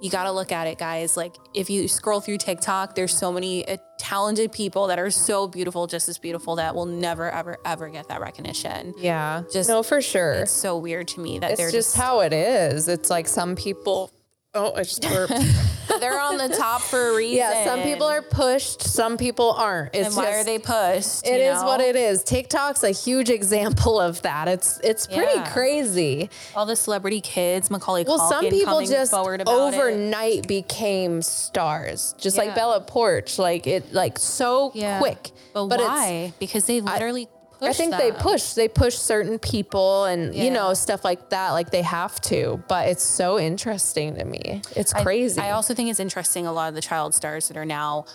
you 0.00 0.08
got 0.10 0.24
to 0.24 0.32
look 0.32 0.50
at 0.50 0.66
it, 0.66 0.78
guys. 0.78 1.16
Like 1.16 1.36
if 1.52 1.68
you 1.68 1.86
scroll 1.86 2.20
through 2.20 2.38
TikTok, 2.38 2.94
there's 2.94 3.14
so 3.16 3.30
many 3.30 3.68
uh, 3.68 3.76
talented 3.98 4.50
people 4.50 4.86
that 4.86 4.98
are 4.98 5.10
so 5.10 5.46
beautiful, 5.46 5.86
just 5.86 6.08
as 6.08 6.16
beautiful, 6.16 6.56
that 6.56 6.74
will 6.74 6.86
never, 6.86 7.30
ever, 7.30 7.58
ever 7.66 7.90
get 7.90 8.08
that 8.08 8.20
recognition. 8.22 8.94
yeah? 8.96 9.42
Just- 9.52 9.68
no, 9.68 9.82
for 9.82 10.00
sure. 10.00 10.32
It's 10.32 10.52
so 10.52 10.78
weird 10.78 11.06
to 11.08 11.20
me 11.20 11.38
that 11.40 11.50
It's 11.50 11.58
they're 11.60 11.70
just 11.70 11.88
just, 11.90 11.96
how 11.98 12.20
it 12.20 12.32
is. 12.32 12.88
It's 12.88 13.10
like 13.10 13.28
some 13.28 13.54
people. 13.56 14.10
Oh, 14.52 14.72
I 14.74 14.82
just 14.82 15.00
burped. 15.02 15.32
they're 16.00 16.20
on 16.20 16.36
the 16.36 16.48
top 16.48 16.80
for 16.82 17.10
a 17.10 17.16
reason. 17.16 17.36
yeah, 17.36 17.64
some 17.64 17.82
people 17.82 18.06
are 18.08 18.20
pushed, 18.20 18.82
some 18.82 19.16
people 19.16 19.52
aren't. 19.52 19.94
It's 19.94 20.08
And 20.08 20.16
why 20.16 20.24
just, 20.24 20.38
are 20.40 20.44
they 20.44 20.58
pushed? 20.58 21.24
It 21.26 21.40
you 21.40 21.52
is 21.52 21.62
what 21.62 21.80
it 21.80 21.94
is. 21.94 22.24
TikTok's 22.24 22.82
a 22.82 22.90
huge 22.90 23.30
example 23.30 24.00
of 24.00 24.20
that. 24.22 24.48
It's 24.48 24.80
it's 24.82 25.06
pretty 25.06 25.34
Yeah. 25.36 25.52
crazy. 25.52 26.30
All 26.56 26.66
the 26.66 26.74
celebrity 26.74 27.20
kids, 27.20 27.70
Macaulay 27.70 28.04
Well, 28.08 28.28
some 28.28 28.48
people 28.48 28.84
just 28.84 29.12
forward 29.12 29.40
about 29.40 29.72
it. 29.72 29.76
overnight 29.78 30.48
became 30.48 31.22
stars, 31.22 32.16
just 32.18 32.36
like 32.36 32.52
Bella 32.56 32.80
Poarch. 32.80 33.38
Like 33.38 33.68
it, 33.68 33.92
like 33.92 34.18
so 34.18 34.72
yeah. 34.74 34.98
quick. 34.98 35.30
But, 35.52 35.74
it's- 35.74 35.88
why? 35.88 36.32
because 36.40 36.64
they 36.66 36.80
literally 36.80 37.26
push 37.26 37.34
I 37.62 37.72
think 37.72 37.96
they 37.96 38.12
push. 38.12 38.52
They 38.52 38.68
push 38.68 38.94
certain 38.96 39.38
people, 39.38 40.04
and 40.04 40.34
you 40.34 40.50
know 40.50 40.74
stuff 40.74 41.04
like 41.04 41.30
that. 41.30 41.50
Like 41.50 41.70
they 41.70 41.82
have 41.82 42.20
to. 42.22 42.62
But 42.68 42.88
it's 42.88 43.02
so 43.02 43.38
interesting 43.38 44.14
to 44.16 44.24
me. 44.24 44.62
It's 44.76 44.92
crazy. 44.92 45.40
I, 45.40 45.50
also 45.50 45.74
think 45.74 45.90
it's 45.90 46.00
interesting 46.00 46.46
a 46.46 46.52
lot 46.52 46.68
of 46.68 46.74
the 46.74 46.80
child 46.80 47.14
stars 47.14 47.48
that 47.48 47.56
are 47.56 47.66
now 47.66 48.06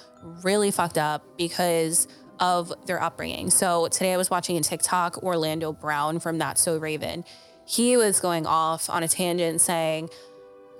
really 0.43 0.71
fucked 0.71 0.97
up 0.97 1.23
because 1.37 2.07
of 2.39 2.73
their 2.85 3.01
upbringing. 3.01 3.49
So 3.49 3.87
today 3.87 4.13
I 4.13 4.17
was 4.17 4.29
watching 4.29 4.57
a 4.57 4.61
TikTok 4.61 5.23
Orlando 5.23 5.71
Brown 5.71 6.19
from 6.19 6.37
That's 6.37 6.61
So 6.61 6.77
Raven. 6.77 7.23
He 7.65 7.97
was 7.97 8.19
going 8.19 8.45
off 8.45 8.89
on 8.89 9.03
a 9.03 9.07
tangent 9.07 9.61
saying, 9.61 10.09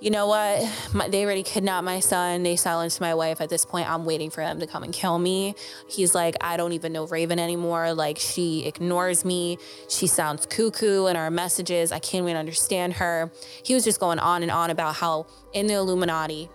you 0.02 0.12
know 0.12 0.28
what? 0.28 0.70
My, 0.94 1.08
they 1.08 1.24
already 1.24 1.44
kidnapped 1.44 1.86
my 1.86 2.00
son. 2.00 2.44
They 2.44 2.56
silenced 2.56 3.00
my 3.00 3.16
wife. 3.16 3.40
At 3.40 3.50
this 3.50 3.66
point, 3.66 3.90
I'm 3.90 4.06
waiting 4.06 4.30
for 4.30 4.42
them 4.44 4.60
to 4.60 4.68
come 4.68 4.84
and 4.84 4.94
kill 4.94 5.18
me. 5.18 5.56
He's 5.88 6.14
like, 6.14 6.36
I 6.42 6.58
don't 6.58 6.74
even 6.74 6.92
know 6.92 7.08
Raven 7.08 7.40
anymore. 7.40 7.94
Like, 7.94 8.20
she 8.20 8.66
ignores 8.66 9.24
me. 9.24 9.58
She 9.90 10.08
sounds 10.08 10.46
cuckoo 10.46 11.08
in 11.08 11.16
our 11.16 11.32
messages. 11.32 11.92
I 11.92 12.00
can't 12.00 12.24
even 12.26 12.36
understand 12.36 12.94
her. 12.94 13.32
He 13.64 13.74
was 13.74 13.84
just 13.84 14.00
going 14.00 14.20
on 14.20 14.44
and 14.44 14.52
on 14.52 14.70
about 14.70 14.96
how 14.96 15.28
in 15.54 15.68
the 15.68 15.76
Illuminati, 15.76 16.50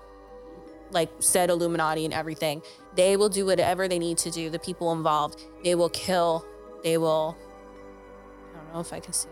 like 0.91 1.11
said 1.21 1.51
Illuminati 1.51 2.05
and 2.05 2.13
everything, 2.13 2.63
they 2.95 3.17
will 3.17 3.29
do 3.31 3.47
whatever 3.47 3.89
they 3.89 3.99
need 3.99 4.19
to 4.19 4.31
do. 4.31 4.51
The 4.51 4.59
people 4.59 4.93
involved, 4.93 5.43
they 5.65 5.75
will 5.75 5.91
kill. 5.91 6.45
They 6.85 6.99
will. 6.99 7.37
I 8.53 8.59
don't 8.59 8.75
know 8.75 8.81
if 8.81 8.93
I 8.93 9.01
can 9.01 9.13
say 9.13 9.29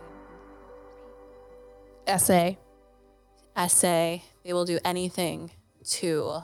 essay. 2.07 2.57
Essay. 3.59 4.23
They 4.43 4.53
will 4.53 4.65
do 4.65 4.79
anything 4.85 5.51
to 5.91 6.39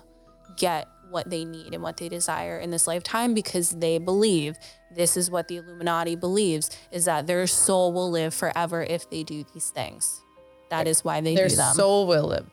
get 0.58 0.88
what 1.10 1.30
they 1.30 1.46
need 1.46 1.74
and 1.74 1.82
what 1.82 1.98
they 1.98 2.10
desire 2.10 2.60
in 2.60 2.72
this 2.72 2.88
lifetime 2.88 3.34
because 3.34 3.70
they 3.72 3.98
believe 3.98 4.58
this 4.94 5.16
is 5.16 5.32
what 5.32 5.48
the 5.48 5.58
Illuminati 5.58 6.16
believes 6.16 6.70
is 6.92 7.06
that 7.06 7.28
their 7.28 7.48
soul 7.48 7.94
will 7.94 8.12
live 8.12 8.34
forever 8.34 8.84
if 8.84 9.10
they 9.10 9.24
do 9.24 9.46
these 9.54 9.70
things. 9.70 10.22
That 10.70 10.88
is 10.88 11.04
why 11.04 11.22
they 11.22 11.36
Their 11.36 11.48
do 11.48 11.56
them. 11.56 11.66
Their 11.68 11.74
soul 11.76 12.08
will 12.08 12.28
live. 12.28 12.48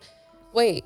Wait. 0.53 0.85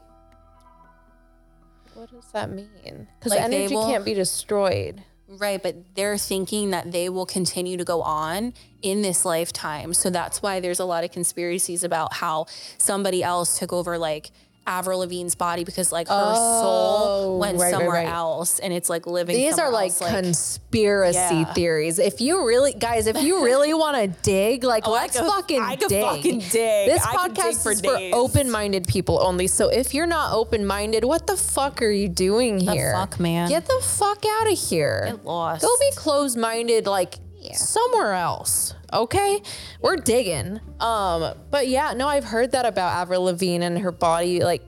What 1.95 2.11
does 2.11 2.31
that 2.33 2.51
mean? 2.51 3.09
Because 3.19 3.33
Like, 3.33 3.41
energy 3.43 3.75
will- 3.75 3.87
can't 3.87 4.05
be 4.05 4.15
destroyed. 4.15 5.03
Right, 5.29 5.61
but 5.61 5.97
they're 5.97 6.19
thinking 6.19 6.71
that 6.71 6.93
they 6.93 7.09
will 7.09 7.27
continue 7.27 7.77
to 7.77 7.85
go 7.85 8.01
on 8.03 8.55
in 8.81 9.03
this 9.03 9.25
lifetime. 9.25 9.93
So 9.93 10.09
that's 10.09 10.41
why 10.41 10.61
there's 10.61 10.79
a 10.79 10.85
lot 10.85 11.03
of 11.03 11.11
conspiracies 11.11 11.83
about 11.83 12.15
how 12.15 12.47
somebody 12.79 13.25
else 13.25 13.59
took 13.59 13.73
over 13.73 13.99
like 13.99 14.31
Avril 14.67 15.01
Lavigne's 15.01 15.35
body 15.35 15.65
because 15.65 15.93
like 15.93 16.09
her 16.09 16.35
soul 16.35 17.35
oh, 17.35 17.39
went 17.39 17.57
Oh, 17.57 17.61
right, 17.61 17.65
right, 17.67 17.71
somewhere 17.71 17.91
right. 18.05 18.09
else 18.09 18.59
and 18.59 18.73
it's 18.73 18.91
like 18.91 19.07
living 19.07 19.37
These 19.37 19.59
are 19.59 19.71
like, 19.71 19.91
else, 19.91 20.01
like 20.01 20.13
conspiracy 20.13 21.19
Yeah. 21.19 21.53
theories. 21.55 21.99
If 21.99 22.21
you 22.21 22.47
really, 22.47 22.73
guys, 22.75 23.07
if 23.07 23.23
you 23.23 23.45
really 23.45 23.73
want 23.85 23.97
to 23.97 24.09
dig, 24.23 24.65
like, 24.65 24.87
Oh, 24.87 24.93
let's 24.93 25.19
could- 25.19 25.29
fucking 25.31 25.77
dig. 25.89 26.03
fucking 26.05 26.39
dig. 26.41 26.51
This 26.91 27.05
I 27.05 27.27
could 27.29 27.35
dig 27.35 27.45
podcast 27.45 27.63
for 27.63 27.73
is 27.73 27.81
for 27.81 27.97
open-minded 28.13 28.87
people 28.89 29.21
only. 29.23 29.47
So 29.47 29.69
if 29.69 29.95
you're 29.95 30.07
not 30.07 30.33
open-minded, 30.33 31.05
what 31.05 31.27
the 31.27 31.37
fuck 31.37 31.81
are 31.83 31.91
you 31.91 32.09
doing 32.09 32.59
here? 32.61 32.93
fuck, 32.93 33.21
man? 33.21 33.49
Get 33.49 33.67
the 33.67 33.81
fuck 33.83 34.25
out 34.27 34.51
of 34.51 34.59
here. 34.59 35.03
Get 35.13 35.25
lost. 35.25 35.63
Go 35.63 35.69
be 35.81 35.91
closed-minded, 35.95 36.87
like 36.87 37.17
somewhere 37.55 38.13
else. 38.15 38.75
Okay, 38.93 39.43
we're 39.81 39.97
digging. 39.97 40.61
Um, 40.81 41.35
but 41.51 41.69
yeah, 41.69 41.93
no, 41.93 42.09
I've 42.09 42.25
heard 42.25 42.53
that 42.53 42.67
about 42.67 42.93
Avril 42.93 43.25
Lavigne 43.25 43.65
and 43.65 43.79
her 43.79 43.93
body, 43.93 44.43
like 44.43 44.63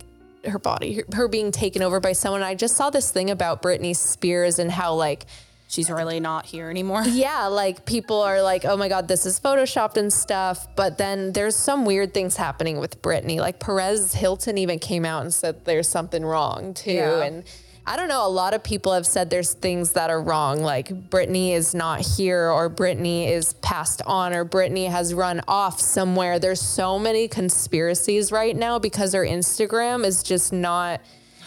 her 0.46 0.58
body, 0.58 0.94
her, 0.94 1.04
her 1.14 1.28
being 1.28 1.50
taken 1.52 1.82
over 1.82 2.00
by 2.00 2.12
someone. 2.12 2.42
I 2.42 2.54
just 2.54 2.76
saw 2.76 2.90
this 2.90 3.10
thing 3.10 3.30
about 3.30 3.62
Britney 3.62 3.94
Spears 3.94 4.58
and 4.58 4.70
how 4.70 4.94
like 4.94 5.26
she's 5.68 5.90
really 5.90 6.18
not 6.18 6.46
here 6.46 6.70
anymore. 6.70 7.02
yeah, 7.06 7.46
like 7.46 7.86
people 7.86 8.20
are 8.20 8.42
like, 8.42 8.64
oh 8.64 8.76
my 8.76 8.88
God, 8.88 9.06
this 9.06 9.26
is 9.26 9.38
photoshopped 9.38 9.96
and 9.96 10.12
stuff. 10.12 10.66
But 10.74 10.98
then 10.98 11.32
there's 11.32 11.56
some 11.56 11.84
weird 11.84 12.14
things 12.14 12.36
happening 12.36 12.78
with 12.78 13.00
Britney. 13.02 13.38
Like 13.38 13.60
Perez 13.60 14.14
Hilton 14.14 14.58
even 14.58 14.78
came 14.78 15.04
out 15.04 15.22
and 15.22 15.32
said 15.32 15.64
there's 15.64 15.88
something 15.88 16.24
wrong 16.24 16.74
too. 16.74 16.92
Yeah. 16.92 17.22
And 17.22 17.44
I 17.89 17.97
don't 17.97 18.09
know, 18.09 18.26
a 18.26 18.28
lot 18.28 18.53
of 18.53 18.62
people 18.62 18.93
have 18.93 19.07
said 19.07 19.30
there's 19.30 19.55
things 19.55 19.93
that 19.93 20.11
are 20.11 20.20
wrong, 20.20 20.61
like 20.61 20.89
Britney 21.09 21.53
is 21.53 21.74
not 21.74 22.01
here 22.01 22.51
or 22.51 22.68
Britney 22.68 23.30
is 23.30 23.55
passed 23.55 24.03
on 24.05 24.34
or 24.34 24.45
Britney 24.45 24.91
has 24.91 25.14
run 25.14 25.41
off 25.49 25.80
somewhere. 25.80 26.39
There's 26.39 26.61
so 26.61 26.99
many 26.99 27.28
conspiracies 27.28 28.30
right 28.30 28.55
now 28.55 28.78
because 28.78 29.14
her 29.14 29.24
Instagram 29.24 30.05
is 30.05 30.22
just 30.22 30.53
not. 30.53 31.01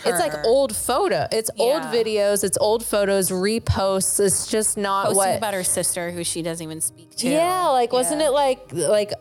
It's 0.03 0.19
like 0.19 0.33
old 0.43 0.75
photo. 0.75 1.27
It's 1.31 1.51
old 1.59 1.83
videos. 1.83 2.43
It's 2.43 2.57
old 2.57 2.83
photos, 2.83 3.29
reposts. 3.29 4.19
It's 4.19 4.47
just 4.47 4.75
not 4.79 5.05
Posting 5.05 5.17
what. 5.17 5.37
about 5.37 5.53
her 5.53 5.63
sister 5.63 6.09
who 6.09 6.23
she 6.23 6.41
doesn't 6.41 6.63
even 6.63 6.81
speak 6.81 7.15
to. 7.17 7.29
Yeah, 7.29 7.67
like 7.67 7.93
wasn't 7.93 8.23
it 8.23 8.31
like 8.31 8.73
like 8.73 9.13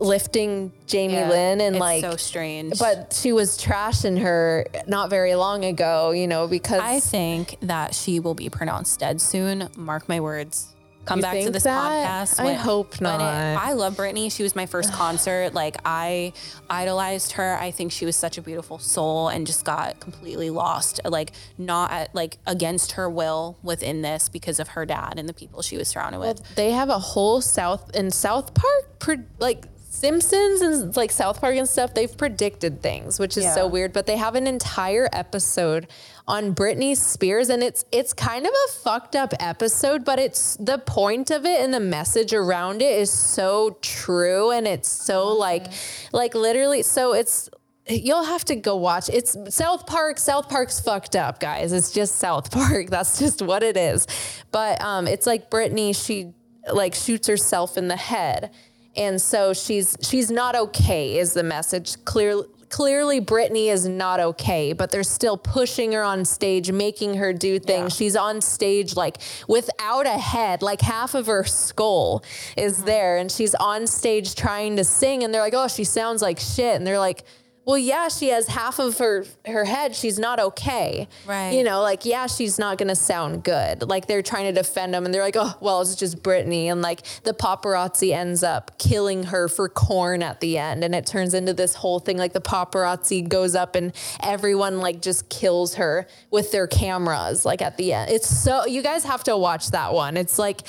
uplifting 0.00 0.72
Jamie 0.86 1.14
Yeah. 1.14 1.28
Lynn 1.28 1.60
and 1.60 1.76
it's 1.76 1.80
like 1.80 2.00
so 2.02 2.16
strange. 2.16 2.78
but 2.78 3.12
she 3.18 3.32
was 3.32 3.58
trashing 3.58 4.20
her 4.20 4.66
not 4.86 5.10
very 5.10 5.34
long 5.34 5.64
ago, 5.64 6.10
you 6.10 6.26
know, 6.26 6.46
because 6.46 6.80
I 6.80 7.00
think 7.00 7.56
that 7.62 7.94
she 7.94 8.20
will 8.20 8.34
be 8.34 8.48
pronounced 8.50 9.00
dead 9.00 9.20
soon. 9.20 9.68
Mark 9.76 10.08
my 10.08 10.20
words. 10.20 10.68
Come 11.06 11.18
You 11.18 11.22
back 11.22 11.40
to 11.42 11.50
this 11.50 11.64
that? 11.64 12.06
podcast. 12.32 12.40
I 12.42 12.54
hope 12.54 12.98
when 12.98 13.10
it- 13.14 13.18
not. 13.18 13.62
I 13.62 13.74
love 13.74 13.94
Britney. 13.96 14.32
She 14.32 14.42
was 14.42 14.56
my 14.56 14.64
first 14.64 14.90
concert. 14.94 15.52
Like 15.52 15.76
I 15.84 16.32
idolized 16.70 17.32
her. 17.32 17.58
I 17.60 17.72
think 17.72 17.92
she 17.92 18.06
was 18.06 18.16
such 18.16 18.38
a 18.38 18.42
beautiful 18.42 18.78
soul 18.78 19.28
and 19.28 19.46
just 19.46 19.66
got 19.66 20.00
completely 20.00 20.48
lost. 20.48 21.00
Like 21.04 21.32
not 21.58 21.90
at, 21.90 22.14
like 22.14 22.38
against 22.46 22.92
her 22.92 23.08
will 23.10 23.58
within 23.62 24.00
this 24.00 24.30
because 24.30 24.58
of 24.58 24.68
her 24.68 24.86
dad 24.86 25.14
and 25.18 25.28
the 25.28 25.34
people 25.34 25.60
she 25.60 25.76
was 25.76 25.88
surrounded 25.88 26.20
with. 26.20 26.40
they 26.56 26.70
have 26.70 26.88
a 26.88 26.98
whole 26.98 27.42
South 27.42 27.94
in 27.94 28.10
South 28.10 28.54
Park, 28.54 29.20
like 29.38 29.66
Simpsons 29.94 30.60
and 30.60 30.96
like 30.96 31.10
South 31.12 31.40
Park 31.40 31.56
and 31.56 31.68
stuff. 31.68 31.94
They've 31.94 32.16
predicted 32.16 32.82
things, 32.82 33.18
which 33.18 33.36
is 33.36 33.52
so 33.54 33.66
weird. 33.66 33.92
But 33.92 34.06
they 34.06 34.16
have 34.16 34.34
an 34.34 34.46
entire 34.46 35.08
episode 35.12 35.86
on 36.26 36.54
Britney 36.54 36.96
Spears, 36.96 37.48
and 37.48 37.62
it's 37.62 37.84
it's 37.92 38.12
kind 38.12 38.44
of 38.46 38.52
a 38.52 38.72
fucked 38.72 39.16
up 39.16 39.32
episode, 39.40 40.04
but 40.04 40.18
it's 40.18 40.56
the 40.56 40.78
point 40.78 41.30
of 41.30 41.44
it 41.44 41.60
and 41.60 41.72
the 41.72 41.80
message 41.80 42.32
around 42.34 42.82
it 42.82 42.98
is 42.98 43.10
so 43.10 43.78
true, 43.80 44.50
and 44.50 44.66
it's 44.66 44.88
so 44.88 45.28
like 45.28 45.66
like 46.12 46.34
literally. 46.34 46.82
So 46.82 47.14
it's 47.14 47.48
You'll 47.86 48.24
have 48.24 48.46
to 48.46 48.56
go 48.56 48.76
watch. 48.76 49.10
It's 49.10 49.36
South 49.54 49.86
Park. 49.86 50.16
South 50.16 50.48
Park's 50.48 50.80
fucked 50.80 51.14
up, 51.14 51.38
guys. 51.38 51.70
It's 51.70 51.92
just 51.92 52.16
South 52.16 52.50
Park. 52.50 52.86
That's 52.88 53.18
just 53.18 53.42
what 53.42 53.62
it 53.62 53.76
is. 53.76 54.06
But 54.50 54.80
um, 54.82 55.06
it's 55.06 55.26
like 55.26 55.50
Britney. 55.50 55.94
She 55.94 56.32
like 56.72 56.94
shoots 56.94 57.28
herself 57.28 57.76
in 57.76 57.88
the 57.88 57.96
head, 57.96 58.50
and 58.96 59.20
so 59.20 59.52
she's 59.52 59.96
she's 60.00 60.30
not 60.30 60.54
okay. 60.54 61.18
Is 61.18 61.34
the 61.34 61.42
message 61.42 62.02
clear? 62.04 62.42
Clearly, 62.70 63.20
Britney 63.20 63.68
is 63.68 63.86
not 63.86 64.18
okay, 64.18 64.72
but 64.72 64.90
they're 64.90 65.04
still 65.04 65.36
pushing 65.36 65.92
her 65.92 66.02
on 66.02 66.24
stage, 66.24 66.72
making 66.72 67.14
her 67.14 67.32
do 67.32 67.60
things. 67.60 67.94
She's 67.94 68.16
on 68.16 68.40
stage 68.40 68.96
like 68.96 69.18
without 69.46 70.06
a 70.06 70.18
head, 70.18 70.60
like 70.60 70.80
half 70.80 71.14
of 71.14 71.26
her 71.26 71.44
skull 71.44 72.24
is 72.56 72.78
mm-hmm. 72.78 72.86
there, 72.86 73.16
and 73.18 73.30
she's 73.30 73.54
on 73.54 73.86
stage 73.86 74.34
trying 74.34 74.76
to 74.76 74.84
sing, 74.84 75.22
and 75.22 75.32
they're 75.32 75.42
like, 75.42 75.54
"Oh, 75.54 75.68
she 75.68 75.84
sounds 75.84 76.20
like 76.20 76.40
shit," 76.40 76.76
and 76.76 76.86
they're 76.86 76.98
like. 76.98 77.24
Well, 77.66 77.78
yeah, 77.78 78.08
she 78.08 78.28
has 78.28 78.46
half 78.48 78.78
of 78.78 78.98
her 78.98 79.24
her 79.46 79.64
head. 79.64 79.96
She's 79.96 80.18
not 80.18 80.38
okay. 80.38 81.08
Right. 81.26 81.50
You 81.52 81.64
know, 81.64 81.80
like 81.80 82.04
yeah, 82.04 82.26
she's 82.26 82.58
not 82.58 82.76
gonna 82.76 82.94
sound 82.94 83.42
good. 83.42 83.82
Like 83.88 84.06
they're 84.06 84.22
trying 84.22 84.44
to 84.44 84.52
defend 84.52 84.92
them, 84.92 85.06
and 85.06 85.14
they're 85.14 85.22
like, 85.22 85.36
oh, 85.38 85.54
well, 85.60 85.80
it's 85.80 85.94
just 85.94 86.22
Britney, 86.22 86.66
and 86.66 86.82
like 86.82 87.02
the 87.22 87.32
paparazzi 87.32 88.12
ends 88.12 88.42
up 88.42 88.78
killing 88.78 89.24
her 89.24 89.48
for 89.48 89.68
corn 89.70 90.22
at 90.22 90.40
the 90.40 90.58
end, 90.58 90.84
and 90.84 90.94
it 90.94 91.06
turns 91.06 91.32
into 91.32 91.54
this 91.54 91.74
whole 91.74 92.00
thing. 92.00 92.18
Like 92.18 92.34
the 92.34 92.40
paparazzi 92.40 93.26
goes 93.26 93.54
up, 93.54 93.76
and 93.76 93.92
everyone 94.22 94.80
like 94.80 95.00
just 95.00 95.30
kills 95.30 95.76
her 95.76 96.06
with 96.30 96.52
their 96.52 96.66
cameras. 96.66 97.46
Like 97.46 97.62
at 97.62 97.78
the 97.78 97.94
end, 97.94 98.10
it's 98.10 98.28
so 98.28 98.66
you 98.66 98.82
guys 98.82 99.04
have 99.04 99.24
to 99.24 99.36
watch 99.38 99.70
that 99.70 99.94
one. 99.94 100.18
It's 100.18 100.38
like, 100.38 100.60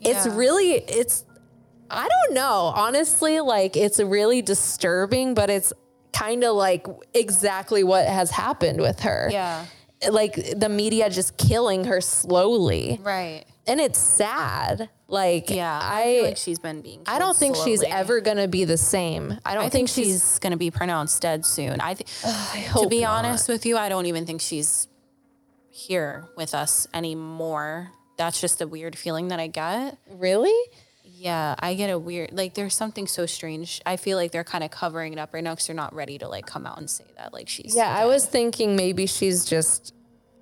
it's 0.00 0.26
Yeah. 0.26 0.36
really 0.36 0.72
it's 0.72 1.24
I 1.88 2.08
don't 2.08 2.34
know. 2.34 2.72
Honestly, 2.74 3.38
like 3.40 3.76
it's 3.76 4.00
really 4.00 4.42
disturbing, 4.42 5.34
but 5.34 5.48
it's 5.50 5.72
kind 6.12 6.44
of 6.44 6.56
like 6.56 6.86
exactly 7.14 7.84
what 7.84 8.06
has 8.06 8.30
happened 8.30 8.80
with 8.80 9.00
her. 9.00 9.28
Yeah. 9.30 9.66
Like 10.10 10.34
the 10.56 10.68
media 10.68 11.10
just 11.10 11.36
killing 11.36 11.84
her 11.84 12.00
slowly. 12.00 12.98
Right. 13.02 13.44
And 13.66 13.80
it's 13.80 13.98
sad. 13.98 14.88
Like 15.08 15.50
Yeah. 15.50 15.78
I, 15.82 16.20
I 16.20 16.22
like 16.28 16.36
she's 16.36 16.58
been 16.58 16.80
being. 16.80 17.02
I 17.06 17.18
don't 17.18 17.36
think 17.36 17.56
she's 17.56 17.82
ever 17.82 18.20
going 18.20 18.38
to 18.38 18.48
be 18.48 18.64
the 18.64 18.78
same. 18.78 19.38
I 19.44 19.54
don't 19.54 19.64
I 19.64 19.68
think, 19.68 19.88
think 19.88 20.06
she's 20.06 20.06
she's 20.14 20.38
going 20.38 20.52
to 20.52 20.56
be 20.56 20.70
pronounced 20.70 21.20
dead 21.22 21.44
soon. 21.44 21.80
I 21.80 21.94
think. 21.94 22.08
to 22.80 22.88
be 22.88 23.02
not. 23.02 23.24
honest 23.24 23.48
with 23.48 23.66
you, 23.66 23.76
I 23.76 23.88
don't 23.88 24.06
even 24.06 24.24
think 24.26 24.40
she's 24.40 24.88
here 25.70 26.26
with 26.36 26.54
us 26.54 26.86
anymore. 26.94 27.90
That's 28.16 28.40
just 28.40 28.60
a 28.60 28.66
weird 28.66 28.96
feeling 28.96 29.28
that 29.28 29.40
I 29.40 29.46
get. 29.46 29.96
really 30.10 30.54
Yeah, 31.20 31.54
I 31.58 31.74
get 31.74 31.90
a 31.90 31.98
weird 31.98 32.30
like. 32.32 32.54
There's 32.54 32.74
something 32.74 33.06
so 33.06 33.26
strange. 33.26 33.82
I 33.84 33.98
feel 33.98 34.16
like 34.16 34.32
they're 34.32 34.42
kind 34.42 34.64
of 34.64 34.70
covering 34.70 35.12
it 35.12 35.18
up 35.18 35.34
right 35.34 35.44
now 35.44 35.52
because 35.52 35.66
they're 35.66 35.76
not 35.76 35.94
ready 35.94 36.16
to 36.16 36.26
like 36.26 36.46
come 36.46 36.64
out 36.64 36.78
and 36.78 36.88
say 36.88 37.04
that 37.18 37.34
like 37.34 37.46
she's. 37.46 37.76
Yeah, 37.76 37.94
I 37.94 38.06
was 38.06 38.24
thinking 38.24 38.74
maybe 38.74 39.04
she's 39.04 39.44
just 39.44 39.92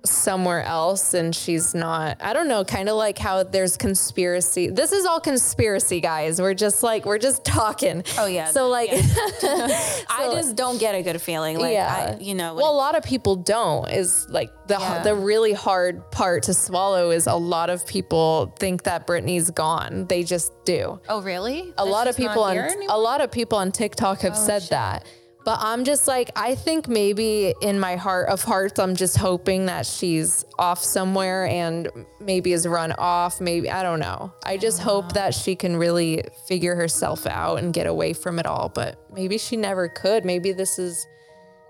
somewhere 0.05 0.63
else 0.63 1.13
and 1.13 1.35
she's 1.35 1.75
not. 1.75 2.17
I 2.21 2.33
don't 2.33 2.47
know, 2.47 2.63
kind 2.63 2.89
of 2.89 2.95
like 2.95 3.17
how 3.17 3.43
there's 3.43 3.77
conspiracy. 3.77 4.67
This 4.67 4.91
is 4.91 5.05
all 5.05 5.19
conspiracy, 5.19 5.99
guys. 5.99 6.41
We're 6.41 6.53
just 6.53 6.83
like 6.83 7.05
we're 7.05 7.17
just 7.17 7.43
talking. 7.45 8.03
Oh, 8.17 8.25
yeah. 8.25 8.45
So 8.45 8.67
like 8.69 8.89
I 8.93 10.29
just 10.33 10.55
don't 10.55 10.79
get 10.79 10.95
a 10.95 11.01
good 11.01 11.21
feeling. 11.21 11.59
Like 11.59 11.73
yeah. 11.73 12.15
I, 12.17 12.21
you 12.21 12.35
know. 12.35 12.55
Well, 12.55 12.71
a 12.71 12.75
lot 12.75 12.95
of 12.95 13.03
people 13.03 13.35
don't 13.35 13.89
is 13.89 14.27
like 14.29 14.51
the 14.67 14.77
Yeah. 14.79 15.03
the 15.03 15.15
really 15.15 15.53
hard 15.53 16.09
part 16.11 16.43
to 16.43 16.53
swallow 16.53 17.11
is 17.11 17.27
a 17.27 17.35
lot 17.35 17.69
of 17.69 17.85
people 17.85 18.53
think 18.59 18.83
that 18.83 19.05
Britney's 19.07 19.51
gone. 19.51 20.05
They 20.07 20.23
just 20.23 20.53
do. 20.65 20.99
oh 21.09 21.21
really? 21.21 21.73
a 21.77 21.85
lot 21.85 22.07
of 22.07 22.15
people 22.15 22.43
on 22.43 22.57
a 22.57 22.97
lot 22.97 23.21
of 23.21 23.31
people 23.31 23.57
on 23.57 23.71
TikTok 23.71 24.21
have 24.21 24.33
oh, 24.33 24.35
said 24.35 24.63
that. 24.69 25.05
But 25.45 25.59
I'm 25.61 25.83
just 25.83 26.07
like 26.07 26.31
I 26.35 26.55
think 26.55 26.87
maybe 26.87 27.53
in 27.61 27.79
my 27.79 27.95
heart 27.95 28.29
of 28.29 28.43
hearts 28.43 28.77
I'm 28.77 28.95
just 28.95 29.17
hoping 29.17 29.67
that 29.67 29.85
she's 29.85 30.43
off 30.57 30.83
somewhere 30.83 31.47
and 31.47 31.89
maybe 32.19 32.51
is 32.51 32.67
run 32.67 32.91
off, 32.93 33.39
maybe 33.39 33.69
I 33.69 33.81
don't 33.81 33.99
know. 33.99 34.33
I 34.45 34.57
just 34.57 34.81
hope 34.81 35.05
ah. 35.05 35.13
that 35.13 35.33
she 35.33 35.55
can 35.55 35.77
really 35.77 36.23
figure 36.47 36.75
herself 36.75 37.25
out 37.25 37.59
and 37.59 37.73
get 37.73 37.87
away 37.87 38.13
from 38.13 38.37
it 38.37 38.45
all, 38.45 38.69
but 38.69 38.99
maybe 39.13 39.37
she 39.37 39.55
never 39.55 39.87
could. 39.87 40.25
Maybe 40.25 40.51
this 40.51 40.77
is 40.77 41.07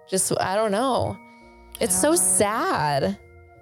just 0.09 0.33
I 0.39 0.55
don't 0.55 0.71
know. 0.71 1.17
It's 1.79 1.95
so 1.95 2.15
sad. 2.15 3.17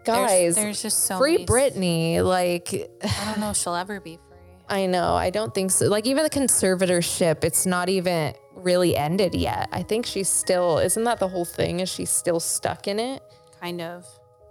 Guys, 0.06 0.56
there's 0.56 0.82
just 0.82 1.04
so 1.04 1.18
free 1.18 1.34
many- 1.34 1.46
Britney 1.46 2.24
like 2.24 2.74
I 3.04 3.26
don't 3.26 3.42
know. 3.42 3.50
if 3.50 3.58
She'll 3.58 3.76
ever 3.76 4.00
be 4.00 4.16
free. 4.16 4.38
I 4.70 4.86
know. 4.86 5.16
I 5.16 5.30
don't 5.30 5.54
think 5.54 5.72
so. 5.72 5.88
Like 5.88 6.08
even 6.08 6.24
the 6.24 6.30
conservatorship, 6.30 7.44
it's 7.44 7.66
not 7.66 7.90
even 7.90 8.34
really 8.68 8.98
ended 8.98 9.34
yet. 9.34 9.70
I 9.72 9.82
think 9.82 10.06
she's 10.06 10.30
still 10.30 10.80
isn't 10.80 11.06
that 11.06 11.20
the 11.20 11.30
whole 11.30 11.46
thing? 11.46 11.80
Is 11.80 11.90
she 11.90 12.04
still 12.06 12.42
stuck 12.42 12.88
in 12.88 13.00
it? 13.00 13.24
Kind 13.62 13.80
of. 13.82 14.06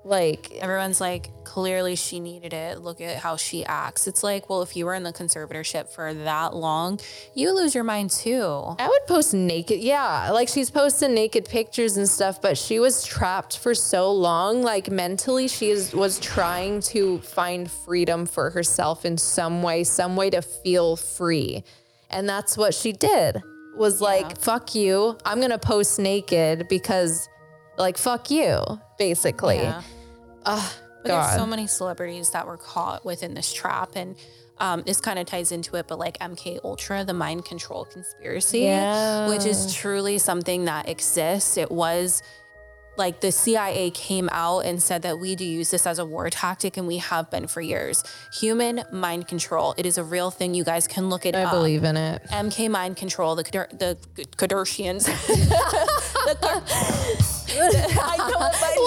Like, 0.05 0.53
Everyone's 0.53 1.01
like, 1.01 1.45
clearly 1.45 1.97
she 1.97 2.21
needed 2.21 2.53
it. 2.53 2.81
Look 2.81 3.01
at 3.01 3.17
how 3.17 3.37
she 3.37 3.65
acts. 3.65 4.07
It's 4.07 4.23
like, 4.23 4.49
well, 4.49 4.63
if 4.63 4.77
you 4.77 4.87
were 4.87 4.95
in 4.95 5.03
the 5.03 5.13
conservatorship 5.13 5.89
for 5.89 6.15
that 6.15 6.55
long, 6.55 7.01
you 7.35 7.53
lose 7.53 7.75
your 7.75 7.83
mind 7.83 8.11
too. 8.11 8.77
I 8.79 8.87
would 8.87 9.07
post 9.09 9.35
naked. 9.35 9.81
Yeah, 9.81 10.31
like 10.31 10.49
she's 10.49 10.71
posting 10.71 11.13
naked 11.13 11.47
pictures 11.47 11.97
and 11.97 12.09
stuff, 12.09 12.41
but 12.41 12.57
she 12.57 12.79
was 12.79 13.03
trapped 13.05 13.59
for 13.59 13.75
so 13.75 14.13
long. 14.13 14.63
Like 14.63 14.89
mentally, 14.91 15.49
she 15.49 15.71
is, 15.71 15.93
was 15.93 16.21
trying 16.21 16.81
to 16.93 17.19
find 17.19 17.69
freedom 17.69 18.27
for 18.27 18.51
herself 18.51 19.05
in 19.05 19.19
some 19.19 19.61
way, 19.61 19.83
some 19.83 20.15
way 20.15 20.31
to 20.31 20.41
feel 20.41 20.95
free. 20.95 21.65
And 22.09 22.29
that's 22.29 22.57
what 22.57 22.75
she 22.75 22.93
did. 22.93 23.43
Was 23.77 24.01
like, 24.01 24.39
fuck 24.39 24.75
you. 24.75 25.17
I'm 25.25 25.39
going 25.39 25.51
to 25.51 25.59
post 25.59 25.99
naked 25.99 26.67
because, 26.69 27.29
like, 27.77 27.99
fuck 27.99 28.31
you, 28.31 28.63
basically. 28.99 29.57
Yeah. 29.57 29.83
Ugh, 30.47 30.73
But 31.03 31.09
there's 31.09 31.35
so 31.37 31.47
many 31.47 31.67
celebrities 31.67 32.31
that 32.31 32.47
were 32.47 32.57
caught 32.57 33.05
within 33.05 33.35
this 33.35 33.53
trap, 33.53 33.91
and 33.97 34.17
um, 34.59 34.83
this 34.87 35.01
kind 35.01 35.19
of 35.19 35.27
ties 35.27 35.53
into 35.53 35.77
it. 35.77 35.87
But 35.89 35.99
like 35.99 36.19
MK 36.19 36.61
Ultra, 36.65 37.05
the 37.05 37.13
mind 37.13 37.45
control 37.45 37.85
conspiracy, 37.85 38.61
Yeah. 38.61 39.29
which 39.29 39.45
is 39.45 39.75
truly 39.75 40.19
something 40.19 40.65
that 40.65 40.89
exists. 40.89 41.57
It 41.59 41.71
was 41.71 42.23
like 42.99 43.21
the 43.21 43.33
CIA 43.33 43.91
came 43.91 44.29
out 44.33 44.61
and 44.61 44.83
said 44.83 45.03
that 45.03 45.19
we 45.19 45.35
do 45.35 45.45
use 45.45 45.71
this 45.71 45.87
as 45.87 45.99
a 45.99 46.05
war 46.05 46.29
tactic, 46.31 46.77
and 46.77 46.87
we 46.87 46.99
have 46.99 47.31
been 47.31 47.47
for 47.47 47.61
years. 47.61 48.05
Human 48.41 48.83
mind 48.93 49.29
control. 49.29 49.75
It 49.77 49.87
is 49.87 49.99
a 49.99 50.05
real 50.05 50.31
thing. 50.31 50.55
You 50.55 50.65
guys 50.65 50.87
can 50.87 51.09
look 51.09 51.27
it 51.27 51.35
I 51.35 51.43
up. 51.43 51.53
I 51.53 51.57
believe 51.57 51.85
in 51.85 51.97
it. 51.97 52.23
MK 52.31 52.71
Mind 52.71 52.97
Control, 52.97 53.37
the 53.37 53.43
the 53.43 53.97
Kardashians. 54.37 55.07
the 56.27 57.37
I 57.57 58.17
know 58.19 58.47
if 58.47 58.63
I 58.63 58.75
the 58.75 58.81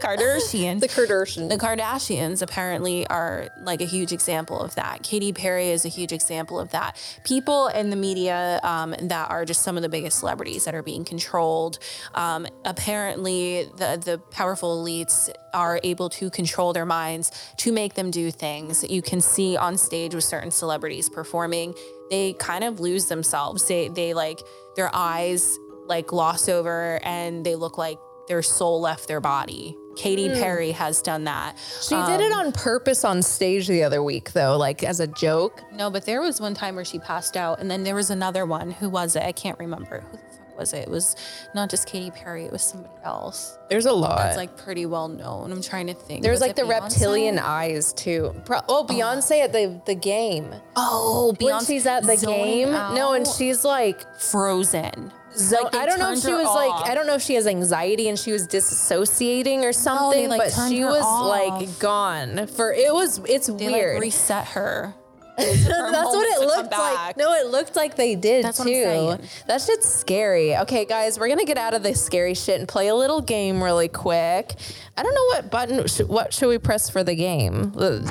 Kardashians. 0.06 0.80
the 0.80 0.88
Kardashians. 0.88 1.48
The 1.48 1.58
Kardashians 1.58 2.42
apparently 2.42 3.06
are 3.08 3.48
like 3.62 3.80
a 3.80 3.84
huge 3.84 4.12
example 4.12 4.60
of 4.60 4.74
that. 4.74 5.02
Katy 5.02 5.32
Perry 5.32 5.68
is 5.68 5.84
a 5.84 5.88
huge 5.88 6.12
example 6.12 6.58
of 6.58 6.70
that. 6.70 6.96
People 7.24 7.68
in 7.68 7.90
the 7.90 7.96
media 7.96 8.60
um, 8.62 8.94
that 9.02 9.30
are 9.30 9.44
just 9.44 9.62
some 9.62 9.76
of 9.76 9.82
the 9.82 9.88
biggest 9.88 10.18
celebrities 10.18 10.64
that 10.64 10.74
are 10.74 10.82
being 10.82 11.04
controlled. 11.04 11.78
Um, 12.14 12.46
apparently, 12.64 13.64
the 13.76 14.00
the 14.02 14.18
powerful 14.30 14.82
elites 14.82 15.30
are 15.52 15.80
able 15.82 16.08
to 16.10 16.30
control 16.30 16.72
their 16.72 16.86
minds 16.86 17.30
to 17.58 17.72
make 17.72 17.94
them 17.94 18.10
do 18.10 18.30
things. 18.30 18.84
You 18.88 19.02
can 19.02 19.20
see 19.20 19.56
on 19.56 19.76
stage 19.76 20.14
with 20.14 20.24
certain 20.24 20.50
celebrities 20.50 21.08
performing, 21.08 21.74
they 22.10 22.34
kind 22.34 22.64
of 22.64 22.80
lose 22.80 23.06
themselves. 23.06 23.66
They 23.66 23.88
they 23.88 24.14
like 24.14 24.40
their 24.76 24.90
eyes 24.94 25.58
like 25.86 26.06
gloss 26.06 26.48
over 26.48 27.00
and 27.02 27.44
they 27.44 27.56
look 27.56 27.76
like 27.76 27.98
their 28.28 28.42
soul 28.42 28.80
left 28.80 29.08
their 29.08 29.20
body. 29.20 29.76
Katy 30.00 30.28
hmm. 30.28 30.34
Perry 30.34 30.72
has 30.72 31.02
done 31.02 31.24
that. 31.24 31.56
She 31.82 31.94
did 31.94 32.20
it 32.22 32.32
um, 32.32 32.46
on 32.46 32.52
purpose 32.52 33.04
on 33.04 33.20
stage 33.20 33.68
the 33.68 33.82
other 33.82 34.02
week, 34.02 34.32
though, 34.32 34.56
like 34.56 34.82
as 34.82 34.98
a 34.98 35.06
joke. 35.06 35.62
No, 35.72 35.90
but 35.90 36.06
there 36.06 36.22
was 36.22 36.40
one 36.40 36.54
time 36.54 36.74
where 36.74 36.86
she 36.86 36.98
passed 36.98 37.36
out, 37.36 37.60
and 37.60 37.70
then 37.70 37.84
there 37.84 37.94
was 37.94 38.08
another 38.08 38.46
one. 38.46 38.70
Who 38.70 38.88
was 38.88 39.14
it? 39.14 39.22
I 39.22 39.32
can't 39.32 39.58
remember. 39.58 40.00
Who 40.00 40.16
the 40.16 40.22
fuck 40.22 40.58
was 40.58 40.72
it? 40.72 40.84
It 40.84 40.88
was 40.88 41.16
not 41.54 41.68
just 41.68 41.86
Katy 41.86 42.12
Perry. 42.12 42.46
It 42.46 42.52
was 42.52 42.62
somebody 42.62 42.94
else. 43.04 43.58
There's 43.68 43.84
a 43.84 43.92
lot. 43.92 44.26
It's 44.28 44.38
like 44.38 44.56
pretty 44.56 44.86
well 44.86 45.08
known. 45.08 45.52
I'm 45.52 45.60
trying 45.60 45.88
to 45.88 45.94
think. 45.94 46.22
There's 46.22 46.40
Was 46.40 46.40
like 46.40 46.56
the 46.56 46.62
Beyonce? 46.62 46.82
reptilian 46.82 47.38
eyes 47.38 47.92
too. 47.92 48.34
Pro- 48.46 48.60
oh, 48.60 48.64
oh. 48.68 48.84
Beyonce 48.86 49.44
at 49.44 49.52
the 49.52 49.82
the 49.84 49.94
game. 49.94 50.54
Oh, 50.76 51.36
Beyonce's 51.38 51.84
at 51.84 52.04
the 52.04 52.16
game, 52.16 52.70
no, 52.70 53.12
and 53.12 53.26
she's 53.26 53.66
like, 53.66 54.00
frozen. 54.18 55.12
Zo- 55.36 55.62
Like, 55.64 55.74
I 55.74 55.86
don't 55.86 55.98
know 55.98 56.12
if 56.12 56.20
she 56.20 56.32
was 56.32 56.46
off. 56.46 56.54
like, 56.54 56.90
I 56.90 56.94
don't 56.94 57.06
know 57.06 57.14
if 57.14 57.22
she 57.22 57.34
has 57.34 57.46
anxiety 57.46 58.08
and 58.08 58.18
she 58.18 58.32
was 58.32 58.46
disassociating 58.46 59.62
or 59.62 59.72
something, 59.72 60.28
like, 60.28 60.38
but 60.54 60.68
she 60.68 60.84
was 60.84 61.02
off. 61.04 61.26
like 61.28 61.78
gone 61.78 62.46
for. 62.46 62.72
It 62.72 62.92
was. 62.92 63.20
It's 63.28 63.46
They 63.48 63.66
weird. 63.68 63.94
like 63.96 64.02
reset 64.02 64.46
her. 64.56 64.94
That's 65.38 65.64
what 65.66 66.42
it 66.42 66.46
looked 66.46 66.70
like. 66.72 67.16
No, 67.16 67.32
it 67.32 67.46
looked 67.46 67.74
like 67.74 67.96
they 67.96 68.14
did 68.14 68.44
That's 68.44 68.62
too. 68.62 69.16
That 69.46 69.62
shit's 69.62 69.88
scary. 69.88 70.54
Okay, 70.54 70.84
guys, 70.84 71.18
we're 71.18 71.28
gonna 71.28 71.46
get 71.46 71.56
out 71.56 71.72
of 71.72 71.82
this 71.82 72.04
scary 72.04 72.34
shit 72.34 72.58
and 72.58 72.68
play 72.68 72.88
a 72.88 72.94
little 72.94 73.22
game 73.22 73.62
really 73.62 73.88
quick. 73.88 74.54
I 74.98 75.02
don't 75.02 75.14
know 75.14 75.24
what 75.28 75.50
button. 75.50 75.86
Sh- 75.86 76.00
what 76.02 76.34
should 76.34 76.48
we 76.50 76.58
press 76.58 76.90
for 76.90 77.02
the 77.02 77.14
game? 77.14 77.72
Woo! 77.72 78.02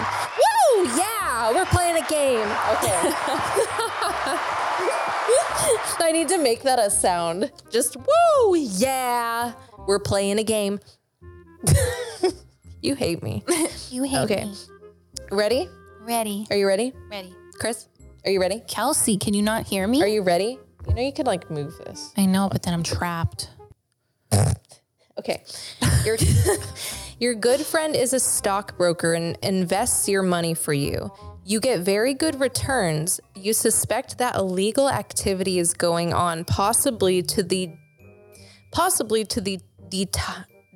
Yeah, 0.97 1.51
we're 1.53 1.65
playing 1.65 1.97
a 2.03 2.07
game. 2.07 2.47
Okay. 2.72 3.11
I 6.01 6.11
need 6.11 6.30
to 6.30 6.38
make 6.38 6.63
that 6.63 6.80
a 6.80 6.89
sound. 6.89 7.51
Just 7.69 7.95
woo! 7.97 8.55
Yeah, 8.55 9.53
we're 9.88 9.99
playing 9.99 10.39
a 10.39 10.43
game. 10.43 10.80
you 12.82 12.95
hate 12.95 13.21
me. 13.23 13.43
You 13.91 14.03
hate 14.03 14.30
me. 14.30 14.36
Okay. 14.36 14.45
me. 14.45 14.55
Ready? 15.32 15.69
Ready. 16.01 16.45
Are 16.51 16.55
you 16.55 16.67
ready, 16.67 16.93
Ready. 17.09 17.34
Kris? 17.59 17.88
Are 18.23 18.30
you 18.32 18.39
ready? 18.39 18.59
Kelsi, 18.67 19.19
can 19.19 19.34
you 19.34 19.41
not 19.41 19.65
hear 19.65 19.88
me? 19.88 20.01
Are 20.03 20.07
you 20.07 20.21
ready? 20.21 20.59
You 20.88 20.93
know 20.93 21.01
you 21.01 21.11
could 21.11 21.25
like 21.25 21.49
move 21.49 21.75
this. 21.86 22.13
I 22.17 22.25
know, 22.27 22.49
but 22.51 22.61
then 22.63 22.73
I'm 22.73 22.84
trapped. 22.84 23.49
Okay. 25.19 25.43
Your 26.05 26.15
your 27.19 27.34
good 27.36 27.59
friend 27.59 27.93
is 27.93 28.13
a 28.13 28.21
stockbroker 28.21 29.13
and 29.13 29.38
invests 29.43 30.07
your 30.07 30.23
money 30.23 30.53
for 30.53 30.71
you. 30.71 31.11
You 31.49 31.59
get 31.59 31.79
very 31.79 32.13
good 32.13 32.39
returns. 32.39 33.19
You 33.33 33.53
suspect 33.53 34.19
that 34.19 34.35
illegal 34.35 34.87
activity 34.87 35.57
is 35.57 35.73
going 35.73 36.13
on, 36.13 36.45
possibly 36.45 37.23
to 37.23 37.41
the 37.41 37.71
possibly 38.71 39.25
to 39.25 39.41
the 39.41 39.59
det- 39.89 40.15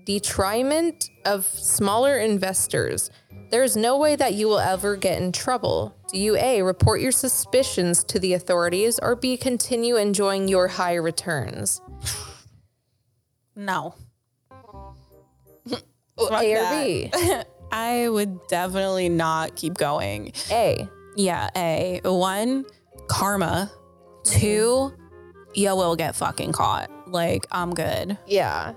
detriment 0.04 1.12
of 1.26 1.46
smaller 1.46 2.18
investors. 2.18 3.12
There 3.52 3.62
is 3.62 3.78
no 3.78 4.00
way 4.00 4.16
that 4.16 4.34
you 4.34 4.48
will 4.48 4.58
ever 4.58 4.96
get 4.96 5.22
in 5.22 5.32
trouble. 5.32 5.96
Do 6.12 6.18
you 6.18 6.36
A, 6.38 6.64
report 6.64 7.02
your 7.02 7.12
suspicions 7.12 8.04
to 8.06 8.18
the 8.18 8.34
authorities, 8.34 8.98
or 8.98 9.16
B, 9.16 9.38
continue 9.38 9.96
enjoying 9.98 10.48
your 10.48 10.70
high 10.70 10.96
returns? 10.96 11.82
No. 13.56 13.94
A 16.18 16.56
or 16.56 16.84
B? 16.84 17.12
I 17.74 18.08
would 18.08 18.48
definitely 18.48 19.10
not 19.10 19.56
keep 19.56 19.74
going. 19.74 20.32
A. 20.52 20.88
Yeah, 21.16 21.50
A. 21.56 22.02
One, 22.04 22.66
karma. 23.08 23.72
Two, 24.24 24.94
you 25.54 25.76
will 25.76 25.96
get 25.96 26.16
fucking 26.16 26.52
caught. 26.54 26.90
Like, 27.08 27.46
I'm 27.52 27.74
good. 27.74 28.18
Yeah. 28.26 28.74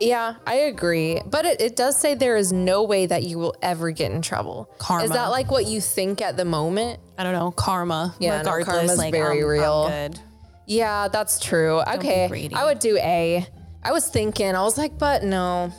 Yeah, 0.00 0.36
I 0.46 0.54
agree. 0.54 1.20
But 1.26 1.44
it, 1.44 1.60
it 1.60 1.76
does 1.76 1.96
say 1.98 2.14
there 2.14 2.36
is 2.36 2.52
no 2.52 2.84
way 2.84 3.06
that 3.06 3.24
you 3.24 3.38
will 3.38 3.54
ever 3.62 3.90
get 3.90 4.12
in 4.12 4.22
trouble. 4.22 4.70
Karma. 4.78 5.04
Is 5.04 5.10
that 5.10 5.26
like 5.28 5.50
what 5.50 5.66
you 5.66 5.80
think 5.80 6.22
at 6.22 6.36
the 6.36 6.44
moment? 6.44 7.00
I 7.18 7.24
don't 7.24 7.32
know, 7.32 7.50
karma. 7.50 8.14
Yeah, 8.20 8.42
no, 8.42 8.62
karma's 8.62 8.96
like, 8.96 9.12
very 9.12 9.38
I'm- 9.38 9.44
I'm 9.44 9.48
real. 9.50 9.88
good. 9.88 10.20
Yeah, 10.66 11.08
that's 11.08 11.40
true. 11.40 11.80
okay. 11.80 12.50
I 12.54 12.64
would 12.66 12.78
do 12.78 12.96
A. 12.98 13.44
I 13.82 13.92
was 13.92 14.06
thinking, 14.08 14.54
I 14.54 14.62
was 14.62 14.78
like, 14.78 14.98
but 14.98 15.24
no. 15.24 15.72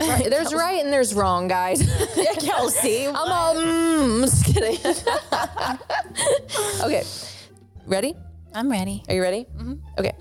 Right, 0.00 0.28
there's 0.28 0.52
right 0.52 0.82
and 0.82 0.92
there's 0.92 1.14
wrong, 1.14 1.48
guys. 1.48 1.80
Yeah, 2.16 2.32
Kelsi. 2.34 3.08
I'm 3.14 3.14
all, 3.16 3.54
mm, 3.54 4.16
I'm 4.16 4.20
just 4.22 4.44
kidding. 4.44 4.78
okay. 6.84 7.04
Ready? 7.86 8.14
I'm 8.54 8.70
ready. 8.70 9.02
Are 9.08 9.14
you 9.14 9.22
ready? 9.22 9.46
Okay. 9.98 10.12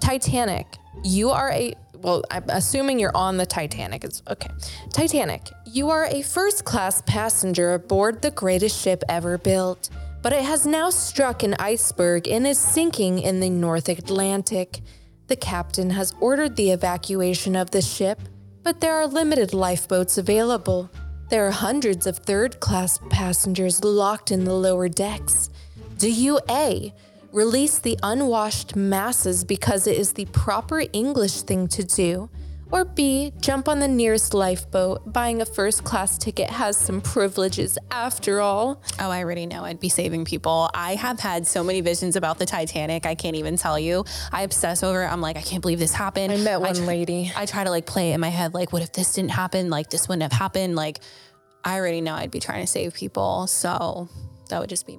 Titanic. 0.00 0.66
You 1.02 1.30
are 1.30 1.50
a 1.50 1.74
well, 2.02 2.22
I'm 2.30 2.44
assuming 2.48 2.98
you're 2.98 3.16
on 3.16 3.36
the 3.36 3.46
Titanic. 3.46 4.04
It's 4.04 4.22
okay. 4.28 4.50
Titanic. 4.92 5.50
You 5.66 5.90
are 5.90 6.06
a 6.06 6.22
first 6.22 6.64
class 6.64 7.02
passenger 7.02 7.74
aboard 7.74 8.22
the 8.22 8.30
greatest 8.30 8.80
ship 8.80 9.02
ever 9.08 9.36
built, 9.38 9.90
but 10.22 10.32
it 10.32 10.42
has 10.42 10.66
now 10.66 10.90
struck 10.90 11.42
an 11.42 11.54
iceberg 11.58 12.26
and 12.26 12.46
is 12.46 12.58
sinking 12.58 13.18
in 13.18 13.40
the 13.40 13.50
North 13.50 13.88
Atlantic. 13.88 14.80
The 15.26 15.36
captain 15.36 15.90
has 15.90 16.14
ordered 16.20 16.56
the 16.56 16.70
evacuation 16.70 17.54
of 17.54 17.70
the 17.70 17.82
ship, 17.82 18.20
but 18.62 18.80
there 18.80 18.94
are 18.94 19.06
limited 19.06 19.54
lifeboats 19.54 20.18
available. 20.18 20.90
There 21.28 21.46
are 21.46 21.52
hundreds 21.52 22.06
of 22.06 22.18
third 22.18 22.60
class 22.60 22.98
passengers 23.08 23.84
locked 23.84 24.30
in 24.30 24.44
the 24.44 24.54
lower 24.54 24.88
decks. 24.88 25.50
Do 25.98 26.10
you 26.10 26.40
A. 26.48 26.92
Release 27.32 27.78
the 27.78 27.98
unwashed 28.02 28.74
masses 28.74 29.44
because 29.44 29.86
it 29.86 29.96
is 29.96 30.12
the 30.12 30.24
proper 30.26 30.82
English 30.92 31.42
thing 31.42 31.68
to 31.68 31.84
do? 31.84 32.28
Or 32.72 32.84
B. 32.84 33.32
Jump 33.40 33.68
on 33.68 33.80
the 33.80 33.88
nearest 33.88 34.32
lifeboat. 34.32 35.12
Buying 35.12 35.42
a 35.42 35.44
first 35.44 35.82
class 35.82 36.16
ticket 36.16 36.50
has 36.50 36.76
some 36.76 37.00
privileges 37.00 37.76
after 37.90 38.40
all. 38.40 38.80
Oh, 39.00 39.10
I 39.10 39.18
already 39.18 39.46
know. 39.46 39.64
I'd 39.64 39.80
be 39.80 39.88
saving 39.88 40.24
people. 40.24 40.70
I 40.72 40.94
have 40.94 41.18
had 41.18 41.46
so 41.46 41.64
many 41.64 41.80
visions 41.80 42.16
about 42.16 42.38
the 42.38 42.46
Titanic. 42.46 43.06
I 43.06 43.14
can't 43.14 43.36
even 43.36 43.56
tell 43.56 43.78
you. 43.78 44.04
I 44.32 44.42
obsess 44.42 44.82
over 44.82 45.02
it. 45.02 45.08
I'm 45.08 45.20
like, 45.20 45.36
I 45.36 45.42
can't 45.42 45.62
believe 45.62 45.80
this 45.80 45.92
happened. 45.92 46.32
I 46.32 46.36
met 46.36 46.60
one 46.60 46.74
tr- 46.74 46.82
lady. 46.82 47.32
I 47.36 47.46
try 47.46 47.64
to 47.64 47.70
like 47.70 47.86
play 47.86 48.12
it 48.12 48.14
in 48.14 48.20
my 48.20 48.28
head, 48.28 48.54
like, 48.54 48.72
what 48.72 48.82
if 48.82 48.92
this 48.92 49.14
didn't 49.14 49.32
happen? 49.32 49.68
Like, 49.68 49.90
this 49.90 50.08
wouldn't 50.08 50.22
have 50.22 50.38
happened. 50.38 50.76
Like, 50.76 51.00
I 51.64 51.76
already 51.76 52.00
know 52.00 52.14
I'd 52.14 52.30
be 52.30 52.40
trying 52.40 52.62
to 52.62 52.66
save 52.66 52.94
people. 52.94 53.46
So 53.46 54.08
that 54.48 54.60
would 54.60 54.70
just 54.70 54.86
be 54.86 54.98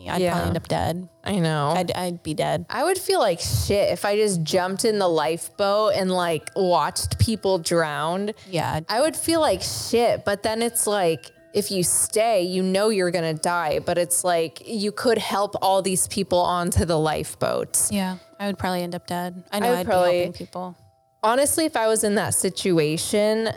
me. 0.00 0.04
me. 0.04 0.10
I'd 0.10 0.20
Yeah. 0.22 0.32
probably 0.32 0.48
end 0.48 0.56
up 0.56 0.68
dead. 0.68 1.08
I 1.24 1.38
know. 1.38 1.68
I'd, 1.76 1.92
I'd 1.92 2.22
be 2.22 2.34
dead. 2.34 2.66
I 2.70 2.84
would 2.84 2.98
feel 2.98 3.18
like 3.20 3.40
shit 3.40 3.90
if 3.92 4.04
I 4.04 4.16
just 4.16 4.42
jumped 4.42 4.84
in 4.84 4.98
the 4.98 5.08
lifeboat 5.08 5.92
and 5.94 6.10
like 6.10 6.50
watched 6.56 7.18
people 7.18 7.58
drown. 7.58 8.32
Yeah. 8.48 8.80
I 8.88 9.00
would 9.00 9.16
feel 9.16 9.40
like 9.40 9.62
shit, 9.62 10.24
but 10.24 10.42
then 10.42 10.62
it's 10.62 10.86
like 10.86 11.30
if 11.52 11.70
you 11.70 11.82
stay, 11.82 12.42
you 12.42 12.62
know 12.62 12.90
you're 12.90 13.10
gonna 13.10 13.34
die, 13.34 13.80
but 13.80 13.98
it's 13.98 14.22
like 14.24 14.62
you 14.66 14.92
could 14.92 15.18
help 15.18 15.54
all 15.60 15.82
these 15.82 16.06
people 16.08 16.38
onto 16.38 16.84
the 16.84 16.96
lifeboats. 16.98 17.90
Yeah. 17.90 18.18
I 18.38 18.46
would 18.46 18.56
probably 18.58 18.82
end 18.82 18.94
up 18.94 19.06
dead. 19.06 19.44
I 19.52 19.58
know 19.58 19.70
would 19.70 19.78
I'd 19.80 19.86
probably- 19.86 20.10
be 20.12 20.18
helping 20.24 20.32
people. 20.32 20.76
Honestly, 21.22 21.66
if 21.66 21.76
I 21.76 21.86
was 21.88 22.02
in 22.04 22.14
that 22.14 22.34
situation, 22.34 23.50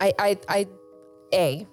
I 0.00 0.12
I 0.18 0.38
I 0.48 0.66
a 1.32 1.66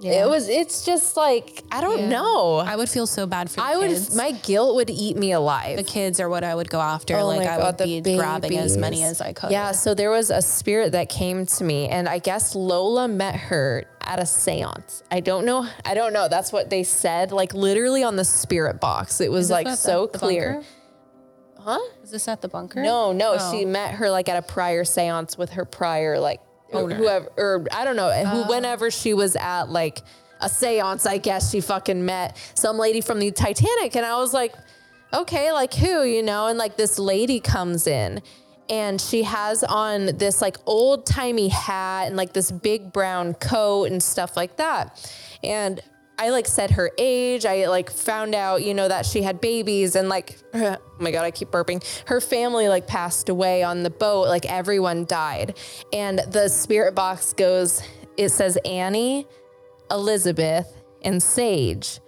Yeah. 0.00 0.24
it 0.24 0.28
was 0.28 0.48
it's 0.48 0.84
just 0.84 1.16
like 1.16 1.64
I 1.72 1.80
don't 1.80 2.08
know. 2.08 2.58
I 2.58 2.76
would 2.76 2.88
feel 2.88 3.06
so 3.06 3.26
bad 3.26 3.50
for 3.50 3.56
the 3.56 3.64
I 3.64 3.76
would 3.76 3.88
kids. 3.88 4.14
my 4.14 4.30
guilt 4.30 4.76
would 4.76 4.90
eat 4.90 5.16
me 5.16 5.32
alive. 5.32 5.76
the 5.76 5.82
kids 5.82 6.20
are 6.20 6.28
what 6.28 6.44
I 6.44 6.54
would 6.54 6.70
go 6.70 6.80
after. 6.80 7.16
Oh 7.16 7.26
like 7.26 7.40
my 7.40 7.52
I 7.52 7.56
God, 7.58 7.66
would 7.66 7.78
the 7.88 8.00
be 8.00 8.16
grabbing 8.16 8.56
as 8.56 8.76
many 8.76 9.02
as 9.02 9.20
I 9.20 9.32
could. 9.32 9.50
Yeah, 9.50 9.72
so 9.72 9.94
there 9.94 10.10
was 10.10 10.30
a 10.30 10.40
spirit 10.40 10.92
that 10.92 11.08
came 11.08 11.46
to 11.46 11.64
me, 11.64 11.88
and 11.88 12.08
I 12.08 12.20
guess 12.20 12.54
Lola 12.54 13.08
met 13.08 13.34
her 13.34 13.86
at 14.00 14.20
a 14.20 14.26
seance. 14.26 15.02
I 15.10 15.18
don't 15.18 15.44
know. 15.44 15.66
I 15.84 15.94
don't 15.94 16.12
know. 16.12 16.28
That's 16.28 16.52
what 16.52 16.70
they 16.70 16.84
said. 16.84 17.32
Like 17.32 17.52
literally 17.52 18.04
on 18.04 18.14
the 18.14 18.24
spirit 18.24 18.80
box, 18.80 19.20
it 19.20 19.32
was 19.32 19.50
like 19.50 19.66
so 19.76 20.06
the- 20.06 20.12
the 20.12 20.18
clear. 20.18 20.52
bunker? 20.54 20.68
Huh? 21.60 21.80
Is 22.04 22.12
this 22.12 22.28
at 22.28 22.40
the 22.40 22.48
bunker? 22.48 22.82
No, 22.82 23.12
no. 23.12 23.36
Oh. 23.38 23.52
She 23.52 23.64
met 23.64 23.94
her 23.96 24.08
like 24.10 24.28
at 24.28 24.36
a 24.36 24.42
prior 24.42 24.84
seance 24.84 25.36
with 25.36 25.50
her 25.50 25.64
prior 25.64 26.18
like 26.20 26.40
Owner. 26.72 26.94
whoever 26.94 27.28
or 27.36 27.66
I 27.72 27.84
don't 27.84 27.96
know 27.96 28.10
who 28.10 28.44
oh. 28.44 28.48
whenever 28.48 28.90
she 28.90 29.14
was 29.14 29.36
at 29.36 29.70
like 29.70 30.02
a 30.40 30.48
seance. 30.48 31.06
I 31.06 31.18
guess 31.18 31.50
she 31.50 31.60
fucking 31.60 32.04
met 32.04 32.36
some 32.54 32.76
lady 32.76 33.00
from 33.00 33.18
the 33.18 33.30
Titanic, 33.30 33.96
and 33.96 34.04
I 34.04 34.16
was 34.18 34.32
like, 34.34 34.54
okay, 35.12 35.52
like 35.52 35.74
who, 35.74 36.04
you 36.04 36.22
know? 36.22 36.46
And 36.46 36.58
like 36.58 36.76
this 36.76 36.98
lady 36.98 37.40
comes 37.40 37.86
in. 37.86 38.22
And 38.70 39.00
she 39.00 39.22
has 39.22 39.64
on 39.64 40.18
this 40.18 40.42
like 40.42 40.58
old 40.66 41.06
timey 41.06 41.48
hat 41.48 42.08
and 42.08 42.16
like 42.16 42.34
this 42.34 42.50
big 42.50 42.92
brown 42.92 43.32
coat 43.32 43.90
and 43.90 44.02
stuff 44.02 44.36
like 44.36 44.56
that. 44.56 45.10
And 45.42 45.80
I 46.18 46.30
like 46.30 46.48
said 46.48 46.72
her 46.72 46.90
age. 46.98 47.46
I 47.46 47.66
like 47.68 47.90
found 47.90 48.34
out, 48.34 48.62
you 48.62 48.74
know, 48.74 48.88
that 48.88 49.06
she 49.06 49.22
had 49.22 49.40
babies 49.40 49.94
and 49.94 50.08
like, 50.08 50.36
oh 50.54 50.76
my 50.98 51.12
God, 51.12 51.24
I 51.24 51.30
keep 51.30 51.50
burping. 51.50 51.84
Her 52.06 52.20
family 52.20 52.68
like 52.68 52.86
passed 52.86 53.28
away 53.28 53.62
on 53.62 53.84
the 53.84 53.90
boat. 53.90 54.26
Like 54.28 54.44
everyone 54.46 55.04
died. 55.04 55.56
And 55.92 56.18
the 56.18 56.48
spirit 56.48 56.94
box 56.94 57.32
goes, 57.32 57.82
it 58.16 58.30
says 58.30 58.58
Annie, 58.64 59.26
Elizabeth, 59.90 60.82
and 61.02 61.22
Sage. 61.22 62.00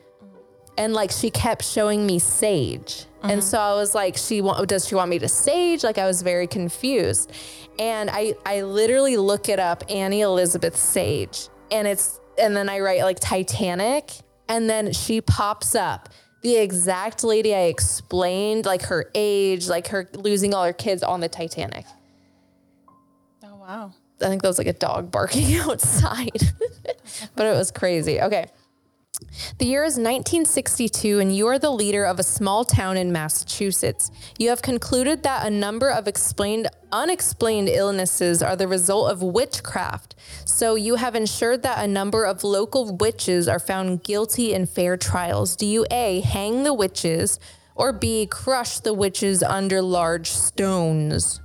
And 0.76 0.92
like 0.92 1.10
she 1.10 1.30
kept 1.30 1.64
showing 1.64 2.04
me 2.04 2.18
Sage. 2.18 3.06
And 3.22 3.44
so 3.44 3.58
I 3.58 3.74
was 3.74 3.94
like, 3.94 4.16
she 4.16 4.40
wa- 4.40 4.64
does 4.64 4.88
she 4.88 4.94
want 4.94 5.10
me 5.10 5.18
to 5.18 5.28
Sage? 5.28 5.84
Like 5.84 5.98
I 5.98 6.06
was 6.06 6.22
very 6.22 6.46
confused. 6.46 7.30
And 7.78 8.08
I 8.10 8.34
I 8.46 8.62
literally 8.62 9.16
look 9.16 9.48
it 9.48 9.58
up, 9.58 9.84
Annie 9.90 10.22
Elizabeth 10.22 10.76
Sage. 10.76 11.48
And 11.70 11.86
it's 11.86 12.19
and 12.40 12.56
then 12.56 12.68
I 12.68 12.80
write 12.80 13.02
like 13.02 13.20
Titanic. 13.20 14.12
And 14.48 14.68
then 14.68 14.92
she 14.92 15.20
pops 15.20 15.76
up. 15.76 16.08
The 16.42 16.56
exact 16.56 17.22
lady 17.22 17.54
I 17.54 17.64
explained, 17.64 18.64
like 18.66 18.82
her 18.82 19.10
age, 19.14 19.68
like 19.68 19.88
her 19.88 20.08
losing 20.14 20.54
all 20.54 20.64
her 20.64 20.72
kids 20.72 21.02
on 21.02 21.20
the 21.20 21.28
Titanic. 21.28 21.84
Oh 23.44 23.56
wow. 23.56 23.92
I 24.20 24.24
think 24.26 24.42
that 24.42 24.48
was 24.48 24.58
like 24.58 24.66
a 24.66 24.72
dog 24.72 25.10
barking 25.10 25.54
outside, 25.60 26.30
but 27.36 27.46
it 27.46 27.52
was 27.52 27.70
crazy. 27.70 28.20
Okay. 28.20 28.46
The 29.58 29.66
year 29.66 29.84
is 29.84 29.94
1962, 29.94 31.18
and 31.18 31.34
you 31.34 31.46
are 31.46 31.58
the 31.58 31.70
leader 31.70 32.04
of 32.04 32.18
a 32.18 32.22
small 32.22 32.64
town 32.64 32.96
in 32.96 33.12
Massachusetts. 33.12 34.10
You 34.38 34.48
have 34.48 34.62
concluded 34.62 35.22
that 35.22 35.46
a 35.46 35.50
number 35.50 35.90
of 35.90 36.08
explained, 36.08 36.68
unexplained 36.92 37.68
illnesses 37.68 38.42
are 38.42 38.56
the 38.56 38.68
result 38.68 39.10
of 39.10 39.22
witchcraft. 39.22 40.14
So 40.44 40.74
you 40.74 40.96
have 40.96 41.14
ensured 41.14 41.62
that 41.62 41.84
a 41.84 41.88
number 41.88 42.24
of 42.24 42.44
local 42.44 42.96
witches 42.96 43.48
are 43.48 43.58
found 43.58 44.02
guilty 44.02 44.52
in 44.52 44.66
fair 44.66 44.96
trials. 44.96 45.56
Do 45.56 45.66
you 45.66 45.86
A, 45.90 46.20
hang 46.20 46.64
the 46.64 46.74
witches, 46.74 47.38
or 47.74 47.92
B, 47.92 48.26
crush 48.26 48.80
the 48.80 48.94
witches 48.94 49.42
under 49.42 49.82
large 49.82 50.30
stones? 50.30 51.40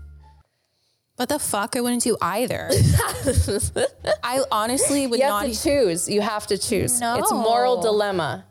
What 1.16 1.30
the 1.30 1.40
fuck? 1.40 1.76
I 1.78 1.82
wouldn't 1.82 2.04
do 2.04 2.18
either. 2.22 2.70
I 4.24 4.44
honestly 4.52 5.08
would 5.08 5.20
You 5.20 5.26
not. 5.28 5.46
have 5.48 5.54
to 5.56 5.64
choose. 5.64 6.10
You 6.10 6.22
have 6.22 6.48
to 6.48 6.58
choose. 6.58 7.00
No. 7.00 7.16
It's 7.20 7.32
moral 7.32 7.82
dilemma. 7.82 8.46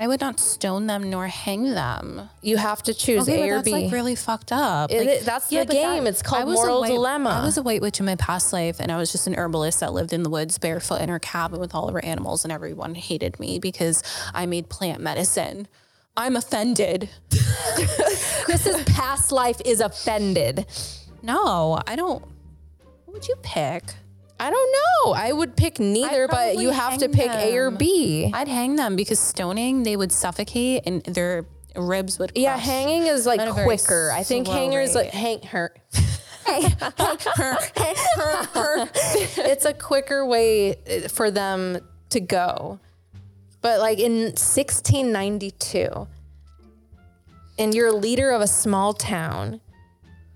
I 0.00 0.08
would 0.08 0.20
not 0.20 0.40
stone 0.40 0.88
them 0.88 1.10
nor 1.10 1.28
hang 1.28 1.62
them. 1.74 2.28
You 2.40 2.56
have 2.56 2.82
to 2.84 2.94
choose 2.94 3.28
Okay, 3.28 3.42
A 3.48 3.52
or 3.52 3.56
that's 3.56 3.66
B. 3.66 3.72
like 3.72 3.92
really 3.92 4.16
fucked 4.16 4.50
up. 4.50 4.90
It 4.90 5.06
Like, 5.06 5.20
that's 5.20 5.46
the 5.46 5.58
but 5.58 5.70
game. 5.70 6.08
It's 6.08 6.22
called 6.22 6.42
I 6.42 6.44
was 6.44 6.58
a 6.58 6.62
moral 6.62 6.80
white- 6.80 6.88
dilemma. 6.88 7.30
I 7.30 7.44
was 7.44 7.56
a 7.56 7.62
white 7.62 7.80
witch 7.82 8.00
in 8.00 8.06
my 8.06 8.16
past 8.16 8.52
life, 8.52 8.80
and 8.80 8.90
I 8.90 8.96
was 8.96 9.12
just 9.12 9.28
an 9.28 9.36
herbalist 9.36 9.78
that 9.78 9.92
lived 9.92 10.12
in 10.12 10.24
the 10.24 10.30
woods 10.30 10.58
barefoot 10.58 11.00
in 11.02 11.08
her 11.08 11.20
cabin 11.20 11.60
with 11.60 11.72
all 11.72 11.86
of 11.86 11.94
her 11.94 12.04
animals, 12.04 12.42
and 12.44 12.50
everyone 12.52 12.96
hated 12.96 13.38
me 13.38 13.60
because 13.60 14.02
I 14.34 14.44
made 14.46 14.68
plant 14.68 15.00
medicine. 15.00 15.68
I'm 16.16 16.34
offended. 16.34 17.08
Kris's 18.44 18.82
past 18.84 19.30
life 19.30 19.60
is 19.64 19.80
offended. 19.80 20.66
No, 21.22 21.80
I 21.86 21.96
don't. 21.96 22.22
What 23.04 23.14
would 23.14 23.28
you 23.28 23.36
pick? 23.42 23.84
I 24.40 24.50
don't 24.50 24.72
know. 24.72 25.12
I 25.12 25.32
would 25.32 25.56
pick 25.56 25.78
neither, 25.78 26.26
but 26.26 26.34
probably 26.34 26.62
you 26.62 26.70
have 26.70 26.98
to 26.98 27.06
hang 27.06 27.14
pick 27.14 27.30
A 27.30 27.56
or 27.56 27.70
them. 27.70 27.76
B. 27.76 28.30
I'd 28.34 28.48
hang 28.48 28.74
them 28.76 28.96
because 28.96 29.20
stoning 29.20 29.84
they 29.84 29.96
would 29.96 30.10
suffocate 30.10 30.82
and 30.84 31.02
their 31.04 31.44
ribs 31.76 32.18
would. 32.18 32.32
Yeah, 32.34 32.54
crush. 32.54 32.64
hanging 32.64 33.06
is 33.06 33.24
like 33.24 33.40
At 33.40 33.48
a 33.48 33.52
very 33.52 33.66
quicker. 33.66 34.10
I 34.12 34.24
think 34.24 34.46
slow 34.46 34.56
hangers 34.56 34.96
rate. 34.96 35.04
like 35.04 35.12
hang 35.12 35.42
her. 35.42 35.74
it's 39.44 39.64
a 39.64 39.72
quicker 39.72 40.26
way 40.26 40.72
uh, 40.72 41.08
for 41.08 41.30
them 41.30 41.78
to 42.10 42.20
go. 42.20 42.80
But 43.60 43.78
like 43.78 44.00
in 44.00 44.32
1692, 44.32 46.08
and 47.58 47.74
you're 47.74 47.88
a 47.88 47.94
leader 47.94 48.30
of 48.30 48.42
a 48.42 48.46
small 48.48 48.92
town. 48.92 49.60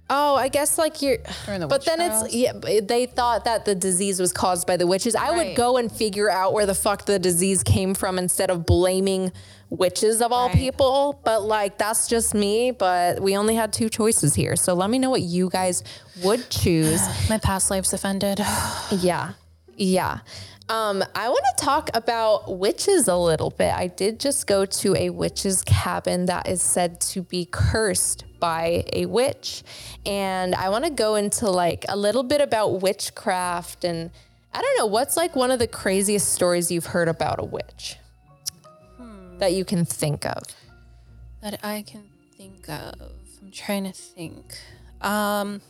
Oh, 0.09 0.37
I 0.37 0.49
guess 0.49 0.79
like 0.79 1.03
you're. 1.03 1.17
The 1.19 1.67
But 1.69 1.85
then 1.85 1.99
trials? 1.99 2.27
it's 2.27 2.35
yeah. 2.35 2.53
They 2.81 3.07
thought 3.07 3.45
that 3.45 3.65
the 3.65 3.75
disease 3.75 4.21
was 4.21 4.33
caused 4.33 4.67
by 4.67 4.77
the 4.77 4.87
witches. 4.87 5.17
I 5.17 5.31
would 5.37 5.57
go 5.57 5.77
and 5.79 5.91
figure 5.91 6.31
out 6.31 6.53
where 6.53 6.65
the 6.65 6.75
fuck 6.77 7.07
the 7.07 7.19
disease 7.19 7.65
came 7.65 7.93
from 7.95 8.17
instead 8.19 8.49
of 8.51 8.65
blaming 8.67 9.33
witches 9.69 10.23
of 10.23 10.31
all 10.31 10.47
Right. 10.47 10.57
people. 10.57 11.21
But 11.25 11.43
like 11.43 11.77
that's 11.79 12.07
just 12.07 12.35
me. 12.35 12.71
But 12.71 13.21
we 13.21 13.37
only 13.37 13.57
had 13.57 13.73
two 13.73 13.89
choices 13.89 14.35
here, 14.37 14.55
so 14.55 14.75
let 14.75 14.91
me 14.91 15.01
know 15.01 15.11
what 15.11 15.23
you 15.23 15.51
guys 15.51 15.83
would 16.23 16.49
choose. 16.51 17.01
My 17.29 17.39
past 17.39 17.71
life's 17.71 17.93
offended. 17.93 18.39
Yeah. 18.93 19.33
Yeah. 19.77 20.21
Um, 20.69 21.05
I 21.15 21.29
want 21.29 21.45
to 21.57 21.65
talk 21.65 21.91
about 21.95 22.59
witches 22.59 23.07
a 23.07 23.17
little 23.17 23.51
bit. 23.51 23.73
I 23.73 23.87
did 23.87 24.19
just 24.19 24.47
go 24.47 24.65
to 24.65 24.97
a 24.97 25.11
witch's 25.11 25.63
cabin 25.63 26.27
that 26.27 26.49
is 26.49 26.61
said 26.61 27.01
to 27.03 27.23
be 27.23 27.47
cursed 27.49 28.25
by 28.41 28.85
a 28.93 29.07
witch. 29.07 29.63
And 30.05 30.55
I 30.57 30.69
want 30.69 30.85
to 30.85 30.91
go 30.91 31.15
into 31.15 31.49
like 31.49 31.85
a 31.89 31.97
little 31.97 32.25
bit 32.25 32.41
about 32.41 32.83
witchcraft 32.83 33.85
and 33.85 34.11
I 34.53 34.61
don't 34.61 34.79
know, 34.79 34.87
what's 34.87 35.17
like 35.17 35.37
one 35.37 35.51
of 35.51 35.59
the 35.59 35.67
craziest 35.69 36.33
stories 36.33 36.71
you've 36.71 36.87
heard 36.87 37.09
about 37.09 37.39
a 37.39 37.45
witch 37.45 37.97
that 39.39 39.53
you 39.53 39.65
can 39.65 39.85
think 39.85 40.25
of? 40.25 40.43
that 41.43 41.61
I 41.63 41.83
can 41.83 42.03
think 42.37 42.69
of. 42.69 42.95
I'm 43.41 43.53
trying 43.53 43.85
to 43.85 43.93
think. 43.93 44.59
Um 45.01 45.61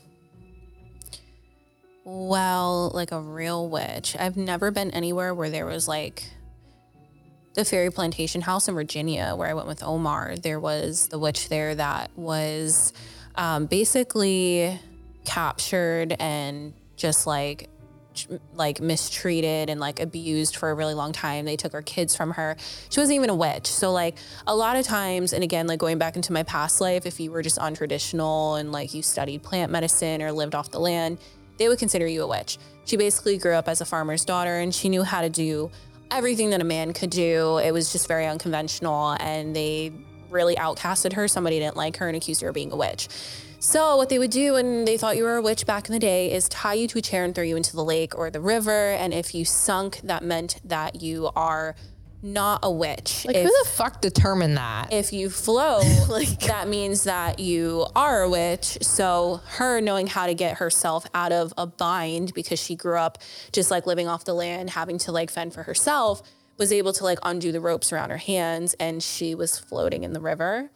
well, 2.06 2.92
like 2.94 3.10
a 3.10 3.20
real 3.20 3.68
witch. 3.68 4.16
I've 4.16 4.36
never 4.36 4.70
been 4.70 4.92
anywhere 4.92 5.34
where 5.34 5.50
there 5.50 5.66
was 5.66 5.88
like 5.88 6.30
the 7.54 7.64
Ferry 7.64 7.90
Plantation 7.90 8.42
House 8.42 8.68
in 8.68 8.74
Virginia 8.74 9.34
where 9.34 9.48
I 9.48 9.54
went 9.54 9.66
with 9.66 9.82
Omar. 9.82 10.36
There 10.36 10.60
was 10.60 11.08
the 11.08 11.18
witch 11.18 11.48
there 11.48 11.74
that 11.74 12.16
was 12.16 12.92
um, 13.34 13.66
basically 13.66 14.78
captured 15.24 16.14
and 16.20 16.74
just 16.94 17.26
like 17.26 17.68
like 18.54 18.80
mistreated 18.80 19.68
and 19.68 19.78
like 19.78 20.00
abused 20.00 20.56
for 20.56 20.70
a 20.70 20.74
really 20.74 20.94
long 20.94 21.12
time. 21.12 21.44
They 21.44 21.56
took 21.56 21.72
her 21.72 21.82
kids 21.82 22.16
from 22.16 22.30
her. 22.30 22.56
She 22.88 23.00
wasn't 23.00 23.16
even 23.16 23.30
a 23.30 23.34
witch. 23.34 23.66
So 23.66 23.92
like 23.92 24.16
a 24.46 24.54
lot 24.54 24.76
of 24.76 24.86
times, 24.86 25.32
and 25.32 25.42
again, 25.42 25.66
like 25.66 25.80
going 25.80 25.98
back 25.98 26.16
into 26.16 26.32
my 26.32 26.44
past 26.44 26.80
life, 26.80 27.04
if 27.04 27.18
you 27.20 27.30
were 27.32 27.42
just 27.42 27.58
untraditional 27.58 28.58
and 28.58 28.72
like 28.72 28.94
you 28.94 29.02
studied 29.02 29.42
plant 29.42 29.72
medicine 29.72 30.22
or 30.22 30.32
lived 30.32 30.54
off 30.54 30.70
the 30.70 30.80
land, 30.80 31.18
they 31.58 31.68
would 31.68 31.78
consider 31.78 32.06
you 32.06 32.22
a 32.22 32.26
witch. 32.26 32.58
She 32.84 32.96
basically 32.96 33.38
grew 33.38 33.54
up 33.54 33.68
as 33.68 33.80
a 33.80 33.84
farmer's 33.84 34.24
daughter 34.24 34.58
and 34.58 34.74
she 34.74 34.88
knew 34.88 35.02
how 35.02 35.20
to 35.20 35.28
do 35.28 35.70
everything 36.10 36.50
that 36.50 36.60
a 36.60 36.64
man 36.64 36.92
could 36.92 37.10
do. 37.10 37.58
It 37.58 37.72
was 37.72 37.92
just 37.92 38.06
very 38.08 38.26
unconventional 38.26 39.16
and 39.20 39.54
they 39.54 39.92
really 40.30 40.56
outcasted 40.56 41.12
her. 41.14 41.28
Somebody 41.28 41.58
didn't 41.58 41.76
like 41.76 41.96
her 41.96 42.08
and 42.08 42.16
accused 42.16 42.42
her 42.42 42.48
of 42.48 42.54
being 42.54 42.72
a 42.72 42.76
witch. 42.76 43.08
So 43.58 43.96
what 43.96 44.08
they 44.10 44.18
would 44.18 44.30
do 44.30 44.52
when 44.52 44.84
they 44.84 44.96
thought 44.96 45.16
you 45.16 45.24
were 45.24 45.36
a 45.36 45.42
witch 45.42 45.66
back 45.66 45.88
in 45.88 45.92
the 45.92 45.98
day 45.98 46.30
is 46.30 46.48
tie 46.48 46.74
you 46.74 46.86
to 46.88 46.98
a 46.98 47.02
chair 47.02 47.24
and 47.24 47.34
throw 47.34 47.42
you 47.42 47.56
into 47.56 47.74
the 47.74 47.82
lake 47.82 48.16
or 48.16 48.30
the 48.30 48.40
river. 48.40 48.92
And 48.92 49.14
if 49.14 49.34
you 49.34 49.44
sunk, 49.44 50.00
that 50.04 50.22
meant 50.22 50.60
that 50.64 51.02
you 51.02 51.30
are 51.34 51.74
not 52.22 52.60
a 52.62 52.70
witch. 52.70 53.24
Like, 53.24 53.36
if, 53.36 53.42
who 53.44 53.48
the 53.64 53.68
fuck 53.70 54.00
determined 54.00 54.56
that? 54.56 54.92
if 54.92 55.12
you 55.12 55.30
flow, 55.30 55.80
Like- 56.08 56.40
that 56.40 56.68
means 56.68 57.04
that 57.04 57.38
you 57.38 57.86
are 57.94 58.22
a 58.22 58.30
witch. 58.30 58.78
So 58.82 59.40
her 59.56 59.80
knowing 59.80 60.06
how 60.06 60.26
to 60.26 60.34
get 60.34 60.58
herself 60.58 61.06
out 61.14 61.32
of 61.32 61.52
a 61.56 61.66
bind 61.66 62.34
because 62.34 62.58
she 62.58 62.74
grew 62.74 62.98
up 62.98 63.18
just 63.52 63.70
like 63.70 63.86
living 63.86 64.08
off 64.08 64.24
the 64.24 64.34
land, 64.34 64.70
having 64.70 64.98
to 64.98 65.12
like 65.12 65.30
fend 65.30 65.52
for 65.54 65.62
herself, 65.64 66.22
was 66.58 66.72
able 66.72 66.92
to 66.94 67.04
like 67.04 67.18
undo 67.22 67.52
the 67.52 67.60
ropes 67.60 67.92
around 67.92 68.10
her 68.10 68.16
hands 68.16 68.74
and 68.80 69.02
she 69.02 69.34
was 69.34 69.58
floating 69.58 70.04
in 70.04 70.12
the 70.12 70.20
river. 70.20 70.70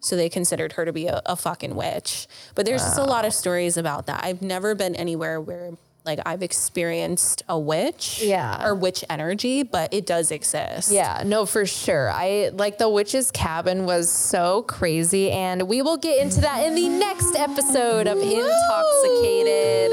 So 0.00 0.14
they 0.14 0.28
considered 0.28 0.72
her 0.74 0.84
to 0.84 0.92
be 0.92 1.06
a, 1.08 1.20
a 1.26 1.36
fucking 1.36 1.74
witch. 1.74 2.26
But 2.54 2.64
there's 2.66 2.82
just 2.82 2.98
a 2.98 3.04
lot 3.04 3.24
of 3.24 3.32
stories 3.34 3.76
about 3.76 4.06
that. 4.06 4.22
I've 4.24 4.40
never 4.42 4.74
been 4.74 4.94
anywhere 4.94 5.40
where 5.40 5.72
like 6.06 6.20
I've 6.24 6.42
experienced 6.42 7.42
a 7.48 7.58
witch 7.58 8.20
Yeah. 8.22 8.64
or 8.64 8.74
witch 8.74 9.04
energy, 9.10 9.62
but 9.64 9.92
it 9.92 10.06
does 10.06 10.30
exist. 10.30 10.90
Yeah, 10.92 11.22
no, 11.26 11.44
for 11.46 11.66
sure. 11.66 12.10
I 12.10 12.50
like 12.52 12.78
the 12.78 12.88
witch's 12.88 13.30
cabin 13.30 13.84
was 13.86 14.10
so 14.10 14.62
crazy, 14.62 15.30
and 15.30 15.68
we 15.68 15.82
will 15.82 15.96
get 15.96 16.18
into 16.22 16.40
that 16.42 16.64
in 16.66 16.74
the 16.74 16.88
next 16.88 17.34
episode 17.36 18.06
of 18.06 18.18
InTALKxicated. 18.18 19.90